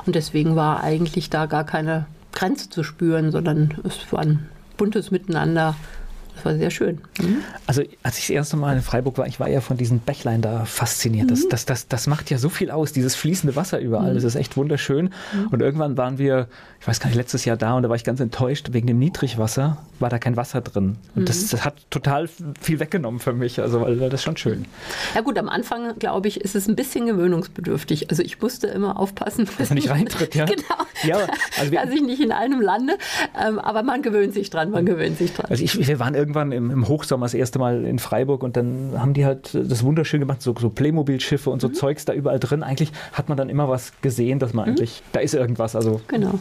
Und 0.05 0.15
deswegen 0.15 0.57
war 0.57 0.83
eigentlich 0.83 1.31
da 1.31 1.47
gar 1.47 1.65
keine 1.65 2.07
Grenze 2.33 2.69
zu 2.69 2.83
spüren, 2.83 3.33
sondern 3.33 3.79
es 3.85 4.13
war 4.13 4.21
ein 4.21 4.49
buntes 4.77 5.11
Miteinander 5.11 5.75
das 6.39 6.45
war 6.45 6.57
sehr 6.57 6.71
schön. 6.71 7.01
Mhm. 7.21 7.39
Also 7.67 7.83
als 8.03 8.19
ich 8.19 8.27
das 8.27 8.31
erste 8.31 8.57
Mal 8.57 8.77
in 8.77 8.83
Freiburg 8.83 9.19
war, 9.19 9.27
ich 9.27 9.41
war 9.41 9.49
ja 9.49 9.61
von 9.61 9.77
diesen 9.77 9.99
Bächlein 9.99 10.41
da 10.41 10.65
fasziniert. 10.65 11.27
Mhm. 11.27 11.31
Das, 11.31 11.49
das, 11.49 11.67
das, 11.67 11.89
das 11.89 12.07
macht 12.07 12.31
ja 12.31 12.39
so 12.39 12.49
viel 12.49 12.71
aus, 12.71 12.93
dieses 12.93 13.17
fließende 13.17 13.57
Wasser 13.57 13.81
überall. 13.81 14.13
Mhm. 14.13 14.15
Das 14.15 14.25
ist 14.25 14.37
echt 14.37 14.57
wunderschön. 14.57 15.07
Mhm. 15.07 15.49
Und 15.51 15.61
irgendwann 15.61 15.97
waren 15.97 16.19
wir, 16.19 16.47
ich 16.81 16.87
weiß 16.87 17.01
gar 17.01 17.09
nicht, 17.09 17.17
letztes 17.17 17.45
Jahr 17.45 17.57
da 17.57 17.75
und 17.75 17.83
da 17.83 17.89
war 17.89 17.97
ich 17.97 18.05
ganz 18.05 18.21
enttäuscht, 18.21 18.69
wegen 18.73 18.87
dem 18.87 18.99
Niedrigwasser 18.99 19.79
war 19.99 20.11
da 20.11 20.19
kein 20.19 20.37
Wasser 20.37 20.61
drin. 20.61 20.97
Und 21.17 21.29
das, 21.29 21.43
mhm. 21.43 21.49
das, 21.51 21.65
hat 21.65 21.75
total 21.91 22.29
viel 22.61 22.79
weggenommen 22.79 23.19
für 23.19 23.33
mich. 23.33 23.61
Also 23.61 23.81
weil 23.81 23.97
das 23.97 24.21
ist 24.21 24.23
schon 24.23 24.37
schön. 24.37 24.67
Ja 25.15 25.23
gut, 25.23 25.39
am 25.39 25.49
Anfang, 25.49 25.99
glaube 25.99 26.29
ich, 26.29 26.41
ist 26.41 26.55
es 26.55 26.69
ein 26.69 26.77
bisschen 26.77 27.07
gewöhnungsbedürftig. 27.07 28.11
Also 28.11 28.23
ich 28.23 28.41
musste 28.41 28.69
immer 28.69 28.99
aufpassen, 28.99 29.49
dass 29.59 29.71
man 29.71 29.77
nicht 29.77 29.91
reintritt, 29.91 30.37
ja. 30.37 30.45
genau. 30.47 30.63
Ja, 31.03 31.27
also 31.59 31.73
dass 31.73 31.91
ich 31.91 32.03
nicht 32.03 32.23
in 32.23 32.31
einem 32.31 32.61
lande. 32.61 32.97
Ähm, 33.41 33.59
aber 33.59 33.83
man 33.83 34.03
gewöhnt 34.03 34.35
sich 34.35 34.51
dran, 34.51 34.71
man 34.71 34.87
gewöhnt 34.87 35.19
sich 35.19 35.35
dran. 35.35 35.47
Also 35.51 35.65
ich, 35.65 35.87
wir 35.87 35.99
waren 35.99 36.15
irgendwie 36.15 36.28
irgendwann 36.29 36.53
im, 36.53 36.71
im, 36.71 36.89
Hochsommer 36.89 37.25
das 37.25 37.33
erste 37.33 37.59
Mal 37.59 37.85
in 37.87 37.99
Freiburg 37.99 38.43
und 38.43 38.57
dann 38.57 38.93
haben 38.99 39.15
die 39.15 39.25
halt 39.25 39.55
das 39.55 39.83
wunderschön 39.83 40.21
gemacht, 40.21 40.43
so, 40.43 40.55
so 40.59 40.69
Playmobil-Schiffe 40.69 41.49
und 41.49 41.61
so 41.61 41.69
mhm. 41.69 41.75
Zeugs 41.75 42.05
da 42.05 42.13
überall 42.13 42.39
drin. 42.39 42.63
Eigentlich 42.63 42.93
hat 43.15 43.31
man 43.31 43.39
dann 43.39 43.49
immer 43.49 43.69
was 43.69 43.93
gesehen, 44.03 44.39
dass 44.39 44.53
man 44.53 44.67
mhm. 44.67 44.73
eigentlich, 44.73 45.03
da 45.13 45.21
ist 45.21 45.35
irgendwas. 45.35 45.75
Also, 45.75 46.03
genau. 46.07 46.39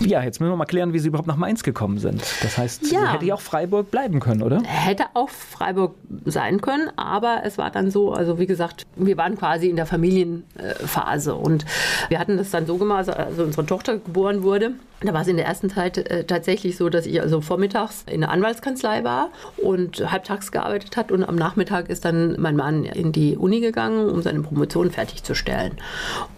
Ja, 0.00 0.22
jetzt 0.22 0.40
müssen 0.40 0.52
wir 0.52 0.56
mal 0.56 0.66
klären, 0.66 0.92
wie 0.92 0.98
sie 0.98 1.08
überhaupt 1.08 1.28
nach 1.28 1.36
Mainz 1.36 1.62
gekommen 1.62 1.98
sind. 1.98 2.22
Das 2.42 2.58
heißt, 2.58 2.92
ja. 2.92 3.12
hätte 3.12 3.24
ich 3.24 3.32
auch 3.32 3.40
Freiburg 3.40 3.90
bleiben 3.90 4.20
können, 4.20 4.42
oder? 4.42 4.62
Hätte 4.64 5.04
auch 5.14 5.30
Freiburg 5.30 5.94
sein 6.26 6.60
können, 6.60 6.90
aber 6.96 7.40
es 7.44 7.56
war 7.56 7.70
dann 7.70 7.90
so, 7.90 8.12
also 8.12 8.38
wie 8.38 8.46
gesagt, 8.46 8.86
wir 8.96 9.16
waren 9.16 9.38
quasi 9.38 9.68
in 9.68 9.76
der 9.76 9.86
Familienphase 9.86 11.34
und 11.34 11.64
wir 12.10 12.18
hatten 12.18 12.36
das 12.36 12.50
dann 12.50 12.66
so 12.66 12.76
gemacht, 12.76 13.08
also 13.08 13.44
unsere 13.44 13.64
Tochter 13.64 13.94
geboren 13.94 14.42
wurde 14.42 14.72
da 15.04 15.12
war 15.12 15.22
es 15.22 15.28
in 15.28 15.36
der 15.36 15.46
ersten 15.46 15.70
Zeit 15.70 15.98
äh, 15.98 16.24
tatsächlich 16.24 16.76
so, 16.76 16.88
dass 16.88 17.06
ich 17.06 17.20
also 17.20 17.40
vormittags 17.40 18.04
in 18.10 18.20
der 18.20 18.30
Anwaltskanzlei 18.30 19.04
war 19.04 19.30
und 19.56 20.10
halbtags 20.10 20.52
gearbeitet 20.52 20.96
hat 20.96 21.12
und 21.12 21.24
am 21.24 21.36
Nachmittag 21.36 21.88
ist 21.88 22.04
dann 22.04 22.40
mein 22.40 22.56
Mann 22.56 22.84
in 22.84 23.12
die 23.12 23.36
Uni 23.36 23.60
gegangen, 23.60 24.08
um 24.08 24.22
seine 24.22 24.40
Promotion 24.40 24.90
fertigzustellen. 24.90 25.72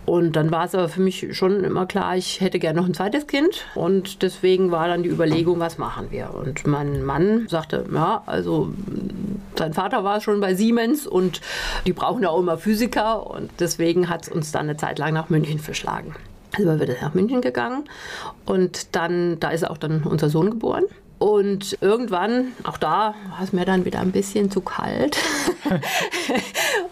Und 0.07 0.37
dann 0.37 0.51
war 0.51 0.67
es 0.67 0.75
aber 0.75 0.89
für 0.89 1.01
mich 1.01 1.37
schon 1.37 1.65
immer 1.65 1.87
klar, 1.87 2.17
ich 2.17 2.41
hätte 2.41 2.59
gerne 2.59 2.81
noch 2.81 2.87
ein 2.87 2.95
zweites 2.95 3.27
Kind 3.27 3.67
und 3.75 4.23
deswegen 4.23 4.71
war 4.71 4.89
dann 4.89 5.03
die 5.03 5.09
Überlegung, 5.09 5.61
was 5.61 5.79
machen 5.79 6.09
wir? 6.11 6.35
Und 6.35 6.67
mein 6.67 7.05
Mann 7.05 7.47
sagte, 7.49 7.85
ja, 7.93 8.23
also 8.27 8.73
sein 9.59 9.73
Vater 9.73 10.05
war 10.05 10.21
schon 10.21 10.41
bei 10.41 10.55
Siemens 10.55 11.07
und 11.07 11.41
die 11.87 11.93
brauchen 11.93 12.23
ja 12.23 12.31
auch 12.31 12.41
immer 12.41 12.59
Physiker 12.59 13.31
und 13.31 13.51
deswegen 13.61 14.09
hat 14.09 14.25
es 14.25 14.29
uns 14.29 14.53
dann 14.53 14.69
eine 14.69 14.77
Zeit 14.77 14.99
lang 14.99 15.15
nach 15.15 15.31
München 15.31 15.59
verschlagen. 15.59 16.15
Also 16.57 16.79
wir 16.79 16.97
nach 17.01 17.15
München 17.15 17.41
gegangen 17.41 17.85
und 18.47 18.95
dann, 18.95 19.41
da 19.41 19.51
ist 19.51 19.69
auch 19.69 19.79
dann 19.79 20.05
unser 20.05 20.29
Sohn 20.29 20.51
geboren. 20.51 20.85
Und 21.19 21.79
irgendwann, 21.81 22.49
auch 22.65 22.77
da 22.77 23.15
war 23.31 23.43
es 23.43 23.53
mir 23.53 23.65
dann 23.65 23.85
wieder 23.85 24.01
ein 24.01 24.11
bisschen 24.11 24.51
zu 24.51 24.61
kalt. 24.61 25.17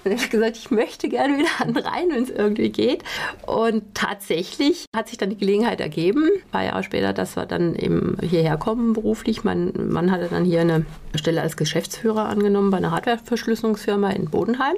und 0.04 0.12
ich 0.12 0.20
habe 0.20 0.28
gesagt, 0.30 0.56
ich 0.56 0.70
möchte 0.70 1.08
gerne 1.08 1.36
wieder 1.38 1.50
an 1.58 1.74
den 1.74 1.84
Rhein, 1.84 2.08
wenn 2.10 2.22
es 2.22 2.30
irgendwie 2.30 2.70
geht. 2.70 3.02
Und 3.46 3.82
tatsächlich 3.94 4.86
hat 4.96 5.08
sich 5.08 5.18
dann 5.18 5.30
die 5.30 5.36
Gelegenheit 5.36 5.80
ergeben, 5.80 6.24
ein 6.24 6.50
paar 6.50 6.64
Jahre 6.64 6.82
später, 6.82 7.12
dass 7.12 7.36
wir 7.36 7.46
dann 7.46 7.74
eben 7.74 8.16
hierher 8.22 8.56
kommen 8.56 8.92
beruflich. 8.94 9.44
Mein 9.44 9.72
Mann 9.90 10.10
hatte 10.10 10.28
dann 10.28 10.44
hier 10.44 10.60
eine 10.62 10.86
Stelle 11.14 11.42
als 11.42 11.56
Geschäftsführer 11.56 12.26
angenommen 12.28 12.70
bei 12.70 12.78
einer 12.78 12.92
Hardwareverschlüsselungsfirma 12.92 14.10
in 14.10 14.30
Bodenheim. 14.30 14.76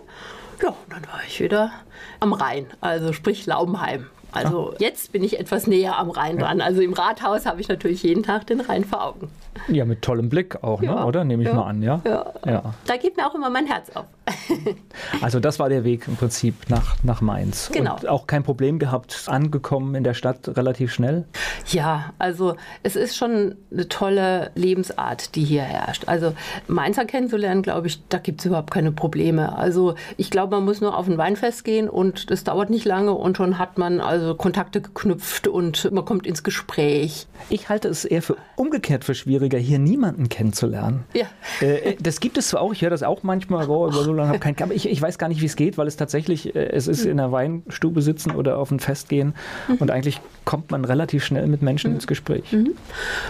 Ja, 0.63 0.71
und 0.71 0.77
dann 0.89 1.03
war 1.03 1.21
ich 1.29 1.41
wieder 1.41 1.71
am 2.19 2.33
Rhein, 2.33 2.67
also 2.81 3.13
sprich 3.13 3.47
Laubenheim. 3.47 4.07
Also 4.35 4.75
jetzt 4.79 5.13
bin 5.13 5.23
ich 5.23 5.39
etwas 5.39 5.67
näher 5.67 5.99
am 5.99 6.11
Rhein 6.11 6.39
dran. 6.39 6.61
Also 6.61 6.81
im 6.81 6.93
Rathaus 6.93 7.47
habe 7.47 7.61
ich 7.61 7.69
natürlich 7.69 8.03
jeden 8.03 8.23
Tag 8.23 8.47
den 8.47 8.61
Rhein 8.61 8.85
vor 8.85 9.05
Augen. 9.05 9.31
Ja, 9.69 9.85
mit 9.85 10.03
tollem 10.03 10.29
Blick 10.29 10.63
auch, 10.63 10.81
ne? 10.81 10.89
ja. 10.89 11.05
oder? 11.05 11.25
Nehme 11.25 11.43
ich 11.43 11.49
ja. 11.49 11.55
mal 11.55 11.67
an, 11.67 11.83
ja? 11.83 12.01
ja? 12.05 12.33
ja? 12.45 12.75
Da 12.87 12.97
geht 12.97 13.17
mir 13.17 13.27
auch 13.27 13.35
immer 13.35 13.51
mein 13.51 13.67
Herz 13.67 13.91
auf. 13.95 14.07
also 15.23 15.39
das 15.39 15.59
war 15.59 15.69
der 15.69 15.85
Weg 15.85 16.09
im 16.09 16.17
Prinzip 16.17 16.55
nach, 16.69 16.97
nach 17.03 17.21
Mainz. 17.21 17.71
Genau. 17.73 17.95
Und 17.95 18.09
auch 18.09 18.27
kein 18.27 18.43
Problem 18.43 18.79
gehabt, 18.79 19.25
angekommen 19.27 19.95
in 19.95 20.05
der 20.05 20.15
Stadt 20.15 20.57
relativ 20.57 20.93
schnell? 20.93 21.25
Ja, 21.69 22.13
also 22.19 22.57
es 22.83 22.97
ist 22.97 23.17
schon 23.17 23.57
eine 23.71 23.89
tolle 23.89 24.51
Lebensart, 24.55 25.35
die 25.35 25.45
hier 25.45 25.63
herrscht. 25.63 26.05
Also 26.07 26.35
Mainzer 26.67 27.05
kennenzulernen, 27.05 27.63
glaube 27.63 27.87
ich, 27.87 28.03
da 28.09 28.19
gibt 28.19 28.41
es 28.41 28.47
überhaupt 28.47 28.71
keine 28.71 28.93
Probleme. 28.93 29.57
Also 29.57 29.95
ich 30.17 30.31
glaube, 30.31 30.57
man 30.57 30.65
muss 30.65 30.81
nur 30.81 30.97
auf 30.97 31.07
ein 31.07 31.19
Weinfest 31.19 31.65
gehen 31.65 31.89
und 31.89 32.31
das 32.31 32.45
dauert 32.45 32.71
nicht 32.71 32.85
lange 32.85 33.13
und 33.13 33.37
schon 33.37 33.59
hat 33.59 33.79
man 33.79 34.01
also 34.01 34.24
Kontakte 34.33 34.81
geknüpft 34.81 35.49
und 35.49 35.91
man 35.93 36.05
kommt 36.05 36.27
ins 36.27 36.43
Gespräch. 36.43 37.27
Ich 37.51 37.69
halte 37.69 37.89
es 37.89 38.05
eher 38.05 38.23
für 38.23 38.37
umgekehrt 38.57 39.05
für 39.05 39.15
schwieriger, 39.15 39.59
hier 39.59 39.79
niemanden 39.79 40.29
kennenzulernen. 40.29 41.05
Ja. 41.13 41.27
Äh, 41.61 41.91
äh 41.91 41.97
das 42.01 42.21
gibt 42.21 42.39
es 42.39 42.49
zwar 42.49 42.63
auch, 42.63 42.73
ich 42.73 42.83
höre 42.83 42.91
das 42.91 43.03
auch 43.03 43.23
manchmal, 43.23 43.65
über 43.65 43.93
so 43.93 44.13
lange 44.13 44.29
habe 44.29 44.39
kein, 44.39 44.57
aber 44.61 44.75
ich, 44.75 44.89
ich 44.89 45.03
weiß 45.03 45.19
gar 45.19 45.29
nicht, 45.29 45.43
wie 45.43 45.47
es 45.47 45.57
geht, 45.57 45.77
weil 45.77 45.87
es 45.87 45.97
tatsächlich, 45.97 46.55
äh, 46.55 46.71
es 46.71 46.89
ist 46.89 47.05
in 47.05 47.21
einer 47.21 47.33
Weinstube 47.33 48.01
sitzen 48.01 48.31
oder 48.31 48.59
auf 48.59 48.71
ein 48.71 48.81
Fest 48.81 49.09
gehen 49.09 49.35
mhm. 49.69 49.77
und 49.77 49.91
eigentlich 49.91 50.21
kommt 50.45 50.71
man 50.71 50.85
relativ 50.85 51.25
schnell 51.25 51.47
mit 51.47 51.61
Menschen 51.61 51.91
mhm. 51.91 51.97
ins 51.97 52.07
Gespräch. 52.07 52.53
Mhm. 52.53 52.75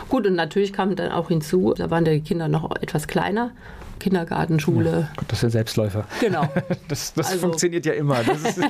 Gut, 0.09 0.27
und 0.27 0.35
natürlich 0.35 0.73
kam 0.73 0.95
dann 0.95 1.11
auch 1.11 1.29
hinzu, 1.29 1.75
da 1.77 1.91
waren 1.91 2.05
die 2.05 2.21
Kinder 2.21 2.49
noch 2.49 2.71
etwas 2.81 3.09
kleiner. 3.09 3.51
Kindergarten, 3.99 4.61
Schule. 4.61 4.91
Ja, 4.91 5.13
Gott, 5.17 5.27
das 5.29 5.41
sind 5.41 5.51
Selbstläufer. 5.51 6.07
Genau. 6.21 6.49
Das, 6.89 7.15
das 7.15 7.29
also. 7.29 7.41
funktioniert 7.41 7.87
ja 7.87 7.93
immer. 7.95 8.23
Das 8.23 8.43
ist, 8.43 8.61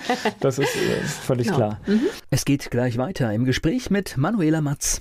das 0.40 0.58
ist 0.58 0.76
äh, 0.76 1.02
völlig 1.02 1.46
genau. 1.46 1.56
klar. 1.56 1.80
Mhm. 1.86 2.02
Es 2.30 2.44
geht 2.44 2.70
gleich 2.70 2.96
weiter 2.96 3.32
im 3.32 3.44
Gespräch 3.44 3.90
mit 3.90 4.16
Manuela 4.16 4.60
Matz. 4.60 5.00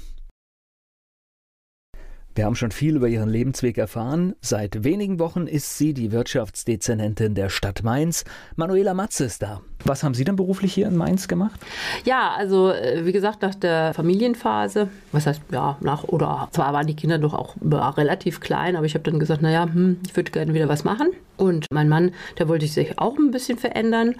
Wir 2.36 2.46
haben 2.46 2.56
schon 2.56 2.72
viel 2.72 2.96
über 2.96 3.08
ihren 3.08 3.30
Lebensweg 3.30 3.78
erfahren. 3.78 4.36
Seit 4.42 4.84
wenigen 4.84 5.20
Wochen 5.20 5.46
ist 5.46 5.78
sie 5.78 5.94
die 5.94 6.12
Wirtschaftsdezernentin 6.12 7.36
der 7.36 7.50
Stadt 7.50 7.84
Mainz. 7.84 8.24
Manuela 8.56 8.96
Matze 8.96 9.26
ist 9.26 9.44
da. 9.44 9.62
Was 9.86 10.04
haben 10.04 10.14
Sie 10.14 10.24
denn 10.24 10.36
beruflich 10.36 10.74
hier 10.74 10.88
in 10.88 10.96
Mainz 10.96 11.28
gemacht? 11.28 11.60
Ja, 12.06 12.34
also 12.38 12.72
äh, 12.72 13.06
wie 13.06 13.12
gesagt, 13.12 13.42
nach 13.42 13.56
der 13.56 13.94
Familienphase, 13.94 14.88
was 15.12 15.28
heißt, 15.28 15.42
ja, 15.52 15.78
nach, 15.82 16.04
oder 16.06 16.48
zwar 16.52 16.74
waren 16.74 16.88
die 16.88 16.96
Kinder 16.96 17.18
doch 17.18 17.34
auch 17.34 17.56
relativ 17.98 18.40
klein, 18.40 18.76
aber 18.76 18.86
ich 18.86 18.94
habe 18.94 19.04
dann 19.04 19.20
gesagt, 19.20 19.42
naja, 19.42 19.66
hm, 19.66 20.00
ich 20.06 20.16
würde 20.16 20.32
gerne 20.32 20.54
wieder 20.54 20.70
was 20.70 20.84
machen 20.84 21.10
Und 21.38 21.66
mein 21.72 21.90
Mann, 21.90 22.12
der 22.38 22.48
wollte 22.48 22.68
sich 22.68 22.98
auch 23.00 23.18
ein 23.18 23.32
bisschen 23.32 23.58
verändern. 23.58 24.16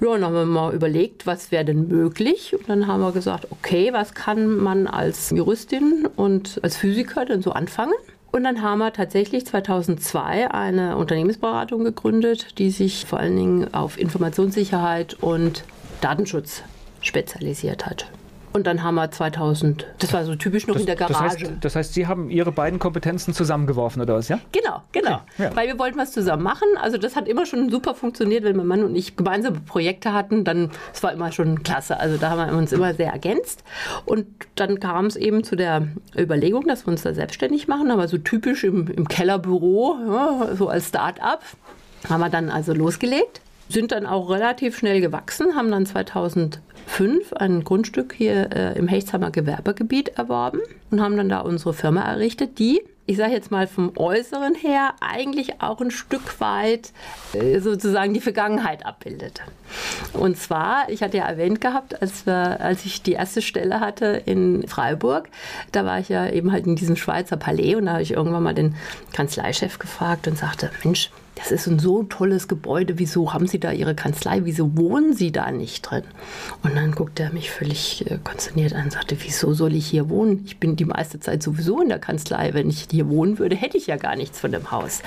Ja, 0.00 0.12
dann 0.12 0.24
haben 0.24 0.34
wir 0.34 0.46
mal 0.46 0.74
überlegt, 0.74 1.26
was 1.26 1.50
wäre 1.50 1.64
denn 1.64 1.88
möglich. 1.88 2.54
Und 2.56 2.68
dann 2.68 2.86
haben 2.86 3.00
wir 3.00 3.12
gesagt, 3.12 3.48
okay, 3.50 3.92
was 3.92 4.14
kann 4.14 4.58
man 4.58 4.86
als 4.86 5.30
Juristin 5.30 6.06
und 6.16 6.60
als 6.62 6.76
Physiker 6.76 7.24
denn 7.24 7.42
so 7.42 7.52
anfangen? 7.52 7.94
Und 8.30 8.44
dann 8.44 8.62
haben 8.62 8.78
wir 8.78 8.92
tatsächlich 8.92 9.46
2002 9.46 10.50
eine 10.50 10.96
Unternehmensberatung 10.96 11.84
gegründet, 11.84 12.58
die 12.58 12.70
sich 12.70 13.06
vor 13.06 13.18
allen 13.18 13.36
Dingen 13.36 13.74
auf 13.74 13.98
Informationssicherheit 13.98 15.14
und 15.14 15.64
Datenschutz 16.00 16.62
spezialisiert 17.00 17.86
hat. 17.86 18.10
Und 18.52 18.66
dann 18.66 18.82
haben 18.82 18.94
wir 18.94 19.10
2000, 19.10 19.86
das 19.98 20.12
war 20.12 20.24
so 20.24 20.34
typisch 20.34 20.66
noch 20.66 20.74
das, 20.74 20.82
in 20.82 20.86
der 20.86 20.96
Garage. 20.96 21.14
Das 21.14 21.32
heißt, 21.32 21.52
das 21.60 21.76
heißt, 21.76 21.94
Sie 21.94 22.06
haben 22.06 22.30
Ihre 22.30 22.52
beiden 22.52 22.78
Kompetenzen 22.78 23.34
zusammengeworfen 23.34 24.02
oder 24.02 24.14
was, 24.14 24.28
ja? 24.28 24.38
Genau, 24.52 24.82
genau. 24.92 25.20
Okay, 25.34 25.44
ja. 25.44 25.56
Weil 25.56 25.68
wir 25.68 25.78
wollten 25.78 25.98
was 25.98 26.12
zusammen 26.12 26.42
machen. 26.42 26.68
Also 26.80 26.98
das 26.98 27.16
hat 27.16 27.28
immer 27.28 27.46
schon 27.46 27.70
super 27.70 27.94
funktioniert, 27.94 28.44
wenn 28.44 28.56
mein 28.56 28.66
Mann 28.66 28.84
und 28.84 28.96
ich 28.96 29.16
gemeinsame 29.16 29.60
Projekte 29.60 30.12
hatten, 30.12 30.44
dann, 30.44 30.70
es 30.92 31.02
war 31.02 31.12
immer 31.12 31.32
schon 31.32 31.62
klasse. 31.62 31.98
Also 31.98 32.16
da 32.16 32.30
haben 32.30 32.50
wir 32.50 32.56
uns 32.56 32.72
immer 32.72 32.94
sehr 32.94 33.12
ergänzt. 33.12 33.64
Und 34.04 34.26
dann 34.54 34.80
kam 34.80 35.06
es 35.06 35.16
eben 35.16 35.44
zu 35.44 35.56
der 35.56 35.88
Überlegung, 36.16 36.66
dass 36.66 36.86
wir 36.86 36.92
uns 36.92 37.02
da 37.02 37.14
selbstständig 37.14 37.68
machen, 37.68 37.90
aber 37.90 38.08
so 38.08 38.18
typisch 38.18 38.64
im, 38.64 38.88
im 38.88 39.08
Kellerbüro, 39.08 39.96
ja, 40.08 40.54
so 40.54 40.68
als 40.68 40.88
Start-up, 40.88 41.42
haben 42.08 42.20
wir 42.20 42.30
dann 42.30 42.50
also 42.50 42.72
losgelegt 42.72 43.40
sind 43.68 43.92
dann 43.92 44.06
auch 44.06 44.30
relativ 44.30 44.76
schnell 44.76 45.00
gewachsen, 45.00 45.54
haben 45.54 45.70
dann 45.70 45.86
2005 45.86 47.32
ein 47.34 47.64
Grundstück 47.64 48.14
hier 48.14 48.50
äh, 48.52 48.78
im 48.78 48.88
Hechtsheimer 48.88 49.30
Gewerbegebiet 49.30 50.10
erworben 50.18 50.60
und 50.90 51.00
haben 51.00 51.16
dann 51.16 51.28
da 51.28 51.40
unsere 51.40 51.74
Firma 51.74 52.02
errichtet, 52.02 52.58
die 52.58 52.82
ich 53.08 53.16
sage 53.16 53.32
jetzt 53.32 53.50
mal 53.50 53.66
vom 53.66 53.92
Äußeren 53.96 54.54
her, 54.54 54.92
eigentlich 55.00 55.62
auch 55.62 55.80
ein 55.80 55.90
Stück 55.90 56.40
weit 56.42 56.92
äh, 57.32 57.58
sozusagen 57.58 58.12
die 58.12 58.20
Vergangenheit 58.20 58.84
abbildet. 58.84 59.40
Und 60.12 60.36
zwar, 60.36 60.90
ich 60.90 61.02
hatte 61.02 61.16
ja 61.16 61.26
erwähnt 61.26 61.62
gehabt, 61.62 62.02
als, 62.02 62.26
wir, 62.26 62.60
als 62.60 62.84
ich 62.84 63.00
die 63.00 63.12
erste 63.12 63.40
Stelle 63.40 63.80
hatte 63.80 64.22
in 64.26 64.68
Freiburg, 64.68 65.30
da 65.72 65.86
war 65.86 65.98
ich 66.00 66.10
ja 66.10 66.28
eben 66.28 66.52
halt 66.52 66.66
in 66.66 66.76
diesem 66.76 66.96
Schweizer 66.96 67.38
Palais 67.38 67.76
und 67.76 67.86
da 67.86 67.92
habe 67.92 68.02
ich 68.02 68.12
irgendwann 68.12 68.42
mal 68.42 68.54
den 68.54 68.74
Kanzleichef 69.14 69.78
gefragt 69.78 70.28
und 70.28 70.36
sagte, 70.36 70.70
Mensch, 70.84 71.10
das 71.38 71.52
ist 71.52 71.68
ein 71.68 71.78
so 71.78 72.02
tolles 72.02 72.48
Gebäude, 72.48 72.98
wieso 72.98 73.32
haben 73.32 73.46
Sie 73.46 73.60
da 73.60 73.70
Ihre 73.70 73.94
Kanzlei, 73.94 74.40
wieso 74.42 74.76
wohnen 74.76 75.14
Sie 75.14 75.30
da 75.30 75.52
nicht 75.52 75.82
drin? 75.82 76.02
Und 76.64 76.74
dann 76.74 76.92
guckte 76.92 77.22
er 77.22 77.32
mich 77.32 77.50
völlig 77.50 78.10
äh, 78.10 78.18
konsterniert 78.22 78.74
an 78.74 78.84
und 78.84 78.92
sagte, 78.92 79.16
wieso 79.20 79.54
soll 79.54 79.74
ich 79.74 79.86
hier 79.86 80.08
wohnen? 80.08 80.42
Ich 80.46 80.58
bin 80.58 80.74
die 80.74 80.84
meiste 80.84 81.20
Zeit 81.20 81.42
sowieso 81.42 81.80
in 81.80 81.88
der 81.88 82.00
Kanzlei. 82.00 82.54
Wenn 82.54 82.68
ich 82.68 82.88
hier 82.90 83.08
wohnen 83.08 83.38
würde, 83.38 83.54
hätte 83.54 83.76
ich 83.76 83.86
ja 83.86 83.96
gar 83.96 84.16
nichts 84.16 84.40
von 84.40 84.50
dem 84.50 84.70
Haus. 84.72 85.00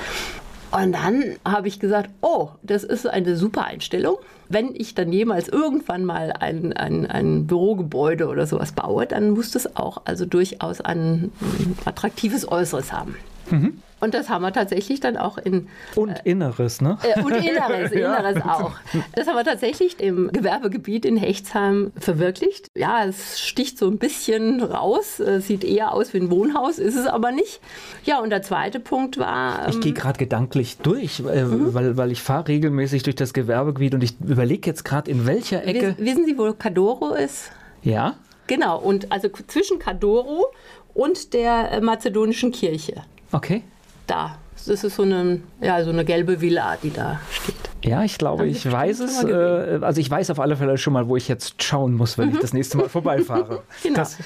Und 0.71 0.93
dann 0.93 1.35
habe 1.43 1.67
ich 1.67 1.81
gesagt, 1.81 2.09
oh, 2.21 2.51
das 2.63 2.85
ist 2.85 3.05
eine 3.05 3.35
super 3.35 3.65
Einstellung. 3.65 4.15
Wenn 4.47 4.73
ich 4.73 4.95
dann 4.95 5.11
jemals 5.11 5.49
irgendwann 5.49 6.05
mal 6.05 6.31
ein, 6.31 6.71
ein, 6.71 7.05
ein 7.05 7.45
Bürogebäude 7.45 8.27
oder 8.29 8.47
sowas 8.47 8.71
baue, 8.71 9.05
dann 9.05 9.31
muss 9.31 9.51
das 9.51 9.75
auch 9.75 10.03
also 10.05 10.25
durchaus 10.25 10.79
ein, 10.79 11.31
ein 11.41 11.75
attraktives 11.83 12.49
Äußeres 12.49 12.93
haben. 12.93 13.15
Mhm. 13.51 13.81
Und 14.01 14.15
das 14.15 14.29
haben 14.29 14.41
wir 14.41 14.51
tatsächlich 14.51 14.99
dann 14.99 15.15
auch 15.15 15.37
in. 15.37 15.67
Und 15.95 16.09
äh, 16.09 16.21
Inneres, 16.23 16.81
ne? 16.81 16.97
Äh, 17.03 17.21
und 17.21 17.31
Inneres, 17.33 17.91
Inneres 17.91 18.37
ja. 18.37 18.53
auch. 18.55 18.71
Das 19.13 19.27
haben 19.27 19.35
wir 19.35 19.43
tatsächlich 19.43 19.99
im 19.99 20.31
Gewerbegebiet 20.31 21.05
in 21.05 21.17
Hechtsheim 21.17 21.91
verwirklicht. 21.97 22.71
Ja, 22.75 23.05
es 23.05 23.39
sticht 23.39 23.77
so 23.77 23.87
ein 23.87 23.99
bisschen 23.99 24.63
raus, 24.63 25.19
äh, 25.19 25.39
sieht 25.39 25.63
eher 25.63 25.93
aus 25.93 26.13
wie 26.13 26.17
ein 26.17 26.31
Wohnhaus, 26.31 26.79
ist 26.79 26.95
es 26.95 27.05
aber 27.05 27.31
nicht. 27.31 27.61
Ja, 28.03 28.19
und 28.19 28.31
der 28.31 28.41
zweite 28.41 28.79
Punkt 28.79 29.19
war. 29.19 29.65
Ähm, 29.65 29.69
ich 29.69 29.81
gehe 29.81 29.93
gerade 29.93 30.17
gedanklich 30.17 30.77
durch, 30.77 31.19
äh, 31.19 31.43
mhm. 31.43 31.75
weil, 31.75 31.95
weil 31.95 32.11
ich 32.11 32.23
fahre 32.23 32.47
regelmäßig 32.47 33.03
durch 33.03 33.15
das 33.15 33.33
Gewerbegebiet 33.33 33.93
und 33.93 34.03
ich 34.03 34.19
überlege 34.19 34.67
jetzt 34.67 34.83
gerade, 34.83 35.11
in 35.11 35.27
welcher 35.27 35.63
Ecke. 35.63 35.95
Wissen 35.99 36.25
Sie, 36.25 36.39
wo 36.39 36.51
Cadoro 36.53 37.13
ist? 37.13 37.51
Ja. 37.83 38.15
Genau, 38.47 38.79
und 38.79 39.11
also 39.11 39.29
zwischen 39.47 39.77
Cadoro 39.77 40.47
und 40.95 41.33
der 41.33 41.71
äh, 41.71 41.81
mazedonischen 41.81 42.51
Kirche. 42.51 43.03
Okay 43.31 43.63
da. 44.11 44.37
Das 44.63 44.83
ist 44.83 44.95
so 44.95 45.01
eine, 45.01 45.41
ja, 45.59 45.83
so 45.83 45.89
eine 45.89 46.05
gelbe 46.05 46.39
Villa, 46.39 46.77
die 46.83 46.91
da 46.91 47.19
steht. 47.31 47.55
Ja, 47.83 48.03
ich 48.03 48.19
glaube, 48.19 48.45
ich 48.45 48.69
weiß 48.71 48.99
es. 48.99 49.23
Äh, 49.23 49.79
also 49.81 49.99
ich 49.99 50.11
weiß 50.11 50.29
auf 50.29 50.39
alle 50.39 50.55
Fälle 50.55 50.77
schon 50.77 50.93
mal, 50.93 51.07
wo 51.07 51.17
ich 51.17 51.27
jetzt 51.27 51.63
schauen 51.63 51.95
muss, 51.95 52.19
wenn 52.19 52.29
mhm. 52.29 52.35
ich 52.35 52.41
das 52.41 52.53
nächste 52.53 52.77
Mal 52.77 52.87
vorbeifahre. 52.89 53.63
genau. 53.81 53.97
Das 53.97 54.17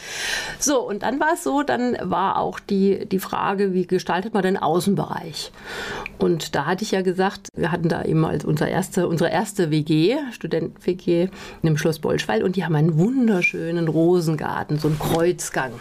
so, 0.60 0.82
und 0.82 1.04
dann 1.04 1.22
war 1.22 1.36
es 1.36 1.44
so, 1.46 1.64
dann 1.64 1.96
war 2.02 2.38
auch 2.38 2.60
die, 2.60 3.06
die 3.06 3.20
Frage, 3.20 3.74
wie 3.74 3.88
gestaltet 3.88 4.34
man 4.34 4.44
den 4.44 4.58
Außenbereich? 4.58 5.54
Und 6.18 6.54
da 6.54 6.66
hatte 6.66 6.84
ich 6.84 6.92
ja 6.92 7.02
gesagt, 7.02 7.48
wir 7.56 7.72
hatten 7.72 7.88
da 7.88 8.04
eben 8.04 8.26
als 8.26 8.44
unser 8.44 8.68
erste, 8.68 9.08
unsere 9.08 9.30
erste 9.30 9.72
WG, 9.72 10.18
Studenten-WG, 10.34 11.24
in 11.24 11.30
dem 11.64 11.78
Schloss 11.78 12.00
Bolschweil 12.00 12.44
und 12.44 12.58
die 12.58 12.66
haben 12.66 12.76
einen 12.76 12.98
wunderschönen 12.98 13.88
Rosengarten, 13.88 14.80
so 14.80 14.90
einen 14.90 15.00
Kreuzgang 15.00 15.72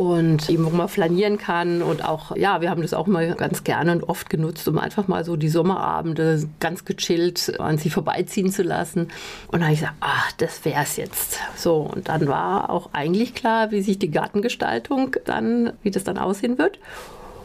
und 0.00 0.48
eben 0.48 0.64
wo 0.64 0.70
man 0.70 0.88
flanieren 0.88 1.36
kann 1.36 1.82
und 1.82 2.06
auch, 2.06 2.34
ja, 2.34 2.62
wir 2.62 2.70
haben 2.70 2.80
das 2.80 2.94
auch 2.94 3.06
mal 3.06 3.34
ganz 3.34 3.64
gerne 3.64 3.92
und 3.92 4.02
oft 4.04 4.30
genutzt, 4.30 4.66
um 4.66 4.78
einfach 4.78 5.08
mal 5.08 5.26
so 5.26 5.36
die 5.36 5.50
Sommerabende 5.50 6.42
ganz 6.58 6.86
gechillt 6.86 7.60
an 7.60 7.76
sie 7.76 7.90
vorbeiziehen 7.90 8.50
zu 8.50 8.62
lassen. 8.62 9.08
Und 9.48 9.60
dann 9.60 9.64
habe 9.64 9.74
ich 9.74 9.80
gesagt, 9.80 9.98
ach, 10.00 10.32
das 10.38 10.64
wäre 10.64 10.84
es 10.84 10.96
jetzt. 10.96 11.38
So, 11.54 11.80
und 11.80 12.08
dann 12.08 12.28
war 12.28 12.70
auch 12.70 12.94
eigentlich 12.94 13.34
klar, 13.34 13.72
wie 13.72 13.82
sich 13.82 13.98
die 13.98 14.10
Gartengestaltung 14.10 15.16
dann, 15.26 15.74
wie 15.82 15.90
das 15.90 16.02
dann 16.02 16.16
aussehen 16.16 16.56
wird. 16.56 16.78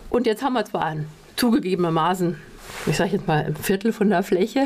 Und 0.10 0.26
jetzt 0.26 0.42
haben 0.42 0.54
wir 0.54 0.64
zwar 0.64 0.96
zugegebenermaßen 1.36 2.38
ich 2.88 2.98
sage 2.98 3.12
jetzt 3.12 3.28
mal, 3.28 3.46
ein 3.46 3.56
Viertel 3.56 3.92
von 3.92 4.10
der 4.10 4.24
Fläche, 4.24 4.66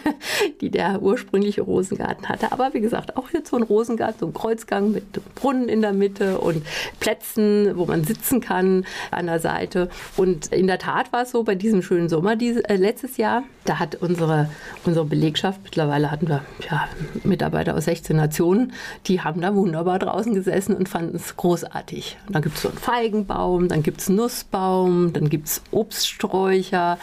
die 0.60 0.70
der 0.70 1.02
ursprüngliche 1.02 1.62
Rosengarten 1.62 2.28
hatte. 2.28 2.52
Aber 2.52 2.74
wie 2.74 2.80
gesagt, 2.80 3.16
auch 3.16 3.30
jetzt 3.30 3.50
so 3.50 3.56
ein 3.56 3.62
Rosengarten, 3.62 4.18
so 4.18 4.26
ein 4.26 4.34
Kreuzgang 4.34 4.92
mit 4.92 5.04
Brunnen 5.34 5.68
in 5.68 5.80
der 5.80 5.92
Mitte 5.92 6.38
und 6.38 6.64
Plätzen, 6.98 7.76
wo 7.76 7.86
man 7.86 8.04
sitzen 8.04 8.40
kann 8.40 8.84
an 9.10 9.26
der 9.26 9.38
Seite. 9.38 9.88
Und 10.16 10.48
in 10.48 10.66
der 10.66 10.78
Tat 10.78 11.12
war 11.12 11.22
es 11.22 11.30
so 11.30 11.44
bei 11.44 11.54
diesem 11.54 11.82
schönen 11.82 12.08
Sommer 12.08 12.36
diese, 12.36 12.68
äh, 12.68 12.76
letztes 12.76 13.16
Jahr, 13.16 13.44
da 13.64 13.78
hat 13.78 13.96
unsere, 13.96 14.50
unsere 14.84 15.04
Belegschaft, 15.04 15.60
mittlerweile 15.62 16.10
hatten 16.10 16.28
wir 16.28 16.42
ja, 16.70 16.88
Mitarbeiter 17.24 17.76
aus 17.76 17.84
16 17.84 18.16
Nationen, 18.16 18.72
die 19.06 19.20
haben 19.20 19.40
da 19.40 19.54
wunderbar 19.54 19.98
draußen 19.98 20.34
gesessen 20.34 20.74
und 20.74 20.88
fanden 20.88 21.16
es 21.16 21.36
großartig. 21.36 22.16
Dann 22.28 22.42
gibt 22.42 22.56
es 22.56 22.62
so 22.62 22.68
einen 22.68 22.78
Feigenbaum, 22.78 23.68
dann 23.68 23.82
gibt 23.82 24.00
es 24.00 24.08
Nussbaum, 24.08 25.12
dann 25.12 25.28
gibt 25.28 25.48
es 25.48 25.62
Obststräucher. 25.70 26.98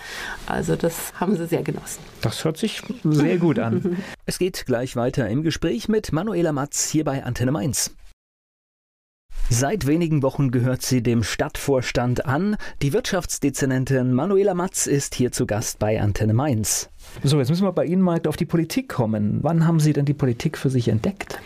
Also 0.46 0.76
das 0.76 1.14
haben 1.20 1.36
sie 1.36 1.48
sehr 1.48 1.64
genossen. 1.64 2.02
Das 2.22 2.44
hört 2.46 2.58
sich 2.58 2.82
sehr 3.04 3.38
gut 3.38 3.60
an. 3.60 3.98
es 4.26 4.40
geht 4.40 4.66
gleich 4.66 4.96
weiter 4.96 5.28
im 5.28 5.44
Gespräch 5.44 5.90
mit 5.90 6.12
Manuela 6.12 6.52
Matz 6.52 6.90
hier 6.90 7.04
bei 7.04 7.24
Antenne 7.24 7.52
Mainz. 7.52 7.92
Seit 9.50 9.88
wenigen 9.88 10.24
Wochen 10.24 10.52
gehört 10.52 10.82
sie 10.82 11.02
dem 11.02 11.24
Stadtvorstand 11.24 12.26
an. 12.26 12.58
Die 12.82 12.92
Wirtschaftsdezernentin 12.92 14.12
Manuela 14.12 14.54
Matz 14.54 14.88
ist 14.88 15.16
hier 15.16 15.32
zu 15.32 15.46
Gast 15.46 15.80
bei 15.80 16.02
Antenne 16.02 16.34
Mainz. 16.34 16.90
So, 17.24 17.40
jetzt 17.40 17.50
müssen 17.50 17.64
wir 17.64 17.72
bei 17.72 17.86
Ihnen 17.86 18.02
mal 18.02 18.22
auf 18.28 18.38
die 18.38 18.46
Politik 18.46 18.90
kommen. 18.90 19.40
Wann 19.42 19.66
haben 19.66 19.80
Sie 19.80 19.94
denn 19.94 20.06
die 20.06 20.14
Politik 20.14 20.58
für 20.58 20.70
sich 20.70 20.88
entdeckt? 20.88 21.40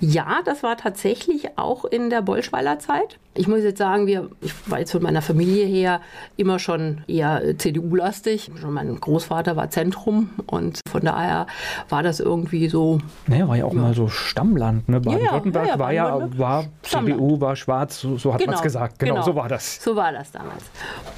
Ja, 0.00 0.40
das 0.44 0.62
war 0.62 0.76
tatsächlich 0.76 1.58
auch 1.58 1.84
in 1.84 2.10
der 2.10 2.22
Bolschweiler 2.22 2.78
Zeit. 2.78 3.18
Ich 3.34 3.48
muss 3.48 3.62
jetzt 3.62 3.78
sagen, 3.78 4.06
wir, 4.06 4.30
ich 4.40 4.52
war 4.66 4.78
jetzt 4.78 4.92
von 4.92 5.02
meiner 5.02 5.20
Familie 5.20 5.66
her 5.66 6.00
immer 6.36 6.58
schon 6.58 7.02
eher 7.06 7.42
CDU-lastig. 7.58 8.50
Mein 8.66 8.98
Großvater 8.98 9.56
war 9.56 9.68
Zentrum 9.68 10.30
und 10.46 10.80
von 10.88 11.02
daher 11.02 11.46
war 11.90 12.02
das 12.02 12.20
irgendwie 12.20 12.68
so. 12.68 12.98
Naja, 13.26 13.46
war 13.48 13.56
ja 13.56 13.64
auch 13.66 13.74
ja. 13.74 13.80
mal 13.80 13.94
so 13.94 14.08
Stammland. 14.08 14.88
Ne? 14.88 15.00
Baden-Württemberg 15.00 15.66
ja, 15.66 15.72
ja, 15.74 15.78
war 15.78 15.92
ja 15.92 16.38
war 16.38 16.64
CDU, 16.82 17.40
war 17.40 17.56
schwarz, 17.56 18.00
so, 18.00 18.16
so 18.16 18.32
hat 18.32 18.40
genau, 18.40 18.52
man 18.52 18.56
es 18.58 18.62
gesagt. 18.62 18.98
Genau, 19.00 19.14
genau, 19.14 19.26
so 19.26 19.34
war 19.34 19.48
das. 19.48 19.82
So 19.82 19.96
war 19.96 20.12
das 20.12 20.30
damals. 20.30 20.64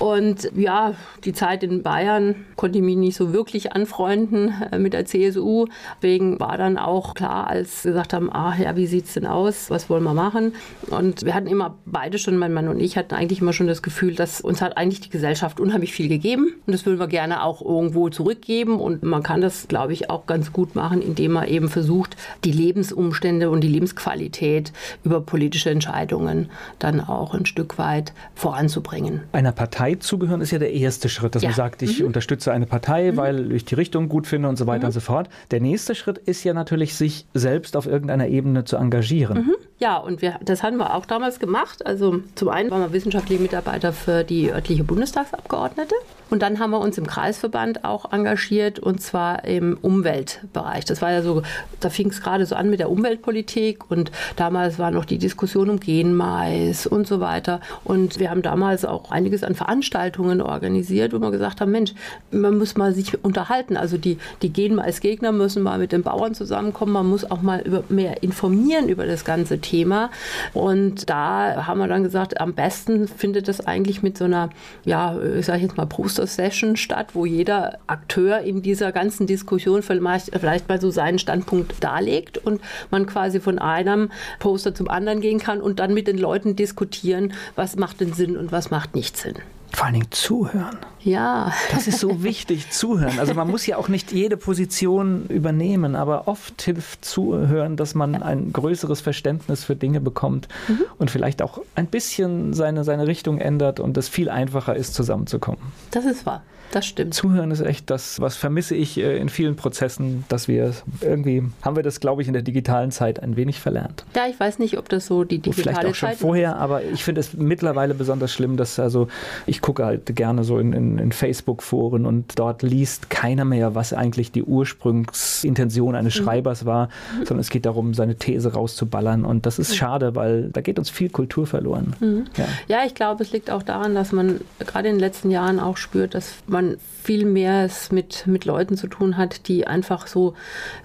Und 0.00 0.50
ja, 0.56 0.94
die 1.24 1.32
Zeit 1.32 1.62
in 1.62 1.82
Bayern 1.82 2.34
konnte 2.56 2.78
ich 2.78 2.84
mich 2.84 2.96
nicht 2.96 3.16
so 3.16 3.32
wirklich 3.32 3.72
anfangen 3.74 3.87
Freunden 3.88 4.54
äh, 4.70 4.78
mit 4.78 4.92
der 4.92 5.04
CSU. 5.04 5.66
Deswegen 6.00 6.38
war 6.38 6.56
dann 6.56 6.78
auch 6.78 7.14
klar, 7.14 7.48
als 7.48 7.84
wir 7.84 7.92
gesagt 7.92 8.12
haben, 8.12 8.32
ah 8.32 8.54
ja, 8.56 8.76
wie 8.76 8.86
sieht 8.86 9.06
es 9.06 9.14
denn 9.14 9.26
aus? 9.26 9.70
Was 9.70 9.90
wollen 9.90 10.04
wir 10.04 10.14
machen? 10.14 10.54
Und 10.90 11.24
wir 11.24 11.34
hatten 11.34 11.48
immer 11.48 11.76
beide 11.86 12.18
schon, 12.18 12.36
mein 12.36 12.52
Mann 12.52 12.68
und 12.68 12.80
ich, 12.80 12.96
hatten 12.96 13.14
eigentlich 13.14 13.40
immer 13.40 13.52
schon 13.52 13.66
das 13.66 13.82
Gefühl, 13.82 14.14
dass 14.14 14.40
uns 14.40 14.62
hat 14.62 14.76
eigentlich 14.76 15.00
die 15.00 15.10
Gesellschaft 15.10 15.60
unheimlich 15.60 15.92
viel 15.92 16.08
gegeben. 16.08 16.54
Und 16.66 16.72
das 16.72 16.86
würden 16.86 16.98
wir 16.98 17.08
gerne 17.08 17.42
auch 17.42 17.62
irgendwo 17.62 18.08
zurückgeben. 18.08 18.80
Und 18.80 19.02
man 19.02 19.22
kann 19.22 19.40
das, 19.40 19.68
glaube 19.68 19.92
ich, 19.92 20.10
auch 20.10 20.26
ganz 20.26 20.52
gut 20.52 20.74
machen, 20.74 21.02
indem 21.02 21.32
man 21.32 21.48
eben 21.48 21.68
versucht, 21.68 22.16
die 22.44 22.52
Lebensumstände 22.52 23.50
und 23.50 23.62
die 23.62 23.68
Lebensqualität 23.68 24.72
über 25.04 25.20
politische 25.20 25.70
Entscheidungen 25.70 26.50
dann 26.78 27.00
auch 27.00 27.34
ein 27.34 27.46
Stück 27.46 27.78
weit 27.78 28.12
voranzubringen. 28.34 29.22
Einer 29.32 29.52
Partei 29.52 29.94
zugehören 29.94 30.40
ist 30.40 30.50
ja 30.50 30.58
der 30.58 30.72
erste 30.72 31.08
Schritt, 31.08 31.34
dass 31.34 31.42
ja. 31.42 31.50
man 31.50 31.56
sagt, 31.56 31.82
ich 31.82 32.00
mhm. 32.00 32.06
unterstütze 32.06 32.52
eine 32.52 32.66
Partei, 32.66 33.12
mhm. 33.12 33.16
weil 33.16 33.52
ich 33.52 33.64
die 33.64 33.74
Richtung 33.78 34.08
gut 34.08 34.26
finde 34.26 34.48
und 34.48 34.56
so 34.56 34.66
weiter 34.66 34.80
mhm. 34.80 34.86
und 34.86 34.92
so 34.92 35.00
fort. 35.00 35.28
Der 35.50 35.60
nächste 35.60 35.94
Schritt 35.94 36.18
ist 36.18 36.44
ja 36.44 36.52
natürlich, 36.52 36.94
sich 36.94 37.26
selbst 37.32 37.76
auf 37.76 37.86
irgendeiner 37.86 38.28
Ebene 38.28 38.64
zu 38.64 38.76
engagieren. 38.76 39.38
Mhm. 39.38 39.54
Ja, 39.80 39.96
und 39.96 40.22
wir, 40.22 40.40
das 40.44 40.64
haben 40.64 40.76
wir 40.76 40.94
auch 40.94 41.06
damals 41.06 41.38
gemacht. 41.38 41.86
Also 41.86 42.20
zum 42.34 42.48
einen 42.48 42.70
waren 42.70 42.80
wir 42.80 42.92
wissenschaftliche 42.92 43.40
Mitarbeiter 43.40 43.92
für 43.92 44.24
die 44.24 44.50
örtliche 44.50 44.82
Bundestagsabgeordnete. 44.82 45.94
Und 46.30 46.42
dann 46.42 46.58
haben 46.58 46.70
wir 46.72 46.80
uns 46.80 46.98
im 46.98 47.06
Kreisverband 47.06 47.84
auch 47.84 48.12
engagiert 48.12 48.78
und 48.78 49.00
zwar 49.00 49.44
im 49.44 49.78
Umweltbereich. 49.80 50.84
Das 50.84 51.00
war 51.00 51.12
ja 51.12 51.22
so, 51.22 51.42
da 51.80 51.90
fing 51.90 52.08
es 52.10 52.20
gerade 52.20 52.44
so 52.44 52.54
an 52.54 52.68
mit 52.68 52.80
der 52.80 52.90
Umweltpolitik 52.90 53.90
und 53.90 54.10
damals 54.36 54.78
war 54.78 54.90
noch 54.90 55.04
die 55.04 55.18
Diskussion 55.18 55.70
um 55.70 55.80
Genmais 55.80 56.86
und 56.86 57.06
so 57.06 57.20
weiter. 57.20 57.60
Und 57.84 58.18
wir 58.18 58.30
haben 58.30 58.42
damals 58.42 58.84
auch 58.84 59.10
einiges 59.10 59.42
an 59.42 59.54
Veranstaltungen 59.54 60.42
organisiert, 60.42 61.14
wo 61.14 61.18
wir 61.18 61.30
gesagt 61.30 61.60
haben, 61.60 61.70
Mensch, 61.70 61.94
man 62.30 62.58
muss 62.58 62.76
mal 62.76 62.92
sich 62.92 63.24
unterhalten. 63.24 63.67
Also 63.76 63.98
die, 63.98 64.18
die 64.42 64.52
Genmais-Gegner 64.52 65.32
müssen 65.32 65.62
mal 65.62 65.78
mit 65.78 65.92
den 65.92 66.02
Bauern 66.02 66.34
zusammenkommen. 66.34 66.92
Man 66.92 67.06
muss 67.06 67.30
auch 67.30 67.42
mal 67.42 67.60
über, 67.60 67.84
mehr 67.88 68.22
informieren 68.22 68.88
über 68.88 69.06
das 69.06 69.24
ganze 69.24 69.60
Thema. 69.60 70.10
Und 70.54 71.08
da 71.10 71.66
haben 71.66 71.78
wir 71.78 71.88
dann 71.88 72.02
gesagt, 72.02 72.40
am 72.40 72.54
besten 72.54 73.08
findet 73.08 73.48
das 73.48 73.66
eigentlich 73.66 74.02
mit 74.02 74.18
so 74.18 74.24
einer, 74.24 74.50
ja, 74.84 75.18
ich 75.20 75.46
sage 75.46 75.62
jetzt 75.62 75.76
mal 75.76 75.86
Poster-Session 75.86 76.76
statt, 76.76 77.08
wo 77.14 77.26
jeder 77.26 77.78
Akteur 77.86 78.40
in 78.40 78.62
dieser 78.62 78.92
ganzen 78.92 79.26
Diskussion 79.26 79.82
vielleicht, 79.82 80.30
vielleicht 80.38 80.68
mal 80.68 80.80
so 80.80 80.90
seinen 80.90 81.18
Standpunkt 81.18 81.82
darlegt 81.82 82.38
und 82.38 82.60
man 82.90 83.06
quasi 83.06 83.40
von 83.40 83.58
einem 83.58 84.10
Poster 84.38 84.74
zum 84.74 84.88
anderen 84.88 85.20
gehen 85.20 85.38
kann 85.38 85.60
und 85.60 85.78
dann 85.78 85.94
mit 85.94 86.06
den 86.06 86.18
Leuten 86.18 86.56
diskutieren, 86.56 87.32
was 87.56 87.76
macht 87.76 88.00
denn 88.00 88.12
Sinn 88.12 88.36
und 88.36 88.52
was 88.52 88.70
macht 88.70 88.94
nicht 88.94 89.16
Sinn. 89.16 89.34
Vor 89.72 89.84
allen 89.84 89.94
Dingen 89.94 90.10
zuhören. 90.10 90.78
Ja. 91.00 91.52
Das 91.70 91.86
ist 91.86 92.00
so 92.00 92.22
wichtig, 92.22 92.70
zuhören. 92.70 93.18
Also 93.18 93.34
man 93.34 93.48
muss 93.48 93.66
ja 93.66 93.76
auch 93.76 93.88
nicht 93.88 94.12
jede 94.12 94.36
Position 94.36 95.26
übernehmen, 95.28 95.94
aber 95.94 96.26
oft 96.26 96.60
hilft 96.62 97.04
zuhören, 97.04 97.76
dass 97.76 97.94
man 97.94 98.22
ein 98.22 98.52
größeres 98.52 99.00
Verständnis 99.00 99.64
für 99.64 99.76
Dinge 99.76 100.00
bekommt 100.00 100.48
mhm. 100.68 100.82
und 100.98 101.10
vielleicht 101.10 101.42
auch 101.42 101.60
ein 101.74 101.86
bisschen 101.86 102.54
seine, 102.54 102.84
seine 102.84 103.06
Richtung 103.06 103.38
ändert 103.38 103.78
und 103.80 103.96
es 103.96 104.08
viel 104.08 104.28
einfacher 104.30 104.74
ist, 104.74 104.94
zusammenzukommen. 104.94 105.60
Das 105.90 106.04
ist 106.04 106.26
wahr. 106.26 106.42
Das 106.70 106.86
stimmt. 106.86 107.14
Zuhören 107.14 107.50
ist 107.50 107.60
echt 107.60 107.88
das, 107.90 108.20
was 108.20 108.36
vermisse 108.36 108.74
ich 108.74 108.98
äh, 108.98 109.18
in 109.18 109.28
vielen 109.28 109.56
Prozessen, 109.56 110.24
dass 110.28 110.48
wir 110.48 110.72
irgendwie, 111.00 111.42
haben 111.62 111.76
wir 111.76 111.82
das, 111.82 112.00
glaube 112.00 112.22
ich, 112.22 112.28
in 112.28 112.34
der 112.34 112.42
digitalen 112.42 112.90
Zeit 112.90 113.22
ein 113.22 113.36
wenig 113.36 113.60
verlernt. 113.60 114.04
Ja, 114.14 114.26
ich 114.26 114.38
weiß 114.38 114.58
nicht, 114.58 114.78
ob 114.78 114.88
das 114.88 115.06
so 115.06 115.24
die 115.24 115.38
digitale 115.38 115.62
Vielleicht 115.62 115.86
auch 115.86 115.94
schon 115.94 116.08
Zeit 116.10 116.18
vorher, 116.18 116.56
aber 116.56 116.84
ich 116.84 117.04
finde 117.04 117.20
es 117.20 117.34
mittlerweile 117.34 117.94
besonders 117.94 118.32
schlimm, 118.32 118.56
dass 118.56 118.78
also 118.78 119.08
ich 119.46 119.60
gucke 119.60 119.84
halt 119.84 120.14
gerne 120.14 120.44
so 120.44 120.58
in, 120.58 120.72
in, 120.72 120.98
in 120.98 121.12
Facebook-Foren 121.12 122.06
und 122.06 122.38
dort 122.38 122.62
liest 122.62 123.10
keiner 123.10 123.44
mehr, 123.44 123.74
was 123.74 123.92
eigentlich 123.92 124.32
die 124.32 124.42
Ursprungsintention 124.42 125.94
eines 125.94 126.18
mhm. 126.18 126.24
Schreibers 126.24 126.66
war, 126.66 126.86
mhm. 126.86 127.26
sondern 127.26 127.40
es 127.40 127.50
geht 127.50 127.66
darum, 127.66 127.94
seine 127.94 128.16
These 128.16 128.52
rauszuballern 128.52 129.24
und 129.24 129.46
das 129.46 129.58
ist 129.58 129.70
mhm. 129.70 129.76
schade, 129.76 130.14
weil 130.14 130.50
da 130.50 130.60
geht 130.60 130.78
uns 130.78 130.90
viel 130.90 131.08
Kultur 131.08 131.46
verloren. 131.46 131.94
Mhm. 132.00 132.26
Ja. 132.36 132.44
ja, 132.68 132.86
ich 132.86 132.94
glaube, 132.94 133.22
es 133.22 133.32
liegt 133.32 133.50
auch 133.50 133.62
daran, 133.62 133.94
dass 133.94 134.12
man 134.12 134.40
gerade 134.58 134.88
in 134.88 134.96
den 134.96 135.00
letzten 135.00 135.30
Jahren 135.30 135.60
auch 135.60 135.76
spürt, 135.76 136.14
dass 136.14 136.34
man 136.46 136.57
man 136.58 136.76
viel 137.04 137.24
mehr 137.24 137.64
es 137.64 137.92
mit, 137.92 138.26
mit 138.26 138.44
Leuten 138.44 138.76
zu 138.76 138.88
tun 138.88 139.16
hat, 139.16 139.46
die 139.48 139.66
einfach 139.66 140.06
so, 140.06 140.34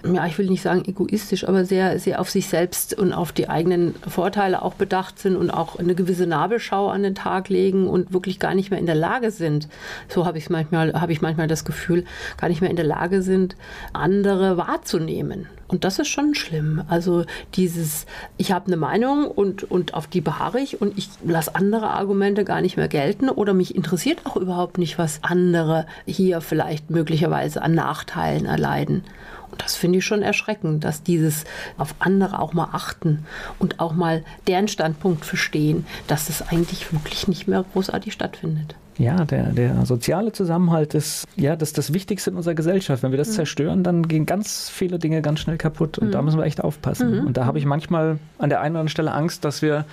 ja, 0.04 0.24
ich 0.26 0.38
will 0.38 0.46
nicht 0.46 0.62
sagen 0.62 0.84
egoistisch, 0.86 1.46
aber 1.46 1.64
sehr, 1.64 1.98
sehr 1.98 2.20
auf 2.20 2.30
sich 2.30 2.46
selbst 2.46 2.96
und 2.96 3.12
auf 3.12 3.32
die 3.32 3.48
eigenen 3.48 3.94
Vorteile 4.06 4.62
auch 4.62 4.74
bedacht 4.74 5.18
sind 5.18 5.36
und 5.36 5.50
auch 5.50 5.78
eine 5.78 5.94
gewisse 5.94 6.26
Nabelschau 6.26 6.88
an 6.88 7.02
den 7.02 7.14
Tag 7.14 7.48
legen 7.48 7.88
und 7.88 8.12
wirklich 8.12 8.38
gar 8.38 8.54
nicht 8.54 8.70
mehr 8.70 8.78
in 8.78 8.86
der 8.86 8.94
Lage 8.94 9.30
sind. 9.30 9.68
So 10.08 10.24
habe 10.24 10.38
ich 10.38 10.48
manchmal, 10.48 10.92
habe 10.94 11.12
ich 11.12 11.20
manchmal 11.20 11.48
das 11.48 11.64
Gefühl, 11.64 12.04
gar 12.36 12.48
nicht 12.48 12.60
mehr 12.60 12.70
in 12.70 12.76
der 12.76 12.86
Lage 12.86 13.22
sind, 13.22 13.56
andere 13.92 14.56
wahrzunehmen. 14.56 15.48
Und 15.66 15.84
das 15.84 15.98
ist 15.98 16.08
schon 16.08 16.34
schlimm. 16.34 16.82
Also 16.88 17.24
dieses, 17.54 18.06
ich 18.36 18.52
habe 18.52 18.66
eine 18.66 18.76
Meinung 18.76 19.26
und, 19.26 19.70
und 19.70 19.94
auf 19.94 20.06
die 20.06 20.20
beharre 20.20 20.60
ich 20.60 20.80
und 20.80 20.96
ich 20.98 21.08
lasse 21.24 21.54
andere 21.54 21.90
Argumente 21.90 22.44
gar 22.44 22.60
nicht 22.60 22.76
mehr 22.76 22.88
gelten 22.88 23.28
oder 23.28 23.54
mich 23.54 23.74
interessiert 23.74 24.20
auch 24.24 24.36
überhaupt 24.36 24.78
nicht, 24.78 24.98
was 24.98 25.20
andere 25.22 25.86
hier 26.06 26.40
vielleicht 26.40 26.90
möglicherweise 26.90 27.62
an 27.62 27.74
Nachteilen 27.74 28.46
erleiden. 28.46 29.04
Und 29.54 29.62
das 29.62 29.76
finde 29.76 29.98
ich 29.98 30.04
schon 30.04 30.22
erschreckend, 30.22 30.82
dass 30.82 31.04
dieses 31.04 31.44
auf 31.78 31.94
andere 32.00 32.40
auch 32.40 32.54
mal 32.54 32.70
achten 32.72 33.24
und 33.60 33.78
auch 33.78 33.94
mal 33.94 34.24
deren 34.48 34.66
Standpunkt 34.66 35.24
verstehen, 35.24 35.86
dass 36.08 36.26
das 36.26 36.48
eigentlich 36.48 36.92
wirklich 36.92 37.28
nicht 37.28 37.46
mehr 37.46 37.64
großartig 37.72 38.12
stattfindet. 38.12 38.74
Ja, 38.98 39.24
der, 39.24 39.52
der 39.52 39.86
soziale 39.86 40.32
Zusammenhalt 40.32 40.94
ist 40.94 41.24
ja 41.36 41.54
das, 41.54 41.72
das 41.72 41.92
Wichtigste 41.92 42.30
in 42.30 42.36
unserer 42.36 42.54
Gesellschaft. 42.54 43.04
Wenn 43.04 43.12
wir 43.12 43.16
das 43.16 43.28
mhm. 43.28 43.34
zerstören, 43.34 43.84
dann 43.84 44.08
gehen 44.08 44.26
ganz 44.26 44.68
viele 44.68 44.98
Dinge 44.98 45.22
ganz 45.22 45.38
schnell 45.38 45.56
kaputt. 45.56 45.98
Und 45.98 46.08
mhm. 46.08 46.12
da 46.12 46.22
müssen 46.22 46.38
wir 46.38 46.46
echt 46.46 46.60
aufpassen. 46.60 47.20
Mhm. 47.20 47.26
Und 47.28 47.36
da 47.36 47.46
habe 47.46 47.58
ich 47.58 47.64
manchmal 47.64 48.18
an 48.38 48.48
der 48.48 48.58
einen 48.58 48.72
oder 48.72 48.80
anderen 48.80 48.88
Stelle 48.88 49.12
Angst, 49.12 49.44
dass 49.44 49.62
wir 49.62 49.84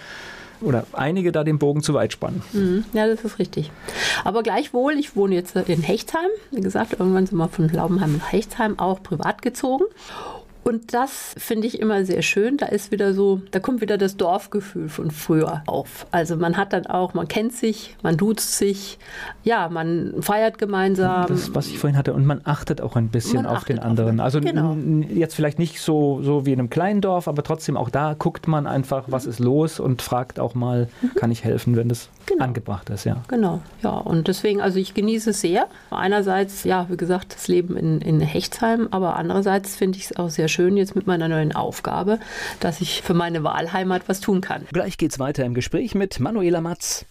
oder 0.61 0.85
einige 0.93 1.31
da 1.31 1.43
den 1.43 1.59
Bogen 1.59 1.81
zu 1.81 1.93
weit 1.93 2.13
spannen. 2.13 2.41
Mhm. 2.53 2.85
Ja, 2.93 3.07
das 3.07 3.23
ist 3.23 3.39
richtig. 3.39 3.71
Aber 4.23 4.43
gleichwohl, 4.43 4.93
ich 4.93 5.15
wohne 5.15 5.35
jetzt 5.35 5.55
in 5.55 5.81
Hechtsheim. 5.81 6.29
Wie 6.51 6.61
gesagt, 6.61 6.93
irgendwann 6.93 7.25
sind 7.25 7.37
wir 7.37 7.49
von 7.49 7.69
Laubenheim 7.69 8.17
nach 8.17 8.31
Hechtsheim 8.31 8.79
auch 8.79 9.01
privat 9.01 9.41
gezogen. 9.41 9.85
Und 10.63 10.93
das 10.93 11.33
finde 11.37 11.67
ich 11.67 11.79
immer 11.79 12.05
sehr 12.05 12.21
schön. 12.21 12.57
Da 12.57 12.67
ist 12.67 12.91
wieder 12.91 13.13
so, 13.13 13.41
da 13.51 13.59
kommt 13.59 13.81
wieder 13.81 13.97
das 13.97 14.15
Dorfgefühl 14.17 14.89
von 14.89 15.09
früher 15.09 15.63
auf. 15.65 16.05
Also 16.11 16.35
man 16.35 16.55
hat 16.55 16.73
dann 16.73 16.85
auch, 16.85 17.13
man 17.13 17.27
kennt 17.27 17.53
sich, 17.53 17.95
man 18.03 18.15
duzt 18.17 18.57
sich, 18.57 18.99
ja, 19.43 19.69
man 19.69 20.21
feiert 20.21 20.59
gemeinsam. 20.59 21.25
Das, 21.27 21.55
was 21.55 21.67
ich 21.67 21.79
vorhin 21.79 21.97
hatte, 21.97 22.13
und 22.13 22.25
man 22.25 22.41
achtet 22.43 22.79
auch 22.81 22.95
ein 22.95 23.09
bisschen 23.09 23.45
auf 23.45 23.63
den 23.63 23.79
anderen. 23.79 24.19
Auf, 24.19 24.25
also 24.25 24.41
genau. 24.41 24.75
jetzt 25.09 25.33
vielleicht 25.33 25.57
nicht 25.57 25.81
so, 25.81 26.21
so 26.21 26.45
wie 26.45 26.53
in 26.53 26.59
einem 26.59 26.69
kleinen 26.69 27.01
Dorf, 27.01 27.27
aber 27.27 27.43
trotzdem 27.43 27.75
auch 27.75 27.89
da 27.89 28.13
guckt 28.13 28.47
man 28.47 28.67
einfach, 28.67 29.05
was 29.07 29.25
ist 29.25 29.39
los 29.39 29.79
und 29.79 30.01
fragt 30.01 30.39
auch 30.39 30.53
mal, 30.53 30.89
mhm. 31.01 31.15
kann 31.15 31.31
ich 31.31 31.43
helfen, 31.43 31.75
wenn 31.75 31.89
das 31.89 32.09
genau. 32.27 32.43
angebracht 32.43 32.89
ist, 32.91 33.05
ja. 33.05 33.17
Genau, 33.27 33.61
ja. 33.81 33.97
Und 33.97 34.27
deswegen, 34.27 34.61
also 34.61 34.77
ich 34.77 34.93
genieße 34.93 35.31
es 35.31 35.41
sehr. 35.41 35.67
Einerseits, 35.89 36.63
ja, 36.65 36.85
wie 36.89 36.97
gesagt, 36.97 37.33
das 37.33 37.47
Leben 37.47 37.75
in, 37.75 37.99
in 38.01 38.19
Hechtsheim, 38.19 38.87
aber 38.91 39.15
andererseits 39.15 39.75
finde 39.75 39.97
ich 39.97 40.05
es 40.05 40.17
auch 40.17 40.29
sehr 40.29 40.47
schön 40.51 40.77
jetzt 40.77 40.95
mit 40.95 41.07
meiner 41.07 41.27
neuen 41.27 41.53
Aufgabe, 41.53 42.19
dass 42.59 42.81
ich 42.81 43.01
für 43.01 43.13
meine 43.13 43.43
Wahlheimat 43.43 44.03
was 44.07 44.19
tun 44.19 44.41
kann. 44.41 44.65
Gleich 44.71 44.97
geht's 44.97 45.19
weiter 45.19 45.43
im 45.45 45.53
Gespräch 45.53 45.95
mit 45.95 46.19
Manuela 46.19 46.61
Matz. 46.61 47.05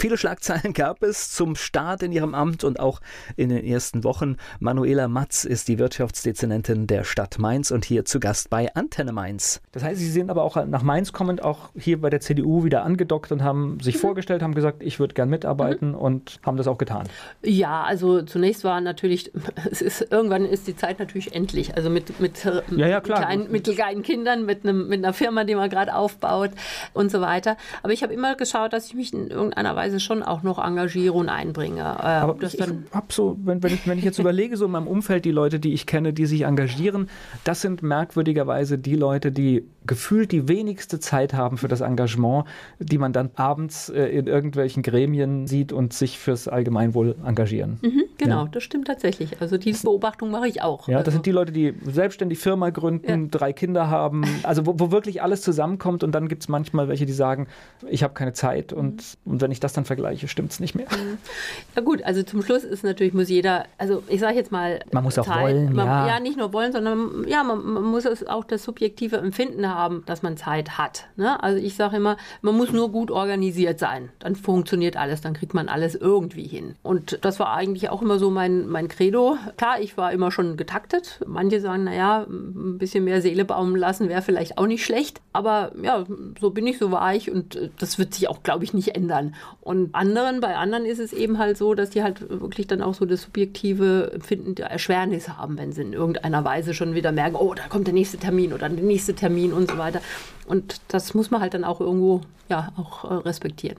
Viele 0.00 0.16
Schlagzeilen 0.16 0.72
gab 0.72 1.02
es 1.02 1.30
zum 1.30 1.56
Start 1.56 2.02
in 2.02 2.10
ihrem 2.10 2.34
Amt 2.34 2.64
und 2.64 2.80
auch 2.80 3.02
in 3.36 3.50
den 3.50 3.62
ersten 3.62 4.02
Wochen. 4.02 4.38
Manuela 4.58 5.08
Matz 5.08 5.44
ist 5.44 5.68
die 5.68 5.78
Wirtschaftsdezernentin 5.78 6.86
der 6.86 7.04
Stadt 7.04 7.38
Mainz 7.38 7.70
und 7.70 7.84
hier 7.84 8.06
zu 8.06 8.18
Gast 8.18 8.48
bei 8.48 8.74
Antenne 8.74 9.12
Mainz. 9.12 9.60
Das 9.72 9.82
heißt, 9.84 10.00
Sie 10.00 10.08
sind 10.08 10.30
aber 10.30 10.42
auch 10.42 10.64
nach 10.64 10.82
Mainz 10.82 11.12
kommend 11.12 11.42
auch 11.42 11.68
hier 11.76 12.00
bei 12.00 12.08
der 12.08 12.20
CDU 12.20 12.64
wieder 12.64 12.82
angedockt 12.82 13.30
und 13.30 13.42
haben 13.42 13.78
sich 13.80 13.96
mhm. 13.96 14.00
vorgestellt, 14.00 14.40
haben 14.40 14.54
gesagt, 14.54 14.82
ich 14.82 14.98
würde 15.00 15.12
gern 15.12 15.28
mitarbeiten 15.28 15.90
mhm. 15.90 15.96
und 15.96 16.40
haben 16.46 16.56
das 16.56 16.66
auch 16.66 16.78
getan. 16.78 17.06
Ja, 17.42 17.82
also 17.82 18.22
zunächst 18.22 18.64
war 18.64 18.80
natürlich, 18.80 19.30
es 19.70 19.82
ist, 19.82 20.10
irgendwann 20.10 20.46
ist 20.46 20.66
die 20.66 20.76
Zeit 20.76 20.98
natürlich 20.98 21.34
endlich. 21.34 21.76
Also 21.76 21.90
mit, 21.90 22.18
mit, 22.20 22.42
ja, 22.70 22.86
ja, 22.86 23.02
klar. 23.02 23.20
Kleinen, 23.20 23.52
mit 23.52 23.64
kleinen 23.64 24.02
Kindern, 24.02 24.46
mit, 24.46 24.64
einem, 24.64 24.88
mit 24.88 25.04
einer 25.04 25.12
Firma, 25.12 25.44
die 25.44 25.56
man 25.56 25.68
gerade 25.68 25.94
aufbaut 25.94 26.52
und 26.94 27.10
so 27.10 27.20
weiter. 27.20 27.58
Aber 27.82 27.92
ich 27.92 28.02
habe 28.02 28.14
immer 28.14 28.34
geschaut, 28.34 28.72
dass 28.72 28.86
ich 28.86 28.94
mich 28.94 29.12
in 29.12 29.28
irgendeiner 29.28 29.76
Weise 29.76 29.89
Weise 29.90 30.00
schon 30.00 30.22
auch 30.22 30.42
noch 30.42 30.58
engagiere 30.58 31.14
und 31.14 31.28
einbringe. 31.28 31.80
Äh, 31.80 31.82
Aber 31.82 32.34
das 32.34 32.54
ich, 32.54 32.60
dann 32.60 32.84
ich 32.92 33.14
so, 33.14 33.36
wenn, 33.42 33.62
wenn, 33.62 33.74
ich, 33.74 33.86
wenn 33.86 33.98
ich 33.98 34.04
jetzt 34.04 34.18
überlege, 34.18 34.56
so 34.56 34.66
in 34.66 34.70
meinem 34.70 34.86
Umfeld, 34.86 35.24
die 35.24 35.30
Leute, 35.30 35.58
die 35.58 35.72
ich 35.72 35.86
kenne, 35.86 36.12
die 36.12 36.26
sich 36.26 36.42
engagieren, 36.42 37.08
das 37.44 37.60
sind 37.60 37.82
merkwürdigerweise 37.82 38.78
die 38.78 38.94
Leute, 38.94 39.32
die 39.32 39.64
gefühlt 39.86 40.32
die 40.32 40.48
wenigste 40.48 41.00
Zeit 41.00 41.34
haben 41.34 41.58
für 41.58 41.68
das 41.68 41.80
Engagement, 41.80 42.44
die 42.78 42.98
man 42.98 43.12
dann 43.12 43.30
abends 43.34 43.88
äh, 43.88 44.04
in 44.06 44.26
irgendwelchen 44.26 44.82
Gremien 44.82 45.46
sieht 45.46 45.72
und 45.72 45.92
sich 45.92 46.18
fürs 46.18 46.48
Allgemeinwohl 46.48 47.16
engagieren. 47.24 47.78
Mhm, 47.82 48.04
genau, 48.20 48.44
ja. 48.44 48.48
das 48.50 48.62
stimmt 48.62 48.86
tatsächlich. 48.86 49.40
Also 49.40 49.56
diese 49.58 49.84
Beobachtung 49.84 50.30
mache 50.30 50.48
ich 50.48 50.62
auch. 50.62 50.88
Ja, 50.88 50.98
also. 50.98 51.06
das 51.06 51.14
sind 51.14 51.26
die 51.26 51.32
Leute, 51.32 51.52
die 51.52 51.74
selbstständig 51.84 52.38
Firma 52.38 52.70
gründen, 52.70 53.22
ja. 53.24 53.28
drei 53.30 53.52
Kinder 53.52 53.88
haben, 53.88 54.24
also 54.42 54.66
wo, 54.66 54.78
wo 54.78 54.90
wirklich 54.90 55.22
alles 55.22 55.42
zusammenkommt 55.42 56.04
und 56.04 56.12
dann 56.12 56.28
gibt 56.28 56.42
es 56.42 56.48
manchmal 56.48 56.88
welche, 56.88 57.06
die 57.06 57.12
sagen, 57.12 57.48
ich 57.88 58.02
habe 58.02 58.14
keine 58.14 58.32
Zeit 58.32 58.72
und, 58.72 59.02
mhm. 59.24 59.32
und 59.32 59.40
wenn 59.40 59.50
ich 59.50 59.60
das 59.60 59.72
dann 59.72 59.84
vergleiche, 59.84 60.28
stimmt 60.28 60.52
es 60.52 60.60
nicht 60.60 60.74
mehr. 60.74 60.86
Mhm. 60.90 61.18
Ja 61.74 61.82
gut, 61.82 62.02
also 62.02 62.22
zum 62.22 62.42
Schluss 62.42 62.64
ist 62.64 62.84
natürlich, 62.84 63.14
muss 63.14 63.28
jeder, 63.28 63.64
also 63.78 64.02
ich 64.08 64.20
sage 64.20 64.36
jetzt 64.36 64.52
mal... 64.52 64.80
Man 64.92 65.04
muss 65.04 65.18
auch 65.18 65.26
Zeit, 65.26 65.42
wollen, 65.42 65.72
man, 65.72 65.86
ja. 65.86 66.06
ja. 66.06 66.20
nicht 66.20 66.36
nur 66.36 66.52
wollen, 66.52 66.72
sondern 66.72 67.24
ja, 67.26 67.42
man, 67.42 67.64
man 67.64 67.84
muss 67.84 68.06
auch 68.26 68.44
das 68.44 68.62
subjektive 68.62 69.16
Empfinden 69.16 69.68
haben, 69.68 70.02
dass 70.06 70.22
man 70.22 70.36
Zeit 70.36 70.78
hat. 70.78 71.06
Ne? 71.16 71.42
Also 71.42 71.58
ich 71.58 71.76
sage 71.76 71.96
immer, 71.96 72.16
man 72.42 72.56
muss 72.56 72.72
nur 72.72 72.90
gut 72.90 73.10
organisiert 73.10 73.78
sein. 73.78 74.10
Dann 74.18 74.36
funktioniert 74.36 74.96
alles, 74.96 75.20
dann 75.20 75.34
kriegt 75.34 75.54
man 75.54 75.68
alles 75.68 75.94
irgendwie 75.94 76.46
hin. 76.46 76.74
Und 76.82 77.18
das 77.22 77.38
war 77.38 77.52
eigentlich 77.54 77.88
auch 77.90 78.02
immer 78.02 78.09
immer 78.10 78.18
so 78.18 78.30
mein, 78.30 78.66
mein 78.66 78.88
Credo. 78.88 79.38
Klar, 79.56 79.80
ich 79.80 79.96
war 79.96 80.10
immer 80.12 80.32
schon 80.32 80.56
getaktet. 80.56 81.20
Manche 81.28 81.60
sagen, 81.60 81.84
naja, 81.84 82.26
ein 82.28 82.76
bisschen 82.76 83.04
mehr 83.04 83.22
Seele 83.22 83.44
baumen 83.44 83.76
lassen 83.76 84.08
wäre 84.08 84.20
vielleicht 84.20 84.58
auch 84.58 84.66
nicht 84.66 84.84
schlecht. 84.84 85.20
Aber 85.32 85.70
ja, 85.80 86.04
so 86.40 86.50
bin 86.50 86.66
ich, 86.66 86.78
so 86.78 86.90
war 86.90 87.14
ich 87.14 87.30
und 87.30 87.54
äh, 87.54 87.70
das 87.78 88.00
wird 88.00 88.14
sich 88.14 88.28
auch, 88.28 88.42
glaube 88.42 88.64
ich, 88.64 88.74
nicht 88.74 88.96
ändern. 88.96 89.36
Und 89.60 89.94
anderen, 89.94 90.40
bei 90.40 90.56
anderen 90.56 90.86
ist 90.86 90.98
es 90.98 91.12
eben 91.12 91.38
halt 91.38 91.56
so, 91.56 91.74
dass 91.74 91.90
die 91.90 92.02
halt 92.02 92.28
wirklich 92.28 92.66
dann 92.66 92.82
auch 92.82 92.94
so 92.94 93.06
das 93.06 93.22
subjektive 93.22 94.10
Empfinden 94.12 94.56
der 94.56 94.72
Erschwernis 94.72 95.28
haben, 95.28 95.56
wenn 95.56 95.70
sie 95.70 95.82
in 95.82 95.92
irgendeiner 95.92 96.44
Weise 96.44 96.74
schon 96.74 96.96
wieder 96.96 97.12
merken, 97.12 97.36
oh, 97.36 97.54
da 97.54 97.68
kommt 97.68 97.86
der 97.86 97.94
nächste 97.94 98.18
Termin 98.18 98.52
oder 98.52 98.68
der 98.68 98.84
nächste 98.84 99.14
Termin 99.14 99.52
und 99.52 99.70
so 99.70 99.78
weiter. 99.78 100.00
Und 100.48 100.80
das 100.88 101.14
muss 101.14 101.30
man 101.30 101.40
halt 101.40 101.54
dann 101.54 101.62
auch 101.62 101.80
irgendwo 101.80 102.22
ja 102.48 102.72
auch 102.76 103.04
äh, 103.04 103.14
respektieren. 103.14 103.76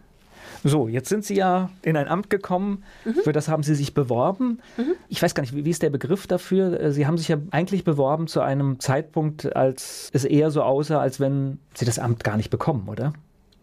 So, 0.63 0.87
jetzt 0.87 1.09
sind 1.09 1.25
Sie 1.25 1.35
ja 1.35 1.69
in 1.81 1.97
ein 1.97 2.07
Amt 2.07 2.29
gekommen, 2.29 2.83
mhm. 3.05 3.15
für 3.23 3.31
das 3.31 3.47
haben 3.47 3.63
Sie 3.63 3.75
sich 3.75 3.93
beworben. 3.93 4.59
Mhm. 4.77 4.93
Ich 5.09 5.21
weiß 5.21 5.33
gar 5.33 5.41
nicht, 5.41 5.55
wie, 5.55 5.65
wie 5.65 5.69
ist 5.69 5.81
der 5.81 5.89
Begriff 5.89 6.27
dafür? 6.27 6.79
Äh, 6.79 6.91
Sie 6.91 7.07
haben 7.07 7.17
sich 7.17 7.27
ja 7.27 7.37
eigentlich 7.51 7.83
beworben 7.83 8.27
zu 8.27 8.41
einem 8.41 8.79
Zeitpunkt, 8.79 9.55
als 9.55 10.09
es 10.13 10.25
eher 10.25 10.51
so 10.51 10.63
aussah, 10.63 10.99
als 10.99 11.19
wenn 11.19 11.59
Sie 11.73 11.85
das 11.85 11.99
Amt 11.99 12.23
gar 12.23 12.37
nicht 12.37 12.49
bekommen, 12.49 12.87
oder? 12.87 13.13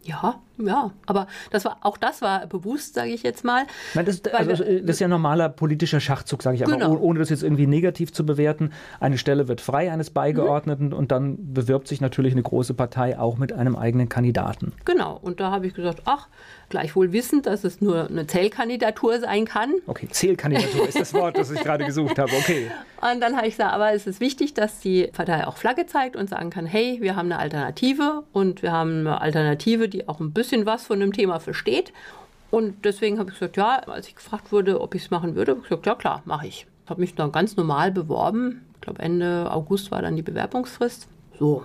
Ja, 0.08 0.40
ja, 0.56 0.90
aber 1.04 1.26
das 1.50 1.66
war 1.66 1.78
auch 1.82 1.98
das 1.98 2.22
war 2.22 2.46
bewusst, 2.46 2.94
sage 2.94 3.10
ich 3.10 3.22
jetzt 3.22 3.44
mal. 3.44 3.66
Nein, 3.92 4.06
das, 4.06 4.24
also, 4.32 4.50
das, 4.50 4.60
ist 4.60 5.00
ja 5.00 5.06
ein 5.06 5.10
normaler 5.10 5.50
politischer 5.50 6.00
Schachzug, 6.00 6.42
sage 6.42 6.56
ich 6.56 6.64
genau. 6.64 6.86
aber, 6.86 7.00
ohne 7.00 7.18
das 7.18 7.28
jetzt 7.28 7.42
irgendwie 7.42 7.66
negativ 7.66 8.12
zu 8.12 8.24
bewerten. 8.24 8.72
Eine 9.00 9.18
Stelle 9.18 9.48
wird 9.48 9.60
frei 9.60 9.92
eines 9.92 10.08
Beigeordneten 10.08 10.88
mhm. 10.88 10.92
und 10.94 11.12
dann 11.12 11.52
bewirbt 11.52 11.88
sich 11.88 12.00
natürlich 12.00 12.32
eine 12.32 12.42
große 12.42 12.72
Partei 12.72 13.18
auch 13.18 13.36
mit 13.36 13.52
einem 13.52 13.76
eigenen 13.76 14.08
Kandidaten. 14.08 14.72
Genau, 14.86 15.18
und 15.20 15.40
da 15.40 15.50
habe 15.50 15.66
ich 15.66 15.74
gesagt, 15.74 16.02
ach, 16.06 16.28
gleichwohl 16.68 17.12
wissend, 17.12 17.46
dass 17.46 17.64
es 17.64 17.80
nur 17.80 18.08
eine 18.08 18.26
Zählkandidatur 18.26 19.20
sein 19.20 19.44
kann. 19.44 19.74
Okay, 19.86 20.08
Zählkandidatur 20.10 20.88
ist 20.88 20.98
das 20.98 21.14
Wort, 21.14 21.36
das 21.38 21.50
ich 21.50 21.60
gerade 21.60 21.84
gesucht 21.84 22.18
habe. 22.18 22.32
Okay. 22.32 22.70
Und 23.00 23.20
dann 23.20 23.36
habe 23.36 23.46
ich 23.46 23.54
gesagt, 23.56 23.72
aber 23.72 23.92
es 23.92 24.06
ist 24.06 24.20
wichtig, 24.20 24.54
dass 24.54 24.80
die 24.80 25.06
Partei 25.06 25.46
auch 25.46 25.56
Flagge 25.56 25.86
zeigt 25.86 26.16
und 26.16 26.28
sagen 26.28 26.50
kann, 26.50 26.66
hey, 26.66 26.98
wir 27.00 27.16
haben 27.16 27.26
eine 27.26 27.38
Alternative 27.38 28.24
und 28.32 28.62
wir 28.62 28.72
haben 28.72 29.00
eine 29.00 29.20
Alternative, 29.20 29.88
die 29.88 30.08
auch 30.08 30.20
ein 30.20 30.32
bisschen 30.32 30.66
was 30.66 30.84
von 30.84 31.00
dem 31.00 31.12
Thema 31.12 31.40
versteht. 31.40 31.92
Und 32.50 32.84
deswegen 32.84 33.18
habe 33.18 33.30
ich 33.30 33.38
gesagt, 33.38 33.56
ja, 33.56 33.80
als 33.86 34.08
ich 34.08 34.16
gefragt 34.16 34.52
wurde, 34.52 34.80
ob 34.80 34.94
ich 34.94 35.04
es 35.04 35.10
machen 35.10 35.34
würde, 35.34 35.52
habe 35.52 35.60
ich 35.62 35.68
gesagt, 35.68 35.86
ja 35.86 35.94
klar, 35.94 36.22
mache 36.24 36.46
ich. 36.46 36.66
Ich 36.84 36.90
habe 36.90 37.00
mich 37.00 37.14
dann 37.14 37.32
ganz 37.32 37.56
normal 37.56 37.92
beworben. 37.92 38.64
Ich 38.74 38.80
glaube, 38.80 39.02
Ende 39.02 39.50
August 39.50 39.90
war 39.90 40.00
dann 40.00 40.16
die 40.16 40.22
Bewerbungsfrist. 40.22 41.08
So, 41.38 41.64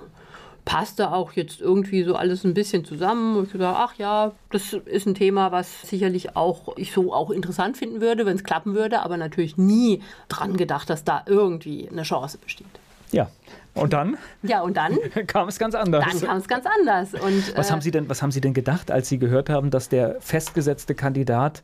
passte 0.65 1.11
auch 1.11 1.33
jetzt 1.33 1.61
irgendwie 1.61 2.03
so 2.03 2.15
alles 2.15 2.43
ein 2.43 2.53
bisschen 2.53 2.85
zusammen. 2.85 3.37
Und 3.37 3.45
ich 3.47 3.53
gesagt, 3.53 3.77
ach 3.79 3.95
ja, 3.95 4.31
das 4.51 4.73
ist 4.73 5.05
ein 5.05 5.15
Thema, 5.15 5.51
was 5.51 5.81
sicherlich 5.81 6.35
auch 6.35 6.77
ich 6.77 6.91
so 6.91 7.13
auch 7.13 7.29
interessant 7.29 7.77
finden 7.77 8.01
würde, 8.01 8.25
wenn 8.25 8.35
es 8.35 8.43
klappen 8.43 8.73
würde, 8.73 9.01
aber 9.01 9.17
natürlich 9.17 9.57
nie 9.57 10.01
dran 10.29 10.57
gedacht, 10.57 10.89
dass 10.89 11.03
da 11.03 11.23
irgendwie 11.25 11.89
eine 11.89 12.03
Chance 12.03 12.37
besteht. 12.37 12.67
Ja. 13.11 13.29
Und 13.75 13.93
dann? 13.93 14.17
Ja, 14.43 14.61
und 14.61 14.77
dann 14.77 14.97
kam 15.27 15.47
es 15.47 15.57
ganz 15.57 15.75
anders. 15.75 16.05
Dann 16.05 16.21
kam 16.21 16.37
es 16.37 16.47
ganz 16.47 16.65
anders. 16.65 17.13
Und, 17.13 17.57
was, 17.57 17.69
äh, 17.69 17.71
haben 17.71 17.81
Sie 17.81 17.91
denn, 17.91 18.09
was 18.09 18.21
haben 18.21 18.31
Sie 18.31 18.41
denn 18.41 18.53
gedacht, 18.53 18.91
als 18.91 19.09
Sie 19.09 19.17
gehört 19.17 19.49
haben, 19.49 19.71
dass 19.71 19.89
der 19.89 20.19
festgesetzte 20.19 20.95
Kandidat 20.95 21.63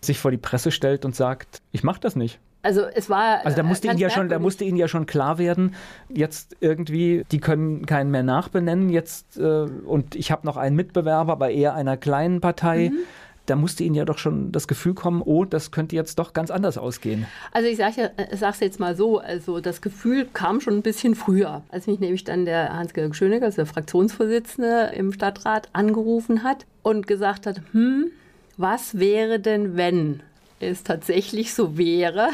sich 0.00 0.18
vor 0.18 0.30
die 0.30 0.38
Presse 0.38 0.70
stellt 0.70 1.04
und 1.04 1.14
sagt, 1.14 1.60
ich 1.72 1.82
mache 1.82 2.00
das 2.00 2.16
nicht? 2.16 2.38
Also 2.62 2.82
es 2.82 3.08
war. 3.08 3.44
Also 3.44 3.56
da 3.56 3.62
musste, 3.62 3.88
Ihnen 3.88 3.98
ja 3.98 4.10
schon, 4.10 4.28
da 4.28 4.38
musste 4.38 4.64
Ihnen 4.64 4.76
ja 4.76 4.88
schon 4.88 5.06
klar 5.06 5.38
werden, 5.38 5.74
jetzt 6.08 6.56
irgendwie, 6.60 7.24
die 7.30 7.40
können 7.40 7.86
keinen 7.86 8.10
mehr 8.10 8.22
nachbenennen 8.22 8.90
jetzt 8.90 9.38
äh, 9.38 9.42
und 9.42 10.14
ich 10.14 10.30
habe 10.30 10.46
noch 10.46 10.56
einen 10.56 10.76
Mitbewerber 10.76 11.36
bei 11.36 11.52
eher 11.52 11.74
einer 11.74 11.96
kleinen 11.96 12.40
Partei. 12.40 12.90
Mhm. 12.90 12.98
Da 13.46 13.56
musste 13.56 13.82
Ihnen 13.82 13.94
ja 13.94 14.04
doch 14.04 14.18
schon 14.18 14.52
das 14.52 14.68
Gefühl 14.68 14.94
kommen, 14.94 15.22
oh, 15.24 15.44
das 15.44 15.70
könnte 15.72 15.96
jetzt 15.96 16.18
doch 16.18 16.34
ganz 16.34 16.50
anders 16.50 16.78
ausgehen. 16.78 17.26
Also 17.50 17.68
ich 17.68 17.78
sage 17.78 18.12
es 18.30 18.42
äh, 18.42 18.64
jetzt 18.64 18.78
mal 18.78 18.94
so, 18.94 19.18
also 19.18 19.60
das 19.60 19.80
Gefühl 19.80 20.28
kam 20.32 20.60
schon 20.60 20.74
ein 20.74 20.82
bisschen 20.82 21.14
früher, 21.14 21.62
als 21.70 21.86
mich 21.86 21.98
nämlich 21.98 22.22
dann 22.22 22.44
der 22.44 22.76
Hans-Georg 22.76 23.16
Schönecker, 23.16 23.46
also 23.46 23.56
der 23.56 23.66
Fraktionsvorsitzende 23.66 24.92
im 24.94 25.12
Stadtrat, 25.12 25.68
angerufen 25.72 26.44
hat 26.44 26.66
und 26.82 27.06
gesagt 27.06 27.46
hat, 27.46 27.62
hm, 27.72 28.12
was 28.56 28.98
wäre 28.98 29.40
denn, 29.40 29.76
wenn 29.76 30.22
es 30.60 30.84
tatsächlich 30.84 31.54
so 31.54 31.76
wäre, 31.76 32.28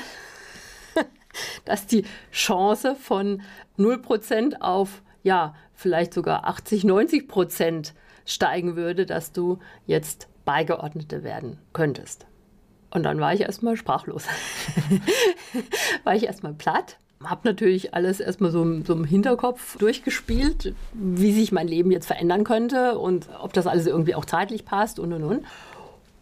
dass 1.64 1.86
die 1.86 2.04
Chance 2.32 2.96
von 2.96 3.42
0% 3.78 4.60
auf, 4.60 5.02
ja, 5.22 5.54
vielleicht 5.74 6.12
sogar 6.12 6.46
80, 6.46 6.84
90 6.84 7.28
Prozent 7.28 7.94
steigen 8.24 8.76
würde, 8.76 9.06
dass 9.06 9.32
du 9.32 9.58
jetzt 9.86 10.28
Beigeordnete 10.44 11.22
werden 11.22 11.58
könntest. 11.72 12.26
Und 12.90 13.02
dann 13.02 13.20
war 13.20 13.34
ich 13.34 13.42
erstmal 13.42 13.76
sprachlos. 13.76 14.24
war 16.04 16.14
ich 16.14 16.24
erstmal 16.24 16.54
platt. 16.54 16.98
Habe 17.22 17.40
natürlich 17.44 17.94
alles 17.94 18.20
erstmal 18.20 18.50
so, 18.50 18.82
so 18.84 18.92
im 18.92 19.04
Hinterkopf 19.04 19.76
durchgespielt, 19.78 20.74
wie 20.92 21.32
sich 21.32 21.50
mein 21.50 21.66
Leben 21.66 21.90
jetzt 21.90 22.06
verändern 22.06 22.44
könnte 22.44 22.98
und 22.98 23.28
ob 23.40 23.52
das 23.52 23.66
alles 23.66 23.86
irgendwie 23.86 24.14
auch 24.14 24.24
zeitlich 24.24 24.64
passt 24.64 24.98
und 24.98 25.12
und 25.12 25.24
und. 25.24 25.44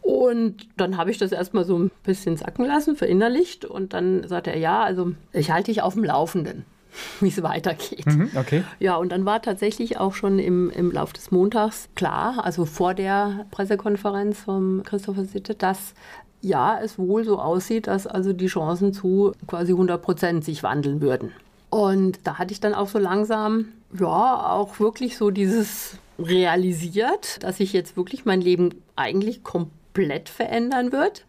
Und 0.04 0.68
dann 0.76 0.98
habe 0.98 1.10
ich 1.10 1.16
das 1.16 1.32
erstmal 1.32 1.64
so 1.64 1.78
ein 1.78 1.90
bisschen 2.02 2.36
sacken 2.36 2.66
lassen, 2.66 2.94
verinnerlicht. 2.94 3.64
Und 3.64 3.94
dann 3.94 4.28
sagte 4.28 4.50
er, 4.50 4.58
ja, 4.58 4.82
also 4.82 5.12
ich 5.32 5.50
halte 5.50 5.70
dich 5.70 5.80
auf 5.80 5.94
dem 5.94 6.04
Laufenden, 6.04 6.66
wie 7.20 7.28
es 7.28 7.42
weitergeht. 7.42 8.04
Mhm, 8.04 8.30
okay. 8.36 8.64
Ja, 8.80 8.96
und 8.96 9.12
dann 9.12 9.24
war 9.24 9.40
tatsächlich 9.40 9.98
auch 9.98 10.12
schon 10.12 10.38
im, 10.38 10.68
im 10.68 10.92
Lauf 10.92 11.14
des 11.14 11.30
Montags 11.30 11.88
klar, 11.94 12.44
also 12.44 12.66
vor 12.66 12.92
der 12.92 13.46
Pressekonferenz 13.50 14.40
vom 14.40 14.82
Christopher 14.82 15.24
Sitte, 15.24 15.54
dass 15.54 15.94
ja, 16.42 16.78
es 16.82 16.98
wohl 16.98 17.24
so 17.24 17.38
aussieht, 17.38 17.86
dass 17.86 18.06
also 18.06 18.34
die 18.34 18.48
Chancen 18.48 18.92
zu 18.92 19.32
quasi 19.46 19.72
100 19.72 20.02
Prozent 20.02 20.44
sich 20.44 20.62
wandeln 20.62 21.00
würden. 21.00 21.32
Und 21.70 22.18
da 22.24 22.36
hatte 22.36 22.52
ich 22.52 22.60
dann 22.60 22.74
auch 22.74 22.88
so 22.88 22.98
langsam, 22.98 23.68
ja, 23.98 24.52
auch 24.52 24.78
wirklich 24.80 25.16
so 25.16 25.30
dieses 25.30 25.96
realisiert, 26.18 27.42
dass 27.42 27.58
ich 27.58 27.72
jetzt 27.72 27.96
wirklich 27.96 28.26
mein 28.26 28.42
Leben 28.42 28.74
eigentlich 28.96 29.42
komplett 29.42 29.83
komplett 29.94 30.28
verändern 30.28 30.92
wird. 30.92 31.24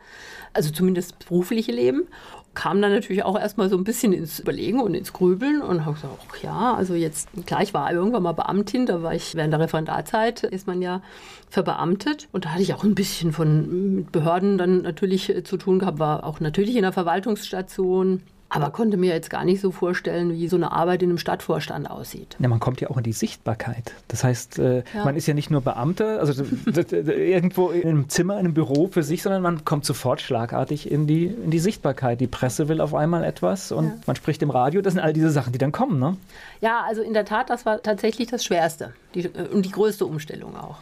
Also 0.53 0.71
zumindest 0.71 1.11
das 1.11 1.27
berufliche 1.27 1.71
Leben 1.71 2.07
kam 2.55 2.81
dann 2.81 2.93
natürlich 2.93 3.23
auch 3.23 3.37
erstmal 3.37 3.69
so 3.69 3.77
ein 3.77 3.83
bisschen 3.83 4.13
ins 4.13 4.39
Überlegen 4.39 4.79
und 4.79 4.95
ins 4.95 5.11
Grübeln 5.11 5.61
und 5.61 5.83
habe 5.83 5.95
gesagt, 5.95 6.17
ach 6.31 6.37
ja, 6.37 6.73
also 6.73 6.93
jetzt, 6.93 7.27
klar, 7.45 7.61
ich 7.61 7.73
war 7.73 7.91
irgendwann 7.91 8.23
mal 8.23 8.31
Beamtin, 8.31 8.85
da 8.85 9.03
war 9.03 9.13
ich 9.13 9.35
während 9.35 9.51
der 9.51 9.59
Referendarzeit, 9.59 10.43
ist 10.43 10.65
man 10.65 10.81
ja 10.81 11.01
verbeamtet 11.49 12.29
und 12.31 12.45
da 12.45 12.51
hatte 12.51 12.61
ich 12.61 12.73
auch 12.73 12.85
ein 12.85 12.95
bisschen 12.95 13.33
von 13.33 13.95
mit 13.95 14.11
Behörden 14.13 14.57
dann 14.57 14.83
natürlich 14.83 15.33
zu 15.43 15.57
tun 15.57 15.79
gehabt, 15.79 15.99
war 15.99 16.23
auch 16.23 16.39
natürlich 16.39 16.77
in 16.77 16.83
der 16.83 16.93
Verwaltungsstation, 16.93 18.21
aber 18.55 18.71
konnte 18.71 18.95
mir 18.95 19.13
jetzt 19.13 19.29
gar 19.29 19.43
nicht 19.43 19.59
so 19.59 19.71
vorstellen, 19.71 20.31
wie 20.31 20.47
so 20.47 20.55
eine 20.55 20.71
Arbeit 20.71 21.03
in 21.03 21.09
einem 21.09 21.17
Stadtvorstand 21.17 21.89
aussieht. 21.89 22.37
Ja, 22.39 22.47
man 22.47 22.61
kommt 22.61 22.79
ja 22.79 22.89
auch 22.89 22.95
in 22.95 23.03
die 23.03 23.11
Sichtbarkeit. 23.11 23.91
Das 24.07 24.23
heißt, 24.23 24.59
äh, 24.59 24.77
ja. 24.77 25.03
man 25.03 25.17
ist 25.17 25.27
ja 25.27 25.33
nicht 25.33 25.51
nur 25.51 25.59
Beamter, 25.59 26.19
also 26.21 26.45
irgendwo 26.65 27.69
in 27.69 27.89
einem 27.89 28.09
Zimmer, 28.09 28.35
in 28.35 28.39
einem 28.39 28.53
Büro 28.53 28.87
für 28.87 29.03
sich, 29.03 29.23
sondern 29.23 29.41
man 29.41 29.65
kommt 29.65 29.83
sofort 29.83 30.21
schlagartig 30.21 30.89
in 30.89 31.05
die, 31.05 31.25
in 31.25 31.51
die 31.51 31.59
Sichtbarkeit. 31.59 32.21
Die 32.21 32.27
Presse 32.27 32.69
will 32.69 32.79
auf 32.79 32.95
einmal 32.95 33.25
etwas 33.25 33.73
und 33.73 33.87
ja. 33.87 33.93
man 34.05 34.15
spricht 34.15 34.41
im 34.41 34.49
Radio. 34.49 34.81
Das 34.81 34.93
sind 34.93 35.01
all 35.01 35.11
diese 35.11 35.31
Sachen, 35.31 35.51
die 35.51 35.59
dann 35.59 35.73
kommen, 35.73 35.99
ne? 35.99 36.15
Ja, 36.61 36.85
also 36.87 37.01
in 37.01 37.13
der 37.13 37.25
Tat, 37.25 37.49
das 37.49 37.65
war 37.65 37.81
tatsächlich 37.81 38.29
das 38.29 38.45
Schwerste 38.45 38.93
die, 39.15 39.25
äh, 39.25 39.49
und 39.51 39.65
die 39.65 39.71
größte 39.71 40.05
Umstellung 40.05 40.55
auch. 40.55 40.77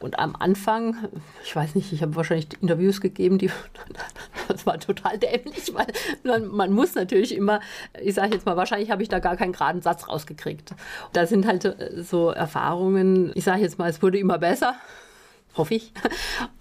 Und 0.00 0.18
am 0.18 0.36
Anfang, 0.36 0.96
ich 1.44 1.54
weiß 1.54 1.74
nicht, 1.74 1.92
ich 1.92 2.02
habe 2.02 2.14
wahrscheinlich 2.16 2.48
Interviews 2.60 3.00
gegeben, 3.00 3.38
die 3.38 3.50
das 4.48 4.66
war 4.66 4.78
total 4.78 5.18
dämlich, 5.18 5.74
weil 5.74 5.86
man, 6.24 6.46
man 6.48 6.72
muss 6.72 6.94
natürlich 6.94 7.34
immer, 7.34 7.60
ich 8.00 8.14
sage 8.14 8.34
jetzt 8.34 8.46
mal, 8.46 8.56
wahrscheinlich 8.56 8.90
habe 8.90 9.02
ich 9.02 9.08
da 9.08 9.18
gar 9.18 9.36
keinen 9.36 9.52
geraden 9.52 9.82
Satz 9.82 10.08
rausgekriegt. 10.08 10.74
Da 11.12 11.26
sind 11.26 11.46
halt 11.46 11.64
äh, 11.64 12.02
so 12.02 12.30
Erfahrungen, 12.30 13.32
ich 13.34 13.44
sage 13.44 13.62
jetzt 13.62 13.78
mal, 13.78 13.90
es 13.90 14.02
wurde 14.02 14.18
immer 14.18 14.38
besser 14.38 14.76
hoffe 15.58 15.74
ich. 15.74 15.92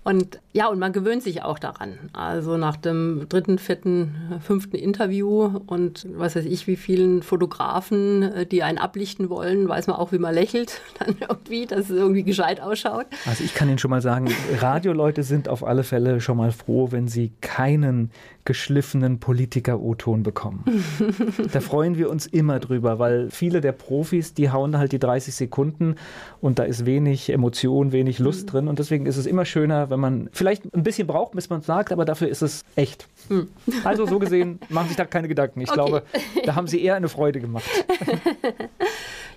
Und 0.07 0.39
ja, 0.53 0.69
und 0.69 0.79
man 0.79 0.93
gewöhnt 0.93 1.21
sich 1.21 1.43
auch 1.43 1.59
daran. 1.59 1.99
Also 2.13 2.55
nach 2.55 2.77
dem 2.77 3.25
dritten, 3.27 3.59
vierten, 3.59 4.39
fünften 4.39 4.77
Interview 4.77 5.59
und 5.67 6.07
was 6.15 6.37
weiß 6.37 6.45
ich, 6.45 6.65
wie 6.65 6.77
vielen 6.77 7.23
Fotografen, 7.23 8.23
äh, 8.23 8.45
die 8.45 8.63
einen 8.63 8.77
ablichten 8.77 9.29
wollen, 9.29 9.67
weiß 9.67 9.87
man 9.87 9.97
auch, 9.97 10.13
wie 10.13 10.17
man 10.17 10.33
lächelt, 10.33 10.79
dann 10.99 11.17
irgendwie, 11.19 11.65
dass 11.65 11.89
es 11.89 11.89
irgendwie 11.89 12.23
gescheit 12.23 12.61
ausschaut. 12.61 13.05
Also 13.25 13.43
ich 13.43 13.53
kann 13.53 13.67
Ihnen 13.67 13.79
schon 13.79 13.91
mal 13.91 14.01
sagen, 14.01 14.29
Radioleute 14.61 15.23
sind 15.23 15.49
auf 15.49 15.65
alle 15.65 15.83
Fälle 15.83 16.21
schon 16.21 16.37
mal 16.37 16.53
froh, 16.53 16.87
wenn 16.91 17.09
sie 17.09 17.33
keinen 17.41 18.09
geschliffenen 18.47 19.19
Politiker-O-Ton 19.19 20.23
bekommen. 20.23 20.63
da 21.51 21.59
freuen 21.59 21.97
wir 21.97 22.09
uns 22.09 22.25
immer 22.25 22.59
drüber, 22.59 22.97
weil 22.97 23.29
viele 23.29 23.59
der 23.59 23.73
Profis, 23.73 24.33
die 24.33 24.51
hauen 24.51 24.77
halt 24.77 24.93
die 24.93 24.99
30 24.99 25.35
Sekunden 25.35 25.95
und 26.39 26.57
da 26.57 26.63
ist 26.63 26.85
wenig 26.85 27.29
Emotion, 27.29 27.91
wenig 27.91 28.19
Lust 28.19 28.43
mhm. 28.43 28.51
drin 28.51 28.67
und 28.69 28.79
deswegen 28.79 29.05
ist 29.05 29.17
es 29.17 29.25
immer 29.25 29.43
schöner, 29.43 29.89
wenn 29.89 29.96
man 29.97 30.29
vielleicht 30.31 30.63
ein 30.73 30.83
bisschen 30.83 31.07
braucht, 31.07 31.33
bis 31.33 31.49
man 31.49 31.59
es 31.59 31.65
sagt, 31.65 31.91
aber 31.91 32.05
dafür 32.05 32.27
ist 32.27 32.41
es 32.41 32.63
echt. 32.75 33.07
Mhm. 33.29 33.49
Also 33.83 34.05
so 34.05 34.19
gesehen, 34.19 34.59
machen 34.69 34.87
sich 34.87 34.97
da 34.97 35.05
keine 35.05 35.27
Gedanken. 35.27 35.61
Ich 35.61 35.69
okay. 35.69 35.75
glaube, 35.75 36.03
da 36.45 36.55
haben 36.55 36.67
Sie 36.67 36.81
eher 36.81 36.95
eine 36.95 37.09
Freude 37.09 37.39
gemacht. 37.39 37.65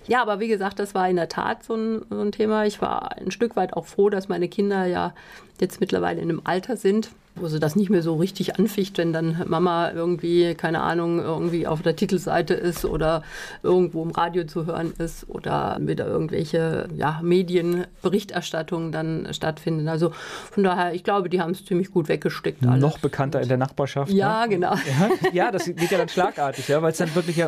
Ja, 0.07 0.21
aber 0.21 0.39
wie 0.39 0.47
gesagt, 0.47 0.79
das 0.79 0.95
war 0.95 1.07
in 1.09 1.15
der 1.15 1.29
Tat 1.29 1.63
so 1.63 1.75
ein, 1.75 2.01
so 2.09 2.19
ein, 2.19 2.31
Thema. 2.31 2.65
Ich 2.65 2.81
war 2.81 3.17
ein 3.17 3.31
Stück 3.31 3.55
weit 3.55 3.73
auch 3.73 3.85
froh, 3.85 4.09
dass 4.09 4.29
meine 4.29 4.49
Kinder 4.49 4.85
ja 4.85 5.13
jetzt 5.59 5.79
mittlerweile 5.79 6.21
in 6.21 6.29
einem 6.29 6.41
Alter 6.43 6.77
sind, 6.77 7.11
wo 7.35 7.47
sie 7.47 7.59
das 7.59 7.75
nicht 7.75 7.89
mehr 7.89 8.01
so 8.01 8.15
richtig 8.15 8.59
anficht, 8.59 8.97
wenn 8.97 9.13
dann 9.13 9.43
Mama 9.47 9.91
irgendwie, 9.91 10.53
keine 10.55 10.81
Ahnung, 10.81 11.19
irgendwie 11.19 11.65
auf 11.65 11.81
der 11.81 11.95
Titelseite 11.95 12.53
ist 12.53 12.83
oder 12.83 13.23
irgendwo 13.63 14.03
im 14.03 14.11
Radio 14.11 14.43
zu 14.43 14.65
hören 14.65 14.93
ist 14.97 15.29
oder 15.29 15.77
wieder 15.79 16.07
irgendwelche 16.07 16.89
ja, 16.95 17.19
Medienberichterstattungen 17.23 18.91
dann 18.91 19.33
stattfinden. 19.33 19.87
Also 19.87 20.11
von 20.51 20.63
daher, 20.63 20.93
ich 20.93 21.03
glaube, 21.03 21.29
die 21.29 21.39
haben 21.41 21.51
es 21.51 21.65
ziemlich 21.65 21.91
gut 21.91 22.09
weggesteckt. 22.09 22.65
Alles. 22.65 22.81
Noch 22.81 22.99
bekannter 22.99 23.41
in 23.41 23.47
der 23.47 23.57
Nachbarschaft. 23.57 24.11
Ja, 24.11 24.43
ne? 24.43 24.49
genau. 24.49 24.73
Ja, 24.73 25.31
ja, 25.31 25.51
das 25.51 25.65
geht 25.65 25.91
ja 25.91 25.97
dann 25.97 26.09
schlagartig, 26.09 26.67
ja, 26.67 26.81
weil 26.81 26.91
es 26.91 26.97
dann 26.97 27.13
wirklich 27.15 27.37
ja 27.37 27.47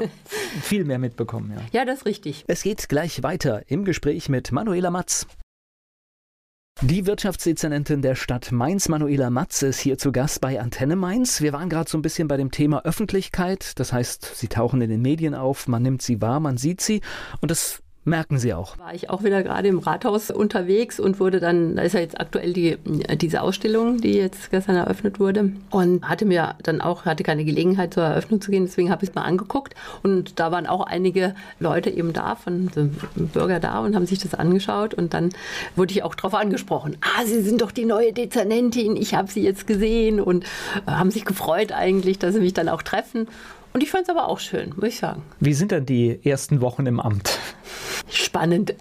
viel 0.62 0.86
mehr 0.86 1.00
mitbekommen. 1.00 1.52
Ja. 1.56 1.80
ja, 1.80 1.86
das 1.86 2.00
ist 2.00 2.06
richtig. 2.06 2.46
Es 2.48 2.64
geht 2.64 2.88
gleich 2.88 3.22
weiter 3.22 3.62
im 3.68 3.84
Gespräch 3.84 4.30
mit 4.30 4.52
Manuela 4.52 4.90
Matz. 4.92 5.28
Die 6.82 7.06
Wirtschaftsdezernentin 7.06 8.02
der 8.02 8.16
Stadt 8.16 8.52
Mainz, 8.52 8.90
Manuela 8.90 9.30
Matz, 9.30 9.62
ist 9.62 9.80
hier 9.80 9.98
zu 9.98 10.12
Gast 10.12 10.42
bei 10.42 10.60
Antenne 10.60 10.96
Mainz. 10.96 11.40
Wir 11.40 11.54
waren 11.54 11.70
gerade 11.70 11.90
so 11.90 11.98
ein 11.98 12.02
bisschen 12.02 12.28
bei 12.28 12.36
dem 12.36 12.52
Thema 12.52 12.84
Öffentlichkeit. 12.84 13.80
Das 13.80 13.94
heißt, 13.94 14.36
sie 14.36 14.48
tauchen 14.50 14.82
in 14.82 14.90
den 14.90 15.02
Medien 15.02 15.34
auf, 15.34 15.70
man 15.70 15.84
nimmt 15.84 16.02
sie 16.02 16.20
wahr, 16.22 16.40
man 16.40 16.58
sieht 16.58 16.82
sie. 16.82 17.02
Und 17.40 17.52
das 17.52 17.83
merken 18.06 18.38
Sie 18.38 18.54
auch. 18.54 18.78
War 18.78 18.94
ich 18.94 19.10
auch 19.10 19.24
wieder 19.24 19.44
gerade 19.44 19.68
im 19.68 19.80
Rathaus 19.80 20.30
unterwegs 20.30 21.00
und 21.00 21.20
wurde 21.20 21.40
dann, 21.40 21.76
da 21.76 21.84
ist 21.84 21.94
ja 21.94 22.02
jetzt 22.02 22.20
aktuell 22.20 22.54
die, 22.54 22.78
diese 23.16 23.42
Ausstellung, 23.42 24.02
die 24.02 24.14
jetzt 24.14 24.52
gestern 24.52 24.76
eröffnet 24.76 25.20
wurde 25.20 25.52
und 25.70 26.08
hatte 26.08 26.26
mir 26.26 26.56
dann 26.64 26.82
auch, 26.82 27.06
hatte 27.06 27.24
keine 27.24 27.46
Gelegenheit 27.46 27.94
zur 27.94 28.04
Eröffnung 28.04 28.42
zu 28.42 28.52
gehen, 28.52 28.66
deswegen 28.66 28.92
habe 28.92 29.04
ich 29.04 29.10
es 29.10 29.16
mal 29.16 29.24
angeguckt 29.24 29.74
und 30.04 30.40
da 30.40 30.52
waren 30.52 30.68
auch 30.68 30.86
einige 30.86 31.34
Leute 31.60 31.90
eben 31.90 32.14
da, 32.14 32.36
von 32.36 32.70
Bürger 33.16 33.60
da 33.60 33.80
und 33.80 33.96
haben 33.96 34.06
sich 34.06 34.20
das 34.20 34.34
angeschaut 34.34 34.94
und 34.94 35.14
dann 35.14 35.30
wurde 35.76 35.94
ich 35.94 36.04
auch 36.04 36.16
darauf 36.16 36.34
angesprochen, 36.34 36.98
ah, 37.02 37.26
Sie 37.26 37.42
sind 37.42 37.62
doch 37.62 37.72
die 37.72 37.86
neue 37.86 38.12
Dezernentin, 38.12 38.98
ich 38.98 39.16
habe 39.16 39.32
Sie 39.32 39.42
jetzt 39.42 39.66
gesehen 39.68 40.20
und 40.20 40.44
äh, 40.44 40.92
haben 40.92 41.12
sich 41.12 41.26
gefreut 41.26 41.72
eigentlich, 41.72 42.20
dass 42.20 42.34
Sie 42.36 42.42
mich 42.42 42.54
dann 42.54 42.70
auch 42.70 42.82
treffen 42.82 43.28
und 43.74 43.82
ich 43.82 43.90
fand 43.90 44.04
es 44.04 44.10
aber 44.10 44.28
auch 44.28 44.40
schön, 44.40 44.72
muss 44.76 44.90
ich 44.90 45.00
sagen. 45.00 45.24
Wie 45.40 45.54
sind 45.54 45.72
denn 45.72 45.86
die 45.86 46.20
ersten 46.24 46.62
Wochen 46.62 46.86
im 46.86 47.00
Amt? 47.00 47.40
Spannend. 48.14 48.76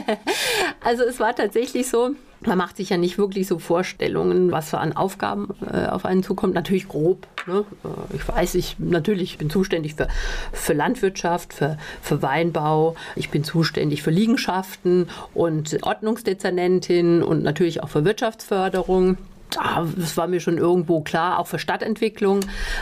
also 0.80 1.04
es 1.04 1.20
war 1.20 1.34
tatsächlich 1.34 1.88
so, 1.88 2.10
man 2.40 2.58
macht 2.58 2.76
sich 2.76 2.90
ja 2.90 2.96
nicht 2.96 3.18
wirklich 3.18 3.46
so 3.46 3.58
Vorstellungen, 3.58 4.50
was 4.50 4.70
für 4.70 4.78
an 4.78 4.94
Aufgaben 4.94 5.48
äh, 5.72 5.86
auf 5.86 6.04
einen 6.04 6.22
zukommt. 6.22 6.54
Natürlich 6.54 6.88
grob. 6.88 7.26
Ne? 7.46 7.64
Äh, 7.84 8.16
ich 8.16 8.26
weiß, 8.26 8.54
ich 8.56 8.76
natürlich 8.78 9.38
bin 9.38 9.50
zuständig 9.50 9.94
für, 9.94 10.08
für 10.52 10.72
Landwirtschaft, 10.72 11.52
für, 11.52 11.78
für 12.02 12.22
Weinbau. 12.22 12.96
Ich 13.16 13.30
bin 13.30 13.44
zuständig 13.44 14.02
für 14.02 14.10
Liegenschaften 14.10 15.08
und 15.34 15.78
Ordnungsdezernentin 15.82 17.22
und 17.22 17.42
natürlich 17.42 17.82
auch 17.82 17.88
für 17.88 18.04
Wirtschaftsförderung 18.04 19.18
das 19.50 20.16
war 20.16 20.26
mir 20.26 20.40
schon 20.40 20.58
irgendwo 20.58 21.00
klar, 21.00 21.38
auch 21.38 21.46
für 21.46 21.58
Stadtentwicklung. 21.58 22.40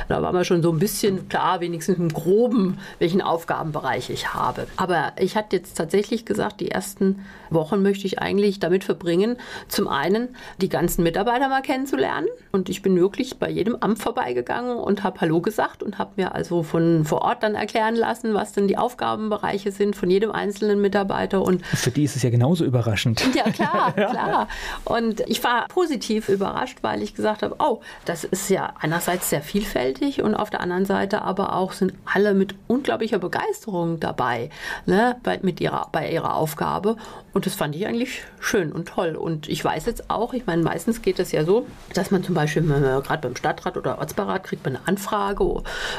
Da 0.09 0.23
war 0.23 0.33
mir 0.33 0.45
schon 0.45 0.63
so 0.63 0.73
ein 0.73 0.79
bisschen 0.79 1.29
klar, 1.29 1.61
wenigstens 1.61 1.99
im 1.99 2.09
Groben, 2.09 2.79
welchen 2.99 3.23
Aufgabenbereich 3.23 4.11
ich 4.11 4.35
habe. 4.35 4.67
Aber 4.77 5.13
ich 5.19 5.37
hatte 5.37 5.57
jetzt 5.57 5.77
tatsächlich 5.77 6.25
gesagt, 6.25 6.61
die 6.61 6.71
ersten 6.71 7.25
Wochen 7.51 7.83
möchte 7.83 8.07
ich 8.07 8.19
eigentlich 8.19 8.59
damit 8.59 8.83
verbringen, 8.85 9.37
zum 9.69 9.87
einen 9.89 10.29
die 10.61 10.69
ganzen 10.69 11.03
Mitarbeiter 11.05 11.49
mal 11.49 11.63
kennenzulernen. 11.63 12.27
Und 12.53 12.69
ich 12.69 12.83
bin 12.83 12.97
wirklich 12.97 13.39
bei 13.39 13.49
jedem 13.49 13.77
Amt 13.77 14.01
vorbeigegangen 14.01 14.77
und 14.77 15.05
habe 15.05 15.21
Hallo 15.21 15.41
gesagt 15.41 15.83
und 15.83 15.99
habe 15.99 16.13
mir 16.17 16.35
also 16.35 16.63
von 16.63 17.05
vor 17.05 17.23
Ort 17.23 17.43
dann 17.43 17.55
erklären 17.55 17.95
lassen, 17.95 18.35
was 18.35 18.53
denn 18.53 18.67
die 18.67 18.77
Aufgabenbereiche 18.77 19.71
sind 19.71 19.95
von 19.95 20.11
jedem 20.11 20.33
einzelnen 20.33 20.81
Mitarbeiter. 20.81 21.43
Und 21.43 21.65
Für 21.67 21.91
die 21.91 22.05
ist 22.05 22.17
es 22.17 22.23
ja 22.23 22.31
genauso 22.31 22.65
überraschend. 22.65 23.23
Ja, 23.35 23.45
klar, 23.51 23.93
klar. 23.93 24.49
Und 24.85 25.21
ich 25.29 25.43
war 25.45 25.69
positiv 25.69 26.29
überrascht 26.29 26.56
überrascht, 26.57 26.79
weil 26.83 27.03
ich 27.03 27.15
gesagt 27.15 27.43
habe, 27.43 27.57
oh, 27.59 27.81
das 28.05 28.25
ist 28.25 28.49
ja 28.49 28.73
einerseits 28.81 29.31
sehr 29.31 29.43
vielfältig 29.43 30.23
und 30.23 30.35
auf 30.35 30.51
der 30.51 30.61
anderen 30.61 30.87
Seite 30.87 31.23
aber 31.23 31.55
auch 31.55 31.73
sind 31.73 31.93
alle 32.13 32.35
mit 32.35 32.55
unglaublicher 32.67 33.19
Begeisterung 33.19 34.01
dabei, 34.01 34.51
ne, 34.87 35.17
bei, 35.23 35.39
mit 35.43 35.61
ihrer, 35.61 35.89
bei 35.93 36.11
ihrer 36.11 36.35
Aufgabe. 36.35 36.97
Und 37.33 37.45
das 37.45 37.55
fand 37.55 37.77
ich 37.77 37.87
eigentlich 37.87 38.23
schön 38.41 38.73
und 38.73 38.89
toll. 38.89 39.15
Und 39.15 39.49
ich 39.49 39.63
weiß 39.63 39.85
jetzt 39.87 40.09
auch, 40.09 40.33
ich 40.33 40.47
meine, 40.47 40.63
meistens 40.63 41.03
geht 41.03 41.19
es 41.19 41.33
ja 41.33 41.45
so, 41.45 41.67
dass 41.93 42.11
man 42.11 42.25
zum 42.25 42.35
Beispiel 42.35 42.63
gerade 42.63 43.21
beim 43.21 43.37
Stadtrat 43.37 43.77
oder 43.77 43.99
Ortsbeirat 43.99 44.45
kriegt 44.45 44.65
man 44.65 44.77
eine 44.77 44.89
Anfrage 44.89 45.45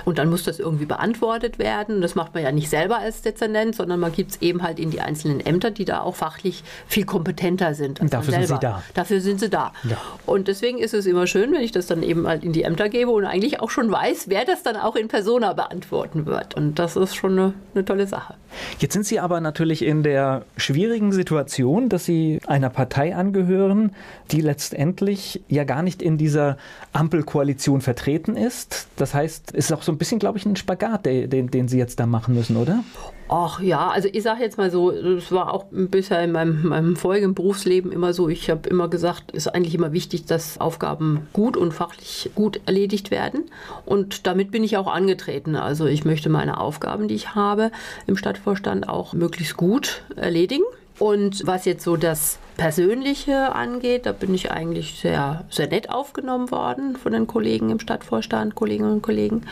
und 0.05 0.17
dann 0.17 0.29
muss 0.29 0.43
das 0.43 0.57
irgendwie 0.59 0.85
beantwortet 0.85 1.59
werden. 1.59 2.01
Das 2.01 2.15
macht 2.15 2.33
man 2.33 2.43
ja 2.43 2.51
nicht 2.51 2.69
selber 2.69 2.97
als 2.97 3.21
Dezernent, 3.21 3.75
sondern 3.75 3.99
man 3.99 4.11
gibt 4.11 4.31
es 4.31 4.41
eben 4.41 4.63
halt 4.63 4.79
in 4.79 4.89
die 4.89 5.01
einzelnen 5.01 5.39
Ämter, 5.39 5.69
die 5.69 5.85
da 5.85 6.01
auch 6.01 6.15
fachlich 6.15 6.63
viel 6.87 7.05
kompetenter 7.05 7.75
sind. 7.75 7.99
Und 7.99 8.11
dafür 8.13 8.33
sind 8.33 8.47
sie 8.47 8.59
da. 8.59 8.81
Dafür 8.95 9.21
sind 9.21 9.39
sie 9.39 9.49
da. 9.49 9.73
Ja. 9.83 9.97
Und 10.25 10.46
deswegen 10.47 10.77
ist 10.77 10.93
es 10.93 11.05
immer 11.05 11.27
schön, 11.27 11.51
wenn 11.51 11.61
ich 11.61 11.71
das 11.71 11.87
dann 11.87 12.03
eben 12.03 12.27
halt 12.27 12.43
in 12.43 12.53
die 12.53 12.63
Ämter 12.63 12.89
gebe 12.89 13.11
und 13.11 13.25
eigentlich 13.25 13.59
auch 13.59 13.69
schon 13.69 13.91
weiß, 13.91 14.29
wer 14.29 14.45
das 14.45 14.63
dann 14.63 14.75
auch 14.75 14.95
in 14.95 15.07
Persona 15.07 15.53
beantworten 15.53 16.25
wird. 16.25 16.55
Und 16.55 16.79
das 16.79 16.95
ist 16.95 17.15
schon 17.15 17.33
eine, 17.33 17.53
eine 17.73 17.85
tolle 17.85 18.07
Sache. 18.07 18.35
Jetzt 18.79 18.93
sind 18.93 19.05
Sie 19.05 19.19
aber 19.19 19.41
natürlich 19.41 19.83
in 19.83 20.03
der 20.03 20.45
schwierigen 20.55 21.11
Situation, 21.11 21.89
dass 21.89 22.05
Sie 22.05 22.39
einer 22.47 22.69
Partei 22.69 23.15
angehören, 23.15 23.91
die 24.31 24.41
letztendlich 24.41 25.41
ja 25.47 25.63
gar 25.63 25.83
nicht 25.83 26.01
in 26.01 26.17
dieser 26.17 26.57
Ampelkoalition 26.93 27.81
vertreten 27.81 28.35
ist. 28.35 28.87
Das 28.95 29.13
heißt, 29.13 29.51
es 29.53 29.65
ist 29.65 29.71
auch 29.73 29.83
so 29.83 29.91
ein 29.91 29.97
bisschen, 29.97 30.19
glaube 30.19 30.37
ich, 30.37 30.45
ein 30.45 30.55
Spagat, 30.55 31.05
den, 31.05 31.51
den 31.51 31.67
Sie 31.67 31.77
jetzt 31.77 31.99
da 31.99 32.05
machen 32.05 32.35
müssen, 32.35 32.57
oder? 32.57 32.83
Ach 33.30 33.59
ja, 33.59 33.89
also 33.89 34.07
ich 34.11 34.23
sage 34.23 34.41
jetzt 34.41 34.57
mal 34.57 34.71
so, 34.71 34.89
es 34.89 35.32
war 35.34 35.53
auch 35.53 35.65
bisher 35.69 36.23
in 36.23 36.32
meinem, 36.32 36.67
meinem 36.67 36.95
vorigen 36.95 37.34
Berufsleben 37.34 37.91
immer 37.91 38.13
so, 38.13 38.30
ich 38.30 38.49
habe 38.49 38.69
immer 38.69 38.88
gesagt, 38.88 39.32
es 39.34 39.47
ist 39.47 39.53
eigentlich 39.53 39.75
immer 39.75 39.91
wichtig, 39.91 40.25
dass 40.25 40.61
Aufgaben 40.61 41.28
gut 41.34 41.57
und 41.57 41.73
fachlich 41.73 42.32
gut 42.36 42.61
erledigt 42.65 43.11
werden. 43.11 43.43
Und 43.86 44.28
damit 44.28 44.51
bin 44.51 44.63
ich 44.63 44.78
auch 44.78 44.88
angetreten. 44.88 45.57
Also 45.57 45.88
ich 45.88 46.05
möchte 46.05 46.30
meine 46.30 46.57
Aufgaben, 46.57 47.09
die 47.09 47.15
ich 47.15 47.36
habe 47.36 47.71
im 48.05 48.15
Stadtvorstand, 48.15 48.88
auch 48.88 49.11
möglichst 49.11 49.57
gut 49.57 50.03
erledigen. 50.15 50.63
Und 50.97 51.45
was 51.45 51.65
jetzt 51.65 51.84
so 51.84 51.97
das 51.97 52.39
Persönliche 52.55 53.53
angeht, 53.53 54.05
da 54.05 54.13
bin 54.13 54.34
ich 54.34 54.51
eigentlich 54.51 54.99
sehr, 54.99 55.45
sehr 55.49 55.67
nett 55.67 55.89
aufgenommen 55.89 56.49
worden 56.49 56.95
von 56.95 57.11
den 57.11 57.28
Kollegen 57.28 57.69
im 57.69 57.80
Stadtvorstand, 57.80 58.55
Kolleginnen 58.55 58.93
und 58.93 59.01
Kollegen. 59.03 59.43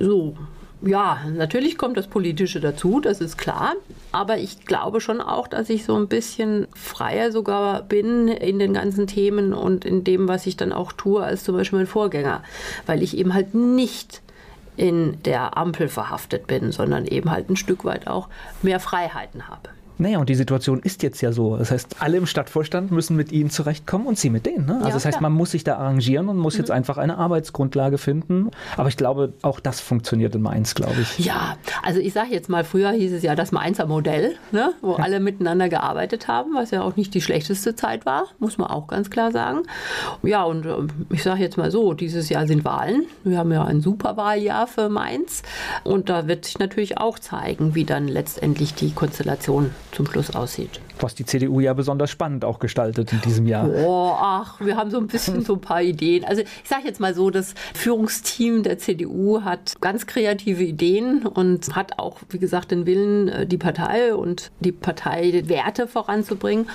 So, 0.00 0.34
ja, 0.86 1.18
natürlich 1.34 1.78
kommt 1.78 1.96
das 1.96 2.06
Politische 2.06 2.60
dazu, 2.60 3.00
das 3.00 3.20
ist 3.20 3.38
klar. 3.38 3.74
Aber 4.12 4.38
ich 4.38 4.64
glaube 4.66 5.00
schon 5.00 5.20
auch, 5.20 5.48
dass 5.48 5.70
ich 5.70 5.84
so 5.84 5.96
ein 5.96 6.08
bisschen 6.08 6.66
freier 6.74 7.32
sogar 7.32 7.82
bin 7.82 8.28
in 8.28 8.58
den 8.58 8.74
ganzen 8.74 9.06
Themen 9.06 9.52
und 9.52 9.84
in 9.84 10.04
dem, 10.04 10.28
was 10.28 10.46
ich 10.46 10.56
dann 10.56 10.72
auch 10.72 10.92
tue, 10.92 11.22
als 11.22 11.44
zum 11.44 11.56
Beispiel 11.56 11.78
mein 11.80 11.86
Vorgänger. 11.86 12.42
Weil 12.86 13.02
ich 13.02 13.16
eben 13.16 13.34
halt 13.34 13.54
nicht 13.54 14.22
in 14.76 15.22
der 15.22 15.56
Ampel 15.56 15.88
verhaftet 15.88 16.46
bin, 16.46 16.72
sondern 16.72 17.06
eben 17.06 17.30
halt 17.30 17.48
ein 17.48 17.56
Stück 17.56 17.84
weit 17.84 18.06
auch 18.06 18.28
mehr 18.62 18.80
Freiheiten 18.80 19.48
habe. 19.48 19.70
Naja, 19.96 20.18
und 20.18 20.28
die 20.28 20.34
Situation 20.34 20.80
ist 20.80 21.02
jetzt 21.02 21.20
ja 21.20 21.30
so. 21.30 21.56
Das 21.56 21.70
heißt, 21.70 21.96
alle 22.00 22.16
im 22.16 22.26
Stadtvorstand 22.26 22.90
müssen 22.90 23.16
mit 23.16 23.30
ihnen 23.30 23.50
zurechtkommen 23.50 24.06
und 24.06 24.18
sie 24.18 24.28
mit 24.28 24.44
denen. 24.44 24.66
Ne? 24.66 24.74
Also 24.76 24.88
ja, 24.88 24.94
das 24.94 25.04
heißt, 25.04 25.18
klar. 25.18 25.30
man 25.30 25.32
muss 25.32 25.52
sich 25.52 25.62
da 25.62 25.76
arrangieren 25.76 26.28
und 26.28 26.36
muss 26.36 26.54
mhm. 26.54 26.60
jetzt 26.60 26.70
einfach 26.70 26.98
eine 26.98 27.16
Arbeitsgrundlage 27.16 27.98
finden. 27.98 28.50
Aber 28.76 28.88
ich 28.88 28.96
glaube, 28.96 29.34
auch 29.42 29.60
das 29.60 29.80
funktioniert 29.80 30.34
in 30.34 30.42
Mainz, 30.42 30.74
glaube 30.74 31.00
ich. 31.00 31.24
Ja, 31.24 31.56
also 31.82 32.00
ich 32.00 32.12
sage 32.12 32.30
jetzt 32.32 32.48
mal, 32.48 32.64
früher 32.64 32.90
hieß 32.90 33.12
es 33.12 33.22
ja 33.22 33.36
das 33.36 33.52
Mainzer 33.52 33.86
Modell, 33.86 34.34
ne? 34.50 34.72
wo 34.82 34.92
ja. 34.92 35.04
alle 35.04 35.20
miteinander 35.20 35.68
gearbeitet 35.68 36.26
haben, 36.26 36.54
was 36.54 36.72
ja 36.72 36.82
auch 36.82 36.96
nicht 36.96 37.14
die 37.14 37.20
schlechteste 37.20 37.76
Zeit 37.76 38.04
war, 38.04 38.24
muss 38.40 38.58
man 38.58 38.68
auch 38.68 38.88
ganz 38.88 39.10
klar 39.10 39.30
sagen. 39.30 39.62
Ja, 40.22 40.42
und 40.42 40.66
ähm, 40.66 40.88
ich 41.10 41.22
sage 41.22 41.40
jetzt 41.40 41.56
mal 41.56 41.70
so, 41.70 41.94
dieses 41.94 42.28
Jahr 42.28 42.48
sind 42.48 42.64
Wahlen. 42.64 43.06
Wir 43.22 43.38
haben 43.38 43.52
ja 43.52 43.64
ein 43.64 43.80
Superwahljahr 43.80 44.66
für 44.66 44.88
Mainz. 44.88 45.42
Und 45.84 46.08
da 46.08 46.26
wird 46.26 46.46
sich 46.46 46.58
natürlich 46.58 46.98
auch 46.98 47.18
zeigen, 47.18 47.74
wie 47.76 47.84
dann 47.84 48.08
letztendlich 48.08 48.74
die 48.74 48.92
Konstellation 48.92 49.70
zum 49.94 50.06
Schluss 50.06 50.34
aussieht. 50.34 50.80
Was 51.00 51.14
die 51.14 51.24
CDU 51.24 51.60
ja 51.60 51.72
besonders 51.74 52.10
spannend 52.10 52.44
auch 52.44 52.58
gestaltet 52.58 53.12
in 53.12 53.20
diesem 53.22 53.46
Jahr. 53.46 53.68
Oh, 53.68 54.12
ach, 54.16 54.60
wir 54.60 54.76
haben 54.76 54.90
so 54.90 54.98
ein 54.98 55.06
bisschen 55.06 55.42
so 55.42 55.54
ein 55.54 55.60
paar 55.60 55.82
Ideen. 55.82 56.24
Also 56.24 56.42
ich 56.42 56.68
sage 56.68 56.84
jetzt 56.86 57.00
mal 57.00 57.14
so, 57.14 57.30
das 57.30 57.54
Führungsteam 57.74 58.62
der 58.62 58.78
CDU 58.78 59.42
hat 59.42 59.74
ganz 59.80 60.06
kreative 60.06 60.62
Ideen 60.62 61.26
und 61.26 61.74
hat 61.74 61.98
auch, 61.98 62.18
wie 62.30 62.38
gesagt, 62.38 62.70
den 62.70 62.86
Willen, 62.86 63.28
äh, 63.28 63.46
die 63.46 63.58
Partei 63.58 64.14
und 64.14 64.50
die 64.60 64.72
Parteiwerte 64.72 65.88
voranzubringen 65.88 66.68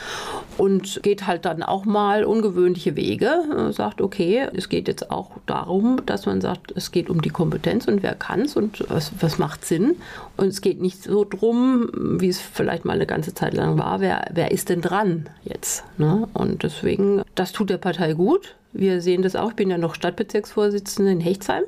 und 0.58 1.02
geht 1.04 1.28
halt 1.28 1.46
dann 1.46 1.64
auch 1.64 1.86
mal 1.86 2.24
ungewöhnliche 2.24 2.96
Wege. 2.96 3.72
Sagt, 3.72 4.02
okay, 4.02 4.48
es 4.54 4.70
geht 4.70 4.88
jetzt 4.88 5.12
auch 5.12 5.32
darum, 5.46 6.02
dass 6.06 6.26
man 6.26 6.42
sagt, 6.42 6.74
es 6.76 6.92
geht 6.92 7.10
um 7.10 7.22
die 7.22 7.30
Kompetenz 7.30 7.88
und 7.88 8.04
wer 8.04 8.16
kann 8.16 8.42
es 8.42 8.56
und 8.56 8.86
was, 8.90 9.12
was 9.20 9.38
macht 9.38 9.66
Sinn. 9.66 9.96
Und 10.38 10.48
es 10.48 10.62
geht 10.62 10.82
nicht 10.82 11.04
so 11.04 11.26
drum, 11.26 11.90
wie 12.20 12.30
es 12.30 12.40
vielleicht 12.40 12.86
mal 12.86 12.94
eine 12.94 13.06
ganze 13.06 13.34
Zeit 13.34 13.54
lang 13.54 13.78
war, 13.78 14.00
wer, 14.00 14.09
wer 14.32 14.52
ist 14.52 14.70
denn 14.70 14.82
dran 14.82 15.30
jetzt? 15.44 15.84
Ne? 15.98 16.28
Und 16.34 16.64
deswegen, 16.64 17.22
das 17.36 17.52
tut 17.52 17.70
der 17.70 17.78
Partei 17.78 18.14
gut. 18.14 18.56
Wir 18.72 19.02
sehen 19.02 19.22
das 19.22 19.36
auch. 19.36 19.50
Ich 19.50 19.56
bin 19.56 19.70
ja 19.70 19.78
noch 19.78 19.96
Stadtbezirksvorsitzende 19.96 21.12
in 21.12 21.20
Hechtsheim. 21.20 21.64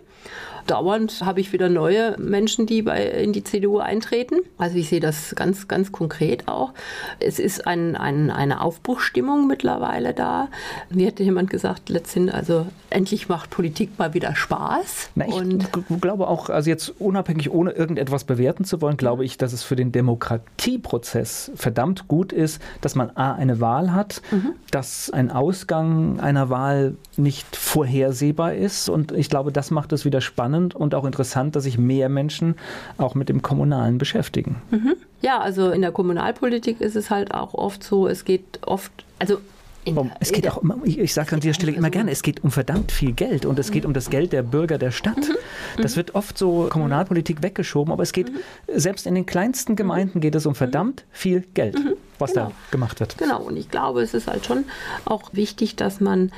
Dauernd 0.68 1.24
habe 1.26 1.40
ich 1.40 1.54
wieder 1.54 1.70
neue 1.70 2.16
Menschen, 2.18 2.66
die 2.66 2.82
bei, 2.82 3.06
in 3.06 3.34
die 3.34 3.44
CDU 3.44 3.80
eintreten. 3.80 4.36
Also 4.58 4.78
ich 4.78 4.90
sehe 4.90 5.00
das 5.00 5.34
ganz, 5.36 5.68
ganz 5.68 5.92
konkret 5.92 6.48
auch. 6.48 6.74
Es 7.20 7.40
ist 7.40 7.68
ein, 7.68 7.96
ein, 7.96 8.30
eine 8.30 8.62
Aufbruchstimmung 8.62 9.48
mittlerweile 9.48 10.14
da. 10.14 10.50
Mir 10.90 11.08
hätte 11.08 11.24
jemand 11.24 11.50
gesagt, 11.50 11.90
letztendlich, 11.90 12.36
also 12.36 12.68
endlich 12.90 13.30
macht 13.30 13.50
Politik 13.50 13.98
mal 13.98 14.14
wieder 14.14 14.36
Spaß. 14.36 15.10
Na, 15.16 15.28
ich 15.28 15.34
und 15.34 15.70
glaube 16.02 16.28
auch, 16.28 16.50
also 16.50 16.70
jetzt 16.70 16.94
unabhängig, 17.00 17.52
ohne 17.52 17.72
irgendetwas 17.72 18.24
bewerten 18.24 18.64
zu 18.64 18.82
wollen, 18.82 18.98
glaube 18.98 19.26
ich, 19.26 19.38
dass 19.38 19.54
es 19.54 19.64
für 19.64 19.76
den 19.76 19.92
Demokratieprozess 19.92 21.52
verdammt 21.56 22.08
gut 22.08 22.32
ist, 22.32 22.62
dass 22.82 22.96
man 22.96 23.10
A, 23.16 23.34
eine 23.34 23.60
Wahl 23.60 23.94
hat, 23.94 24.22
mhm. 24.32 24.54
dass 24.70 25.10
ein 25.10 25.32
Ausgang 25.32 26.20
einer 26.20 26.50
Wahl 26.50 26.96
nicht 27.18 27.56
vorhersehbar 27.56 28.54
ist. 28.54 28.90
Und 28.90 29.12
ich 29.12 29.30
glaube, 29.30 29.52
das 29.52 29.72
macht 29.72 29.92
es 29.94 30.06
wieder 30.06 30.22
spannend 30.22 30.51
und 30.54 30.96
auch 30.96 31.06
interessant, 31.06 31.56
dass 31.56 31.64
sich 31.64 31.78
mehr 31.78 32.10
Menschen 32.10 32.56
auch 32.98 33.16
mit 33.16 33.30
dem 33.30 33.42
Kommunalen 33.42 33.98
beschäftigen. 33.98 34.62
Mhm. 34.72 34.96
Ja, 35.22 35.40
also 35.40 35.72
in 35.72 35.82
der 35.82 35.92
Kommunalpolitik 35.92 36.82
ist 36.82 36.96
es 36.96 37.10
halt 37.10 37.34
auch 37.34 37.54
oft 37.54 37.84
so, 37.84 38.08
es 38.08 38.26
geht 38.26 38.60
oft, 38.66 38.92
also 39.20 39.38
in, 39.84 40.12
es 40.20 40.32
geht 40.32 40.48
auch, 40.48 40.62
ich, 40.84 41.00
ich 41.00 41.14
sage 41.14 41.34
an 41.34 41.40
dieser 41.40 41.56
Stelle 41.56 41.72
immer 41.72 41.90
gerne, 41.90 42.12
es 42.12 42.22
geht 42.22 42.44
um 42.44 42.52
verdammt 42.52 42.92
viel 42.92 43.14
Geld 43.14 43.46
und 43.46 43.58
es 43.58 43.72
geht 43.72 43.84
um 43.84 43.94
das 43.94 44.12
Geld 44.12 44.32
der 44.32 44.44
Bürger 44.44 44.78
der 44.78 44.92
Stadt. 44.92 45.18
Mhm. 45.18 45.82
Das 45.82 45.94
mhm. 45.94 45.98
wird 45.98 46.16
oft 46.16 46.38
so 46.38 46.68
Kommunalpolitik 46.70 47.42
weggeschoben, 47.42 47.92
aber 47.92 48.04
es 48.04 48.14
geht, 48.14 48.32
mhm. 48.32 48.38
selbst 48.76 49.08
in 49.08 49.16
den 49.16 49.26
kleinsten 49.26 49.76
Gemeinden 49.76 50.22
geht 50.22 50.36
es 50.36 50.46
um 50.46 50.54
verdammt 50.54 51.04
viel 51.12 51.42
Geld, 51.56 51.78
was 52.20 52.34
genau. 52.34 52.48
da 52.48 52.52
gemacht 52.70 53.00
wird. 53.00 53.18
Genau, 53.18 53.42
und 53.42 53.58
ich 53.58 53.72
glaube, 53.72 54.02
es 54.04 54.14
ist 54.14 54.28
halt 54.28 54.46
schon 54.46 54.66
auch 55.06 55.34
wichtig, 55.34 55.76
dass 55.76 56.00
man 56.00 56.32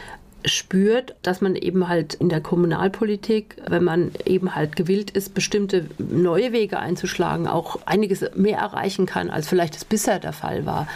spürt, 0.46 1.16
dass 1.22 1.42
man 1.42 1.56
eben 1.56 1.88
halt 1.88 2.14
in 2.14 2.30
der 2.30 2.42
Kommunalpolitik, 2.42 3.58
wenn 3.68 3.84
man 3.84 4.12
eben 4.26 4.56
halt 4.56 4.76
gewillt 4.76 5.12
ist, 5.12 5.34
bestimmte 5.34 5.86
neue 5.98 6.52
Wege 6.52 6.80
einzuschlagen, 6.80 7.48
auch 7.48 7.80
einiges 7.86 8.26
mehr 8.36 8.58
erreichen 8.58 9.06
kann, 9.06 9.30
als 9.30 9.48
vielleicht 9.48 9.76
es 9.76 9.86
bisher 9.86 10.20
der 10.20 10.34
Fall 10.34 10.66
war. 10.66 10.88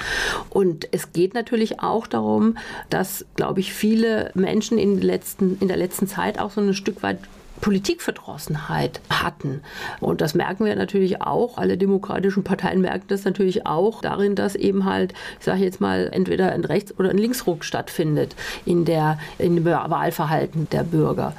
Und 0.50 0.88
es 0.92 1.14
geht 1.14 1.34
natürlich 1.34 1.80
auch 1.80 2.08
darum, 2.08 2.58
dass, 2.90 3.26
glaube 3.36 3.60
ich, 3.60 3.74
viele 3.74 4.32
Menschen 4.34 4.78
in, 4.78 5.02
letzten, 5.02 5.58
in 5.60 5.68
der 5.68 5.78
letzten 5.78 6.08
Zeit 6.08 6.40
auch 6.40 6.52
so 6.52 6.62
ein 6.62 6.74
Stück 6.74 7.04
weit 7.04 7.20
Politikverdrossenheit 7.62 9.02
hatten. 9.10 9.62
Und 10.00 10.22
das 10.22 10.34
merken 10.34 10.66
wir 10.66 10.76
natürlich 10.76 11.22
auch. 11.22 11.58
Alle 11.58 11.78
demokratischen 11.78 12.44
Parteien 12.44 12.82
merken 12.82 13.06
das 13.08 13.24
natürlich 13.26 13.66
auch 13.66 14.02
darin, 14.02 14.36
dass 14.36 14.56
eben 14.56 14.86
halt, 14.86 15.14
ich 15.40 15.46
sage 15.46 15.64
jetzt 15.64 15.82
mal, 15.82 16.10
entweder 16.12 16.52
ein 16.52 16.64
Rechts- 16.64 16.98
oder 16.98 17.10
ein 17.10 17.18
Linksruck 17.18 17.64
stattfindet 17.64 18.36
in, 18.66 18.86
der, 18.86 19.20
in 19.38 19.56
dem 19.56 19.66
Wahlverhalten 19.66 20.70
der 20.72 20.84
Bürger. 20.84 21.34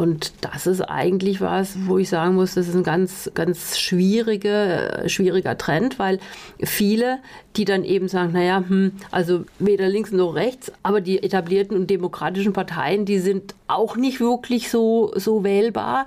Und 0.00 0.32
das 0.40 0.66
ist 0.66 0.80
eigentlich 0.80 1.42
was, 1.42 1.76
wo 1.84 1.98
ich 1.98 2.08
sagen 2.08 2.34
muss, 2.36 2.54
das 2.54 2.68
ist 2.68 2.74
ein 2.74 2.84
ganz, 2.84 3.30
ganz 3.34 3.78
schwierige, 3.78 5.02
schwieriger 5.08 5.58
Trend, 5.58 5.98
weil 5.98 6.20
viele, 6.58 7.18
die 7.56 7.66
dann 7.66 7.84
eben 7.84 8.08
sagen, 8.08 8.32
naja, 8.32 8.64
hm, 8.66 8.92
also 9.10 9.44
weder 9.58 9.90
links 9.90 10.10
noch 10.10 10.34
rechts, 10.34 10.72
aber 10.82 11.02
die 11.02 11.22
etablierten 11.22 11.76
und 11.76 11.90
demokratischen 11.90 12.54
Parteien, 12.54 13.04
die 13.04 13.18
sind 13.18 13.54
auch 13.70 13.96
nicht 13.96 14.20
wirklich 14.20 14.70
so, 14.70 15.12
so 15.16 15.44
wählbar. 15.44 16.06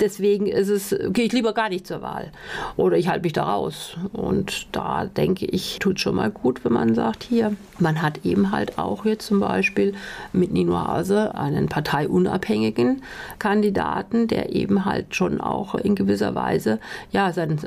Deswegen 0.00 0.46
ist 0.46 0.68
es, 0.68 0.96
gehe 1.08 1.24
ich 1.24 1.32
lieber 1.32 1.52
gar 1.52 1.68
nicht 1.68 1.86
zur 1.86 2.00
Wahl. 2.00 2.30
Oder 2.76 2.96
ich 2.96 3.08
halte 3.08 3.24
mich 3.24 3.32
da 3.32 3.42
raus. 3.42 3.96
Und 4.12 4.68
da 4.72 5.06
denke 5.06 5.46
ich, 5.46 5.78
tut 5.78 6.00
schon 6.00 6.14
mal 6.14 6.30
gut, 6.30 6.64
wenn 6.64 6.72
man 6.72 6.94
sagt, 6.94 7.24
hier, 7.24 7.56
man 7.78 8.00
hat 8.00 8.24
eben 8.24 8.52
halt 8.52 8.78
auch 8.78 9.04
jetzt 9.04 9.26
zum 9.26 9.40
Beispiel 9.40 9.94
mit 10.32 10.52
Nino 10.52 10.78
Hase 10.78 11.34
einen 11.34 11.68
parteiunabhängigen 11.68 13.02
Kandidaten, 13.38 14.28
der 14.28 14.54
eben 14.54 14.84
halt 14.84 15.14
schon 15.14 15.40
auch 15.40 15.74
in 15.74 15.94
gewisser 15.94 16.34
Weise 16.34 16.78
ja 17.10 17.32
sein, 17.32 17.58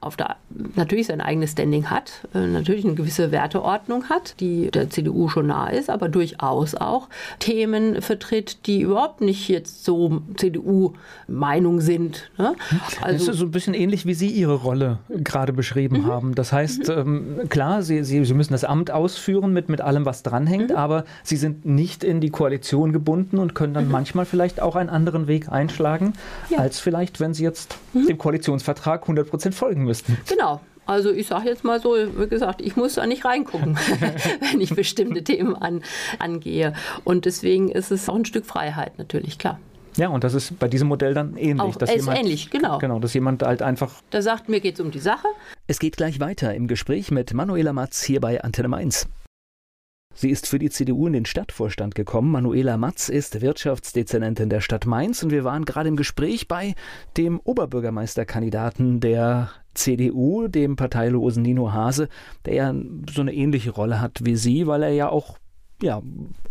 auf 0.00 0.16
der, 0.16 0.36
natürlich 0.76 1.06
sein 1.06 1.20
eigenes 1.20 1.52
Standing 1.52 1.90
hat, 1.90 2.26
äh, 2.34 2.46
natürlich 2.46 2.84
eine 2.84 2.94
gewisse 2.94 3.30
Werteordnung 3.30 4.08
hat, 4.08 4.40
die 4.40 4.70
der 4.70 4.90
CDU 4.90 5.28
schon 5.28 5.46
nahe 5.46 5.76
ist, 5.76 5.90
aber 5.90 6.08
durchaus 6.08 6.74
auch 6.74 7.08
Themen 7.38 8.02
vertritt, 8.02 8.66
die 8.66 8.80
überhaupt 8.82 9.20
nicht 9.20 9.48
jetzt 9.48 9.84
so 9.84 10.22
CDU-Meinung 10.36 11.80
sind. 11.80 12.30
Ne? 12.38 12.54
Also, 13.00 13.26
das 13.26 13.34
ist 13.34 13.40
so 13.40 13.46
ein 13.46 13.50
bisschen 13.50 13.74
ähnlich, 13.74 14.06
wie 14.06 14.14
Sie 14.14 14.28
Ihre 14.28 14.54
Rolle 14.54 14.98
gerade 15.08 15.52
beschrieben 15.52 16.02
mhm. 16.02 16.06
haben. 16.06 16.34
Das 16.34 16.52
heißt, 16.52 16.88
mhm. 16.88 17.38
ähm, 17.40 17.48
klar, 17.48 17.82
Sie, 17.82 18.04
Sie, 18.04 18.24
Sie 18.24 18.34
müssen 18.34 18.52
das 18.52 18.64
Amt 18.64 18.90
ausführen 18.90 19.52
mit, 19.52 19.68
mit 19.68 19.80
allem, 19.80 20.04
was 20.04 20.22
dranhängt, 20.22 20.70
mhm. 20.70 20.76
aber 20.76 21.04
Sie 21.22 21.36
sind 21.36 21.64
nicht 21.64 22.04
in 22.04 22.20
die 22.20 22.30
Koalition 22.30 22.92
gebunden 22.92 23.38
und 23.38 23.54
können 23.54 23.74
dann 23.74 23.86
mhm. 23.86 23.92
manchmal 23.92 24.24
vielleicht 24.24 24.60
auch 24.60 24.76
einen 24.76 24.88
anderen 25.02 25.26
Weg 25.26 25.50
einschlagen, 25.50 26.12
ja. 26.48 26.58
als 26.58 26.78
vielleicht, 26.78 27.18
wenn 27.18 27.34
Sie 27.34 27.42
jetzt 27.42 27.76
mhm. 27.92 28.06
dem 28.06 28.18
Koalitionsvertrag 28.18 29.02
100 29.02 29.28
Prozent 29.28 29.54
folgen 29.54 29.84
müssten. 29.84 30.16
Genau. 30.28 30.60
Also 30.86 31.10
ich 31.12 31.28
sage 31.28 31.48
jetzt 31.48 31.64
mal 31.64 31.80
so, 31.80 31.94
wie 31.94 32.28
gesagt, 32.28 32.60
ich 32.60 32.76
muss 32.76 32.94
da 32.94 33.06
nicht 33.06 33.24
reingucken, 33.24 33.76
wenn 34.50 34.60
ich 34.60 34.74
bestimmte 34.74 35.22
Themen 35.22 35.54
an, 35.54 35.82
angehe. 36.18 36.74
Und 37.04 37.24
deswegen 37.24 37.68
ist 37.68 37.90
es 37.90 38.08
auch 38.08 38.16
ein 38.16 38.24
Stück 38.24 38.46
Freiheit 38.46 38.98
natürlich, 38.98 39.38
klar. 39.38 39.58
Ja, 39.96 40.08
und 40.08 40.24
das 40.24 40.34
ist 40.34 40.58
bei 40.58 40.68
diesem 40.68 40.88
Modell 40.88 41.14
dann 41.14 41.36
ähnlich. 41.36 41.60
Auch, 41.60 41.76
dass 41.76 41.90
ist 41.90 41.96
jemand, 41.96 42.18
ähnlich, 42.18 42.50
genau. 42.50 42.78
Genau, 42.78 42.98
dass 42.98 43.12
jemand 43.12 43.42
halt 43.42 43.62
einfach. 43.62 43.92
Da 44.10 44.22
sagt, 44.22 44.48
mir 44.48 44.60
geht 44.60 44.74
es 44.74 44.80
um 44.80 44.90
die 44.90 44.98
Sache. 44.98 45.28
Es 45.66 45.78
geht 45.78 45.96
gleich 45.96 46.18
weiter 46.18 46.54
im 46.54 46.66
Gespräch 46.66 47.10
mit 47.10 47.34
Manuela 47.34 47.72
Matz 47.72 48.02
hier 48.02 48.20
bei 48.20 48.42
Antenne 48.42 48.68
Mainz. 48.68 49.06
Sie 50.14 50.30
ist 50.30 50.46
für 50.46 50.58
die 50.58 50.70
CDU 50.70 51.06
in 51.06 51.12
den 51.12 51.24
Stadtvorstand 51.24 51.94
gekommen. 51.94 52.30
Manuela 52.30 52.76
Matz 52.76 53.08
ist 53.08 53.40
Wirtschaftsdezernentin 53.40 54.48
der 54.48 54.60
Stadt 54.60 54.86
Mainz 54.86 55.22
und 55.22 55.30
wir 55.30 55.44
waren 55.44 55.64
gerade 55.64 55.88
im 55.88 55.96
Gespräch 55.96 56.48
bei 56.48 56.74
dem 57.16 57.40
Oberbürgermeisterkandidaten 57.40 59.00
der 59.00 59.50
CDU, 59.74 60.48
dem 60.48 60.76
parteilosen 60.76 61.42
Nino 61.42 61.72
Hase, 61.72 62.08
der 62.44 62.54
ja 62.54 62.74
so 63.10 63.22
eine 63.22 63.32
ähnliche 63.32 63.70
Rolle 63.70 64.00
hat 64.00 64.20
wie 64.24 64.36
Sie, 64.36 64.66
weil 64.66 64.82
er 64.82 64.90
ja 64.90 65.08
auch 65.08 65.38
ja, 65.82 66.02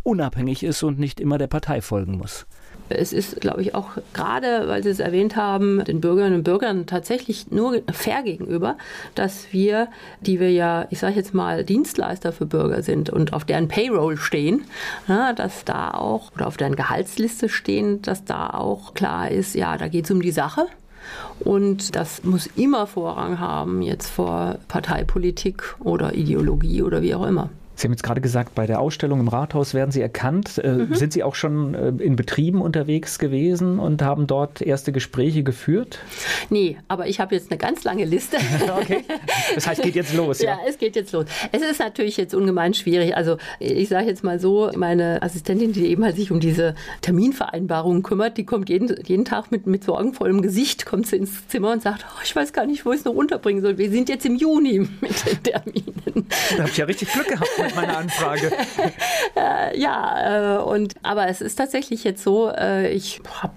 unabhängig 0.03 0.63
ist 0.63 0.83
und 0.83 0.99
nicht 0.99 1.19
immer 1.19 1.37
der 1.37 1.47
Partei 1.47 1.81
folgen 1.81 2.17
muss. 2.17 2.47
Es 2.95 3.13
ist, 3.13 3.41
glaube 3.41 3.61
ich, 3.61 3.75
auch 3.75 3.89
gerade, 4.13 4.67
weil 4.67 4.83
Sie 4.83 4.89
es 4.89 4.99
erwähnt 4.99 5.35
haben, 5.35 5.83
den 5.83 6.01
Bürgerinnen 6.01 6.35
und 6.37 6.43
Bürgern 6.43 6.85
tatsächlich 6.85 7.51
nur 7.51 7.81
fair 7.91 8.23
gegenüber, 8.23 8.77
dass 9.15 9.51
wir, 9.51 9.87
die 10.21 10.39
wir 10.39 10.51
ja, 10.51 10.87
ich 10.89 10.99
sage 10.99 11.15
jetzt 11.15 11.33
mal, 11.33 11.63
Dienstleister 11.63 12.31
für 12.31 12.45
Bürger 12.45 12.81
sind 12.83 13.09
und 13.09 13.33
auf 13.33 13.45
deren 13.45 13.67
Payroll 13.67 14.17
stehen, 14.17 14.63
na, 15.07 15.33
dass 15.33 15.65
da 15.65 15.91
auch, 15.91 16.31
oder 16.33 16.47
auf 16.47 16.57
deren 16.57 16.75
Gehaltsliste 16.75 17.49
stehen, 17.49 18.01
dass 18.01 18.25
da 18.25 18.49
auch 18.49 18.93
klar 18.93 19.31
ist, 19.31 19.55
ja, 19.55 19.77
da 19.77 19.87
geht 19.87 20.05
es 20.05 20.11
um 20.11 20.21
die 20.21 20.31
Sache. 20.31 20.67
Und 21.39 21.95
das 21.95 22.23
muss 22.23 22.47
immer 22.55 22.85
Vorrang 22.85 23.39
haben, 23.39 23.81
jetzt 23.81 24.09
vor 24.09 24.57
Parteipolitik 24.67 25.75
oder 25.79 26.13
Ideologie 26.13 26.83
oder 26.83 27.01
wie 27.01 27.15
auch 27.15 27.25
immer. 27.25 27.49
Sie 27.75 27.87
haben 27.87 27.93
jetzt 27.93 28.03
gerade 28.03 28.21
gesagt, 28.21 28.53
bei 28.53 28.67
der 28.67 28.79
Ausstellung 28.79 29.19
im 29.19 29.27
Rathaus 29.27 29.73
werden 29.73 29.91
Sie 29.91 30.01
erkannt. 30.01 30.59
Äh, 30.63 30.71
mhm. 30.71 30.95
Sind 30.95 31.13
Sie 31.13 31.23
auch 31.23 31.35
schon 31.35 31.73
äh, 31.73 31.87
in 32.03 32.15
Betrieben 32.15 32.61
unterwegs 32.61 33.17
gewesen 33.17 33.79
und 33.79 34.01
haben 34.01 34.27
dort 34.27 34.61
erste 34.61 34.91
Gespräche 34.91 35.43
geführt? 35.43 35.99
Nee, 36.49 36.77
aber 36.87 37.07
ich 37.07 37.19
habe 37.19 37.33
jetzt 37.33 37.49
eine 37.49 37.57
ganz 37.57 37.83
lange 37.83 38.05
Liste. 38.05 38.37
okay. 38.79 39.03
Das 39.55 39.67
heißt, 39.67 39.79
es 39.79 39.85
geht 39.85 39.95
jetzt 39.95 40.13
los, 40.13 40.39
ja? 40.41 40.51
Ja, 40.51 40.59
es 40.67 40.77
geht 40.77 40.95
jetzt 40.95 41.11
los. 41.11 41.25
Es 41.51 41.61
ist 41.61 41.79
natürlich 41.79 42.17
jetzt 42.17 42.35
ungemein 42.35 42.73
schwierig. 42.73 43.15
Also 43.15 43.37
ich 43.59 43.89
sage 43.89 44.07
jetzt 44.07 44.23
mal 44.23 44.39
so, 44.39 44.69
meine 44.75 45.21
Assistentin, 45.21 45.73
die 45.73 45.87
eben 45.87 46.03
halt 46.03 46.17
sich 46.17 46.31
um 46.31 46.39
diese 46.39 46.75
Terminvereinbarungen 47.01 48.03
kümmert, 48.03 48.37
die 48.37 48.45
kommt 48.45 48.69
jeden, 48.69 48.95
jeden 49.05 49.25
Tag 49.25 49.51
mit, 49.51 49.65
mit 49.65 49.83
sorgenvollem 49.83 50.41
Gesicht, 50.41 50.85
kommt 50.85 51.07
sie 51.07 51.15
ins 51.15 51.47
Zimmer 51.47 51.71
und 51.71 51.81
sagt, 51.81 52.05
oh, 52.07 52.21
ich 52.23 52.35
weiß 52.35 52.53
gar 52.53 52.65
nicht, 52.65 52.85
wo 52.85 52.91
ich 52.91 52.99
es 52.99 53.05
noch 53.05 53.13
unterbringen 53.13 53.61
soll. 53.61 53.77
Wir 53.77 53.89
sind 53.89 54.09
jetzt 54.09 54.25
im 54.25 54.35
Juni 54.35 54.79
mit 55.01 55.25
den 55.25 55.43
Terminen. 55.43 56.27
Da 56.51 56.59
habe 56.59 56.69
ich 56.69 56.77
ja 56.77 56.85
richtig 56.85 57.11
Glück 57.11 57.27
gehabt 57.27 57.49
mit 57.63 57.75
meiner 57.75 57.97
Anfrage. 57.97 58.51
äh, 59.35 59.79
ja, 59.79 60.57
äh, 60.57 60.63
und, 60.63 60.95
aber 61.03 61.27
es 61.27 61.41
ist 61.41 61.55
tatsächlich 61.55 62.03
jetzt 62.03 62.23
so, 62.23 62.49
äh, 62.49 62.91
ich 62.91 63.21
habe, 63.41 63.53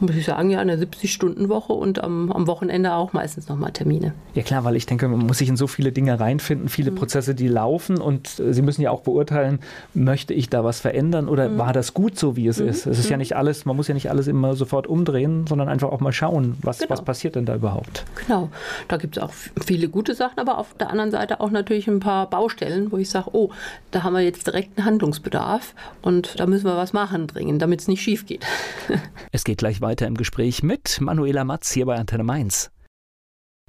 muss 0.00 0.14
ich 0.14 0.24
sagen, 0.24 0.50
ja, 0.50 0.60
eine 0.60 0.76
70-Stunden-Woche 0.76 1.72
und 1.72 2.02
am, 2.02 2.30
am 2.32 2.46
Wochenende 2.46 2.94
auch 2.94 3.12
meistens 3.12 3.48
nochmal 3.48 3.72
Termine. 3.72 4.12
Ja 4.34 4.42
klar, 4.42 4.64
weil 4.64 4.76
ich 4.76 4.86
denke, 4.86 5.08
man 5.08 5.26
muss 5.26 5.38
sich 5.38 5.48
in 5.48 5.56
so 5.56 5.66
viele 5.66 5.92
Dinge 5.92 6.18
reinfinden, 6.18 6.68
viele 6.68 6.90
mhm. 6.90 6.96
Prozesse, 6.96 7.34
die 7.34 7.48
laufen 7.48 8.00
und 8.00 8.38
äh, 8.40 8.52
Sie 8.52 8.62
müssen 8.62 8.82
ja 8.82 8.90
auch 8.90 9.00
beurteilen, 9.00 9.60
möchte 9.94 10.34
ich 10.34 10.48
da 10.48 10.64
was 10.64 10.80
verändern 10.80 11.28
oder 11.28 11.48
mhm. 11.48 11.58
war 11.58 11.72
das 11.72 11.94
gut 11.94 12.18
so, 12.18 12.36
wie 12.36 12.46
es 12.46 12.58
mhm. 12.58 12.68
ist? 12.68 12.86
Es 12.86 12.98
ist 12.98 13.08
ja 13.08 13.16
mhm. 13.16 13.20
nicht 13.20 13.36
alles, 13.36 13.64
man 13.64 13.76
muss 13.76 13.88
ja 13.88 13.94
nicht 13.94 14.10
alles 14.10 14.26
immer 14.26 14.54
sofort 14.54 14.86
umdrehen, 14.86 15.46
sondern 15.46 15.68
einfach 15.68 15.90
auch 15.90 16.00
mal 16.00 16.12
schauen, 16.12 16.56
was, 16.62 16.78
genau. 16.78 16.90
was 16.90 17.02
passiert 17.02 17.36
denn 17.36 17.46
da 17.46 17.54
überhaupt? 17.54 18.04
Genau, 18.26 18.50
da 18.88 18.96
gibt 18.96 19.16
es 19.16 19.22
auch 19.22 19.32
viele 19.64 19.88
gute 19.88 20.14
Sachen, 20.14 20.38
aber 20.38 20.58
auf 20.58 20.74
der 20.74 20.90
anderen 20.90 21.10
Seite 21.10 21.40
auch 21.40 21.50
natürlich 21.50 21.88
ein 21.88 22.00
paar 22.00 22.28
Baustellen, 22.28 22.92
wo 22.92 22.96
ich 22.96 23.10
sage, 23.10 23.30
oh, 23.32 23.45
da 23.90 24.02
haben 24.02 24.14
wir 24.14 24.20
jetzt 24.20 24.46
direkt 24.46 24.76
einen 24.76 24.86
Handlungsbedarf 24.86 25.74
und 26.02 26.38
da 26.38 26.46
müssen 26.46 26.66
wir 26.66 26.76
was 26.76 26.92
machen 26.92 27.26
dringend, 27.26 27.62
damit 27.62 27.80
es 27.80 27.88
nicht 27.88 28.02
schief 28.02 28.26
geht. 28.26 28.44
es 29.32 29.44
geht 29.44 29.58
gleich 29.58 29.80
weiter 29.80 30.06
im 30.06 30.16
Gespräch 30.16 30.62
mit 30.62 31.00
Manuela 31.00 31.44
Matz 31.44 31.70
hier 31.72 31.86
bei 31.86 31.96
Antenne 31.96 32.24
Mainz. 32.24 32.70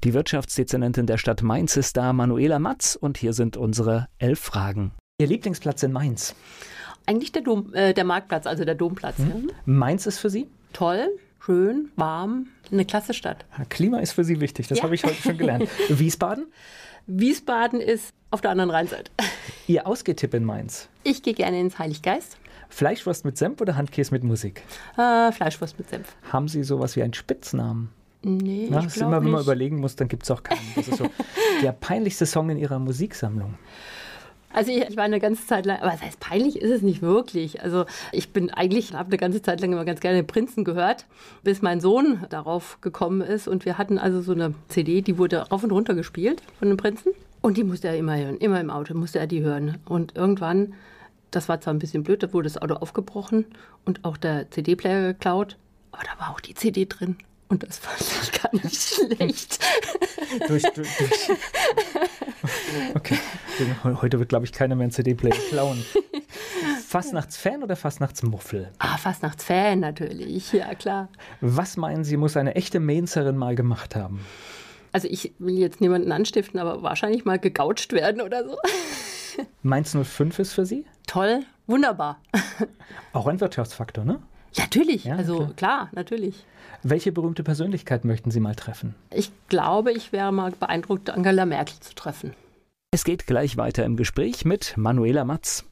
Die 0.03 0.13
Wirtschaftsdezernentin 0.13 1.07
der 1.07 1.17
Stadt 1.17 1.41
Mainz 1.41 1.75
ist 1.75 1.97
da, 1.97 2.13
Manuela 2.13 2.59
Matz, 2.59 2.95
und 2.95 3.17
hier 3.17 3.33
sind 3.33 3.57
unsere 3.57 4.07
elf 4.19 4.39
Fragen. 4.39 4.91
Ihr 5.19 5.27
Lieblingsplatz 5.27 5.81
in 5.81 5.91
Mainz? 5.91 6.35
Eigentlich 7.07 7.31
der, 7.31 7.41
Dom, 7.41 7.73
äh, 7.73 7.95
der 7.95 8.03
Marktplatz, 8.03 8.45
also 8.45 8.63
der 8.63 8.75
Domplatz. 8.75 9.17
Hm. 9.17 9.47
Ja. 9.47 9.53
Mainz 9.65 10.05
ist 10.05 10.19
für 10.19 10.29
Sie? 10.29 10.47
Toll. 10.73 11.07
schön, 11.39 11.91
warm, 11.95 12.47
eine 12.71 12.85
klasse 12.85 13.13
Stadt. 13.15 13.45
Klima 13.69 13.99
ist 13.99 14.11
für 14.11 14.23
Sie 14.23 14.39
wichtig, 14.39 14.67
das 14.67 14.79
ja. 14.79 14.83
habe 14.83 14.93
ich 14.93 15.03
heute 15.03 15.19
schon 15.19 15.37
gelernt. 15.37 15.67
Wiesbaden? 15.89 16.45
Wiesbaden 17.07 17.79
ist 17.79 18.13
auf 18.31 18.41
der 18.41 18.51
anderen 18.51 18.69
Rheinseite. 18.69 19.09
Ihr 19.67 19.87
Ausgehtipp 19.87 20.33
in 20.33 20.43
Mainz? 20.43 20.89
Ich 21.03 21.23
gehe 21.23 21.33
gerne 21.33 21.59
ins 21.59 21.79
Heiliggeist. 21.79 22.37
Fleischwurst 22.69 23.23
mit 23.23 23.37
Senf 23.37 23.61
oder 23.61 23.77
Handkäse 23.77 24.13
mit 24.13 24.25
Musik? 24.25 24.63
Äh, 24.97 25.31
Fleischwurst 25.31 25.79
mit 25.79 25.89
Senf. 25.89 26.15
Haben 26.31 26.49
Sie 26.49 26.63
sowas 26.63 26.97
wie 26.97 27.03
einen 27.03 27.13
Spitznamen? 27.13 27.89
Nee, 28.23 28.67
Na, 28.69 28.79
ich 28.79 28.87
ist 28.87 28.97
immer, 28.97 29.23
wenn 29.23 29.31
man 29.31 29.41
überlegen 29.41 29.79
muss, 29.79 29.95
dann 29.95 30.09
gibt 30.09 30.23
es 30.23 30.31
auch 30.31 30.43
keinen. 30.43 30.59
Das 30.75 30.89
ist 30.89 30.97
so 30.97 31.07
der 31.63 31.71
peinlichste 31.71 32.25
Song 32.25 32.49
in 32.49 32.57
Ihrer 32.57 32.77
Musiksammlung. 32.79 33.57
Also 34.57 34.71
ich, 34.71 34.89
ich, 34.89 34.97
war 34.97 35.03
eine 35.03 35.19
ganze 35.19 35.45
Zeit 35.45 35.67
lang, 35.67 35.77
aber 35.81 35.91
das 35.91 36.01
heißt, 36.01 36.19
peinlich 36.19 36.59
ist 36.59 36.71
es 36.71 36.81
nicht 36.81 37.03
wirklich. 37.03 37.61
Also 37.61 37.85
ich 38.11 38.33
bin 38.33 38.49
eigentlich, 38.49 38.91
habe 38.93 39.09
eine 39.09 39.17
ganze 39.17 39.39
Zeit 39.43 39.61
lang 39.61 39.71
immer 39.71 39.85
ganz 39.85 39.99
gerne 39.99 40.23
Prinzen 40.23 40.63
gehört, 40.63 41.05
bis 41.43 41.61
mein 41.61 41.79
Sohn 41.79 42.25
darauf 42.31 42.81
gekommen 42.81 43.21
ist. 43.21 43.47
Und 43.47 43.65
wir 43.65 43.77
hatten 43.77 43.99
also 43.99 44.19
so 44.19 44.31
eine 44.31 44.55
CD, 44.67 45.03
die 45.03 45.19
wurde 45.19 45.37
rauf 45.37 45.63
und 45.63 45.71
runter 45.71 45.93
gespielt 45.93 46.41
von 46.57 46.69
dem 46.69 46.77
Prinzen. 46.77 47.11
Und 47.41 47.57
die 47.57 47.63
musste 47.63 47.89
er 47.89 47.97
immer 47.97 48.17
hören, 48.17 48.37
immer 48.37 48.59
im 48.59 48.71
Auto 48.71 48.95
musste 48.95 49.19
er 49.19 49.27
die 49.27 49.43
hören. 49.43 49.77
Und 49.85 50.15
irgendwann, 50.15 50.73
das 51.29 51.47
war 51.47 51.61
zwar 51.61 51.75
ein 51.75 51.79
bisschen 51.79 52.01
blöd, 52.01 52.23
da 52.23 52.33
wurde 52.33 52.49
das 52.49 52.59
Auto 52.59 52.73
aufgebrochen 52.73 53.45
und 53.85 54.05
auch 54.05 54.17
der 54.17 54.49
CD-Player 54.49 55.13
geklaut, 55.13 55.55
aber 55.91 56.01
da 56.01 56.19
war 56.19 56.31
auch 56.33 56.39
die 56.39 56.55
CD 56.55 56.87
drin. 56.87 57.15
Und 57.47 57.61
das 57.61 57.77
fand 57.77 58.01
ich 58.01 58.41
gar 58.41 58.55
nicht 58.55 58.75
schlecht. 59.15 59.59
durch, 60.47 60.63
durch, 60.63 60.97
durch. 60.97 61.29
Okay. 62.95 63.17
Heute 63.83 64.19
wird, 64.19 64.29
glaube 64.29 64.45
ich, 64.45 64.51
keiner 64.51 64.75
mehr 64.75 64.83
einen 64.83 64.91
CD-Player 64.91 65.35
klauen. 65.49 65.83
Fastnachtsfan 66.87 67.63
oder 67.63 67.75
Fastnachtsmuffel? 67.75 68.71
Ah, 68.79 68.97
Fastnachtsfan 68.97 69.79
natürlich, 69.79 70.53
ja 70.53 70.73
klar. 70.75 71.09
Was 71.41 71.77
meinen 71.77 72.03
Sie, 72.03 72.17
muss 72.17 72.37
eine 72.37 72.55
echte 72.55 72.79
Mainzerin 72.79 73.35
mal 73.35 73.55
gemacht 73.55 73.95
haben? 73.95 74.25
Also 74.91 75.07
ich 75.09 75.33
will 75.39 75.57
jetzt 75.57 75.81
niemanden 75.81 76.11
anstiften, 76.11 76.59
aber 76.59 76.81
wahrscheinlich 76.83 77.25
mal 77.25 77.39
gegoucht 77.39 77.91
werden 77.91 78.21
oder 78.21 78.47
so. 78.47 78.57
Mainz 79.61 79.95
05 79.95 80.39
ist 80.39 80.53
für 80.53 80.65
Sie? 80.65 80.85
Toll, 81.05 81.41
wunderbar. 81.67 82.21
Auch 83.13 83.27
ein 83.27 83.39
Wirtschaftsfaktor, 83.39 84.05
ne? 84.05 84.19
Natürlich, 84.55 85.05
ja, 85.05 85.15
also 85.15 85.37
klar. 85.37 85.53
klar, 85.55 85.89
natürlich. 85.93 86.45
Welche 86.83 87.11
berühmte 87.11 87.43
Persönlichkeit 87.43 88.05
möchten 88.05 88.31
Sie 88.31 88.39
mal 88.39 88.55
treffen? 88.55 88.95
Ich 89.13 89.31
glaube, 89.49 89.91
ich 89.91 90.11
wäre 90.11 90.31
mal 90.31 90.51
beeindruckt, 90.51 91.09
Angela 91.09 91.45
Merkel 91.45 91.79
zu 91.79 91.95
treffen. 91.95 92.33
Es 92.91 93.03
geht 93.03 93.27
gleich 93.27 93.57
weiter 93.57 93.83
im 93.83 93.97
Gespräch 93.97 94.45
mit 94.45 94.75
Manuela 94.77 95.25
Matz. 95.25 95.65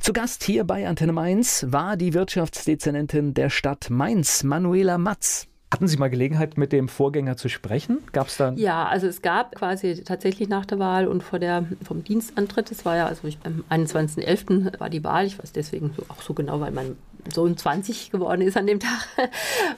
Zu 0.00 0.14
Gast 0.14 0.44
hier 0.44 0.64
bei 0.64 0.88
Antenne 0.88 1.12
Mainz 1.12 1.66
war 1.68 1.98
die 1.98 2.14
Wirtschaftsdezernentin 2.14 3.34
der 3.34 3.50
Stadt 3.50 3.90
Mainz, 3.90 4.42
Manuela 4.44 4.96
Matz. 4.96 5.46
Hatten 5.72 5.86
Sie 5.86 5.96
mal 5.98 6.10
Gelegenheit, 6.10 6.58
mit 6.58 6.72
dem 6.72 6.88
Vorgänger 6.88 7.36
zu 7.36 7.48
sprechen? 7.48 7.98
Gab 8.10 8.26
es 8.26 8.36
da? 8.36 8.52
Ja, 8.56 8.88
also 8.88 9.06
es 9.06 9.22
gab 9.22 9.54
quasi 9.54 10.02
tatsächlich 10.02 10.48
nach 10.48 10.66
der 10.66 10.80
Wahl 10.80 11.06
und 11.06 11.22
vor 11.22 11.38
der, 11.38 11.64
vom 11.84 12.02
Dienstantritt, 12.02 12.72
das 12.72 12.84
war 12.84 12.96
ja, 12.96 13.06
also 13.06 13.28
ich, 13.28 13.38
am 13.44 13.62
21.11. 13.70 14.80
war 14.80 14.90
die 14.90 15.04
Wahl, 15.04 15.26
ich 15.26 15.38
weiß 15.38 15.52
deswegen 15.52 15.92
so, 15.96 16.02
auch 16.08 16.22
so 16.22 16.34
genau, 16.34 16.60
weil 16.60 16.72
mein 16.72 16.96
Sohn 17.32 17.56
20 17.56 18.10
geworden 18.10 18.40
ist 18.40 18.56
an 18.56 18.66
dem 18.66 18.80
Tag 18.80 19.30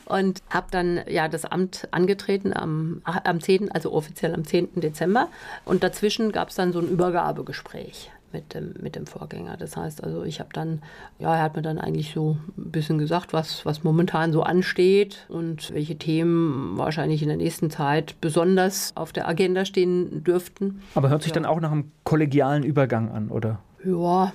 und 0.06 0.40
habe 0.48 0.68
dann 0.70 1.00
ja 1.08 1.28
das 1.28 1.44
Amt 1.44 1.88
angetreten 1.90 2.54
am, 2.54 3.02
am 3.04 3.40
10., 3.40 3.70
also 3.70 3.92
offiziell 3.92 4.34
am 4.34 4.44
10. 4.46 4.80
Dezember 4.80 5.28
und 5.64 5.82
dazwischen 5.82 6.32
gab 6.32 6.48
es 6.48 6.54
dann 6.54 6.72
so 6.72 6.78
ein 6.78 6.88
Übergabegespräch 6.88 8.10
mit 8.32 8.54
dem, 8.54 8.74
mit 8.80 8.96
dem 8.96 9.06
Vorgänger. 9.06 9.56
Das 9.56 9.76
heißt 9.76 10.02
also, 10.02 10.24
ich 10.24 10.40
habe 10.40 10.50
dann, 10.52 10.82
ja, 11.18 11.34
er 11.36 11.42
hat 11.42 11.56
mir 11.56 11.62
dann 11.62 11.78
eigentlich 11.78 12.12
so 12.12 12.36
ein 12.56 12.70
bisschen 12.70 12.98
gesagt, 12.98 13.32
was, 13.32 13.64
was 13.64 13.84
momentan 13.84 14.32
so 14.32 14.42
ansteht 14.42 15.26
und 15.28 15.72
welche 15.72 15.96
Themen 15.96 16.76
wahrscheinlich 16.78 17.22
in 17.22 17.28
der 17.28 17.36
nächsten 17.36 17.70
Zeit 17.70 18.20
besonders 18.20 18.92
auf 18.96 19.12
der 19.12 19.28
Agenda 19.28 19.64
stehen 19.64 20.24
dürften. 20.24 20.82
Aber 20.94 21.08
hört 21.08 21.22
sich 21.22 21.30
ja. 21.30 21.34
dann 21.34 21.46
auch 21.46 21.60
nach 21.60 21.72
einem 21.72 21.92
kollegialen 22.04 22.62
Übergang 22.62 23.10
an, 23.10 23.28
oder? 23.28 23.60
Ja, 23.84 24.32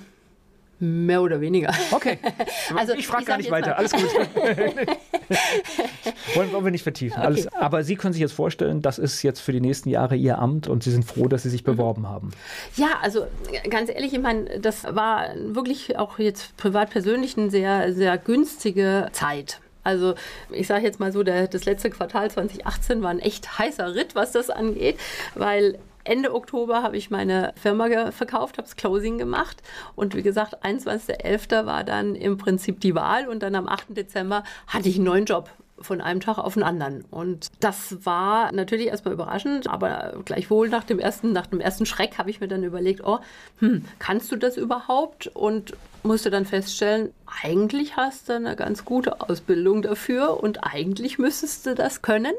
Mehr 0.79 1.21
oder 1.21 1.41
weniger. 1.41 1.73
Okay. 1.91 2.19
Also, 2.75 2.93
ich 2.93 3.07
frage 3.07 3.25
gar 3.25 3.37
nicht 3.37 3.49
weiter. 3.49 3.69
Mal. 3.69 3.77
Alles 3.77 3.91
gut. 3.91 4.03
wollen, 6.35 6.51
wollen, 6.51 6.65
wir 6.65 6.71
nicht 6.71 6.83
vertiefen. 6.83 7.17
Okay. 7.17 7.25
Alles, 7.25 7.47
aber 7.53 7.83
Sie 7.83 7.95
können 7.95 8.13
sich 8.13 8.21
jetzt 8.21 8.33
vorstellen, 8.33 8.81
das 8.81 8.99
ist 8.99 9.23
jetzt 9.23 9.39
für 9.39 9.51
die 9.51 9.61
nächsten 9.61 9.89
Jahre 9.89 10.15
Ihr 10.15 10.37
Amt 10.37 10.67
und 10.67 10.83
Sie 10.83 10.91
sind 10.91 11.05
froh, 11.05 11.27
dass 11.27 11.43
Sie 11.43 11.49
sich 11.49 11.63
mhm. 11.63 11.71
beworben 11.71 12.01
mhm. 12.01 12.09
haben. 12.09 12.31
Ja, 12.75 12.99
also 13.01 13.25
ganz 13.69 13.89
ehrlich, 13.89 14.13
ich 14.13 14.19
meine, 14.19 14.59
das 14.59 14.83
war 14.83 15.29
wirklich 15.37 15.97
auch 15.97 16.19
jetzt 16.19 16.55
privat 16.57 16.89
persönlich 16.89 17.37
eine 17.37 17.49
sehr, 17.49 17.93
sehr 17.93 18.17
günstige 18.17 19.07
Zeit. 19.11 19.59
Also 19.83 20.15
ich 20.51 20.67
sage 20.67 20.83
jetzt 20.83 20.99
mal 20.99 21.13
so, 21.13 21.23
der, 21.23 21.47
das 21.47 21.63
letzte 21.63 21.89
Quartal 21.89 22.29
2018 22.29 23.01
war 23.01 23.09
ein 23.09 23.19
echt 23.19 23.57
heißer 23.57 23.95
Ritt, 23.95 24.15
was 24.15 24.33
das 24.33 24.49
angeht, 24.49 24.97
weil 25.33 25.79
Ende 26.07 26.33
Oktober 26.33 26.83
habe 26.83 26.97
ich 26.97 27.09
meine 27.09 27.53
Firma 27.55 28.11
verkauft, 28.11 28.57
habe 28.57 28.67
das 28.67 28.75
Closing 28.75 29.17
gemacht 29.17 29.61
und 29.95 30.15
wie 30.15 30.23
gesagt, 30.23 30.63
21.11. 30.63 31.65
war 31.65 31.83
dann 31.83 32.15
im 32.15 32.37
Prinzip 32.37 32.79
die 32.79 32.95
Wahl 32.95 33.27
und 33.27 33.43
dann 33.43 33.55
am 33.55 33.67
8. 33.67 33.95
Dezember 33.95 34.43
hatte 34.67 34.89
ich 34.89 34.95
einen 34.95 35.05
neuen 35.05 35.25
Job 35.25 35.49
von 35.79 36.01
einem 36.01 36.19
Tag 36.19 36.37
auf 36.37 36.55
den 36.55 36.63
anderen. 36.63 37.05
Und 37.11 37.49
das 37.59 38.05
war 38.05 38.51
natürlich 38.51 38.87
erstmal 38.87 39.13
überraschend, 39.13 39.69
aber 39.69 40.21
gleichwohl 40.25 40.69
nach 40.69 40.83
dem 40.83 40.99
ersten, 40.99 41.33
nach 41.33 41.47
dem 41.47 41.59
ersten 41.59 41.85
Schreck 41.85 42.17
habe 42.17 42.29
ich 42.29 42.39
mir 42.39 42.47
dann 42.47 42.63
überlegt, 42.63 43.01
oh, 43.03 43.19
hm, 43.59 43.85
kannst 43.99 44.31
du 44.31 44.35
das 44.35 44.57
überhaupt? 44.57 45.27
Und 45.27 45.73
musste 46.03 46.29
dann 46.29 46.45
feststellen, 46.45 47.11
eigentlich 47.43 47.97
hast 47.97 48.29
du 48.29 48.33
eine 48.33 48.55
ganz 48.55 48.85
gute 48.85 49.21
Ausbildung 49.21 49.81
dafür 49.81 50.41
und 50.41 50.63
eigentlich 50.63 51.19
müsstest 51.19 51.65
du 51.65 51.75
das 51.75 52.01
können. 52.01 52.33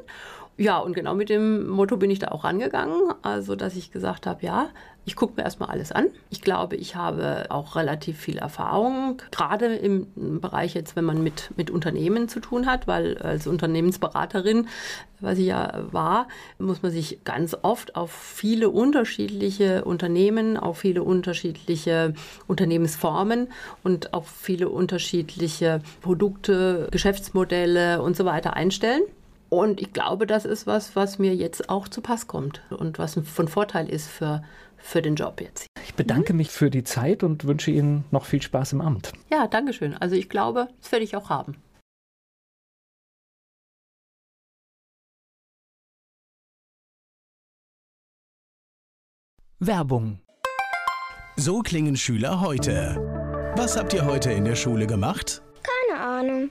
Ja, 0.60 0.78
und 0.78 0.92
genau 0.92 1.14
mit 1.14 1.28
dem 1.28 1.68
Motto 1.68 1.96
bin 1.96 2.10
ich 2.10 2.18
da 2.18 2.28
auch 2.28 2.42
rangegangen. 2.42 3.14
Also, 3.22 3.54
dass 3.54 3.76
ich 3.76 3.92
gesagt 3.92 4.26
habe, 4.26 4.44
ja, 4.44 4.70
ich 5.04 5.14
gucke 5.14 5.34
mir 5.36 5.44
erstmal 5.44 5.68
alles 5.68 5.92
an. 5.92 6.08
Ich 6.30 6.42
glaube, 6.42 6.74
ich 6.74 6.96
habe 6.96 7.46
auch 7.50 7.76
relativ 7.76 8.18
viel 8.18 8.38
Erfahrung, 8.38 9.22
gerade 9.30 9.76
im 9.76 10.08
Bereich 10.40 10.74
jetzt, 10.74 10.96
wenn 10.96 11.04
man 11.04 11.22
mit, 11.22 11.52
mit 11.56 11.70
Unternehmen 11.70 12.28
zu 12.28 12.40
tun 12.40 12.66
hat, 12.66 12.88
weil 12.88 13.16
als 13.18 13.46
Unternehmensberaterin, 13.46 14.66
was 15.20 15.38
ich 15.38 15.46
ja 15.46 15.86
war, 15.92 16.26
muss 16.58 16.82
man 16.82 16.90
sich 16.90 17.20
ganz 17.22 17.56
oft 17.62 17.94
auf 17.94 18.10
viele 18.10 18.68
unterschiedliche 18.68 19.84
Unternehmen, 19.84 20.56
auf 20.56 20.78
viele 20.78 21.04
unterschiedliche 21.04 22.14
Unternehmensformen 22.48 23.46
und 23.84 24.12
auf 24.12 24.28
viele 24.28 24.68
unterschiedliche 24.68 25.82
Produkte, 26.02 26.88
Geschäftsmodelle 26.90 28.02
und 28.02 28.16
so 28.16 28.24
weiter 28.24 28.54
einstellen. 28.54 29.02
Und 29.50 29.80
ich 29.80 29.92
glaube, 29.92 30.26
das 30.26 30.44
ist 30.44 30.66
was, 30.66 30.94
was 30.94 31.18
mir 31.18 31.34
jetzt 31.34 31.70
auch 31.70 31.88
zu 31.88 32.00
Pass 32.02 32.26
kommt 32.26 32.62
und 32.70 32.98
was 32.98 33.18
von 33.24 33.48
Vorteil 33.48 33.88
ist 33.88 34.06
für, 34.08 34.42
für 34.76 35.00
den 35.00 35.14
Job 35.14 35.40
jetzt. 35.40 35.66
Ich 35.84 35.94
bedanke 35.94 36.32
mhm. 36.32 36.38
mich 36.38 36.50
für 36.50 36.70
die 36.70 36.84
Zeit 36.84 37.22
und 37.22 37.46
wünsche 37.46 37.70
Ihnen 37.70 38.04
noch 38.10 38.26
viel 38.26 38.42
Spaß 38.42 38.74
im 38.74 38.80
Amt. 38.80 39.12
Ja, 39.30 39.46
danke 39.46 39.72
schön. 39.72 39.94
Also 39.94 40.16
ich 40.16 40.28
glaube, 40.28 40.68
das 40.80 40.92
werde 40.92 41.04
ich 41.04 41.16
auch 41.16 41.30
haben. 41.30 41.56
Werbung. 49.60 50.20
So 51.34 51.60
klingen 51.62 51.96
Schüler 51.96 52.40
heute. 52.40 52.96
Was 53.56 53.76
habt 53.76 53.92
ihr 53.92 54.04
heute 54.04 54.30
in 54.30 54.44
der 54.44 54.54
Schule 54.54 54.86
gemacht? 54.86 55.42
Keine 55.62 56.00
Ahnung. 56.00 56.50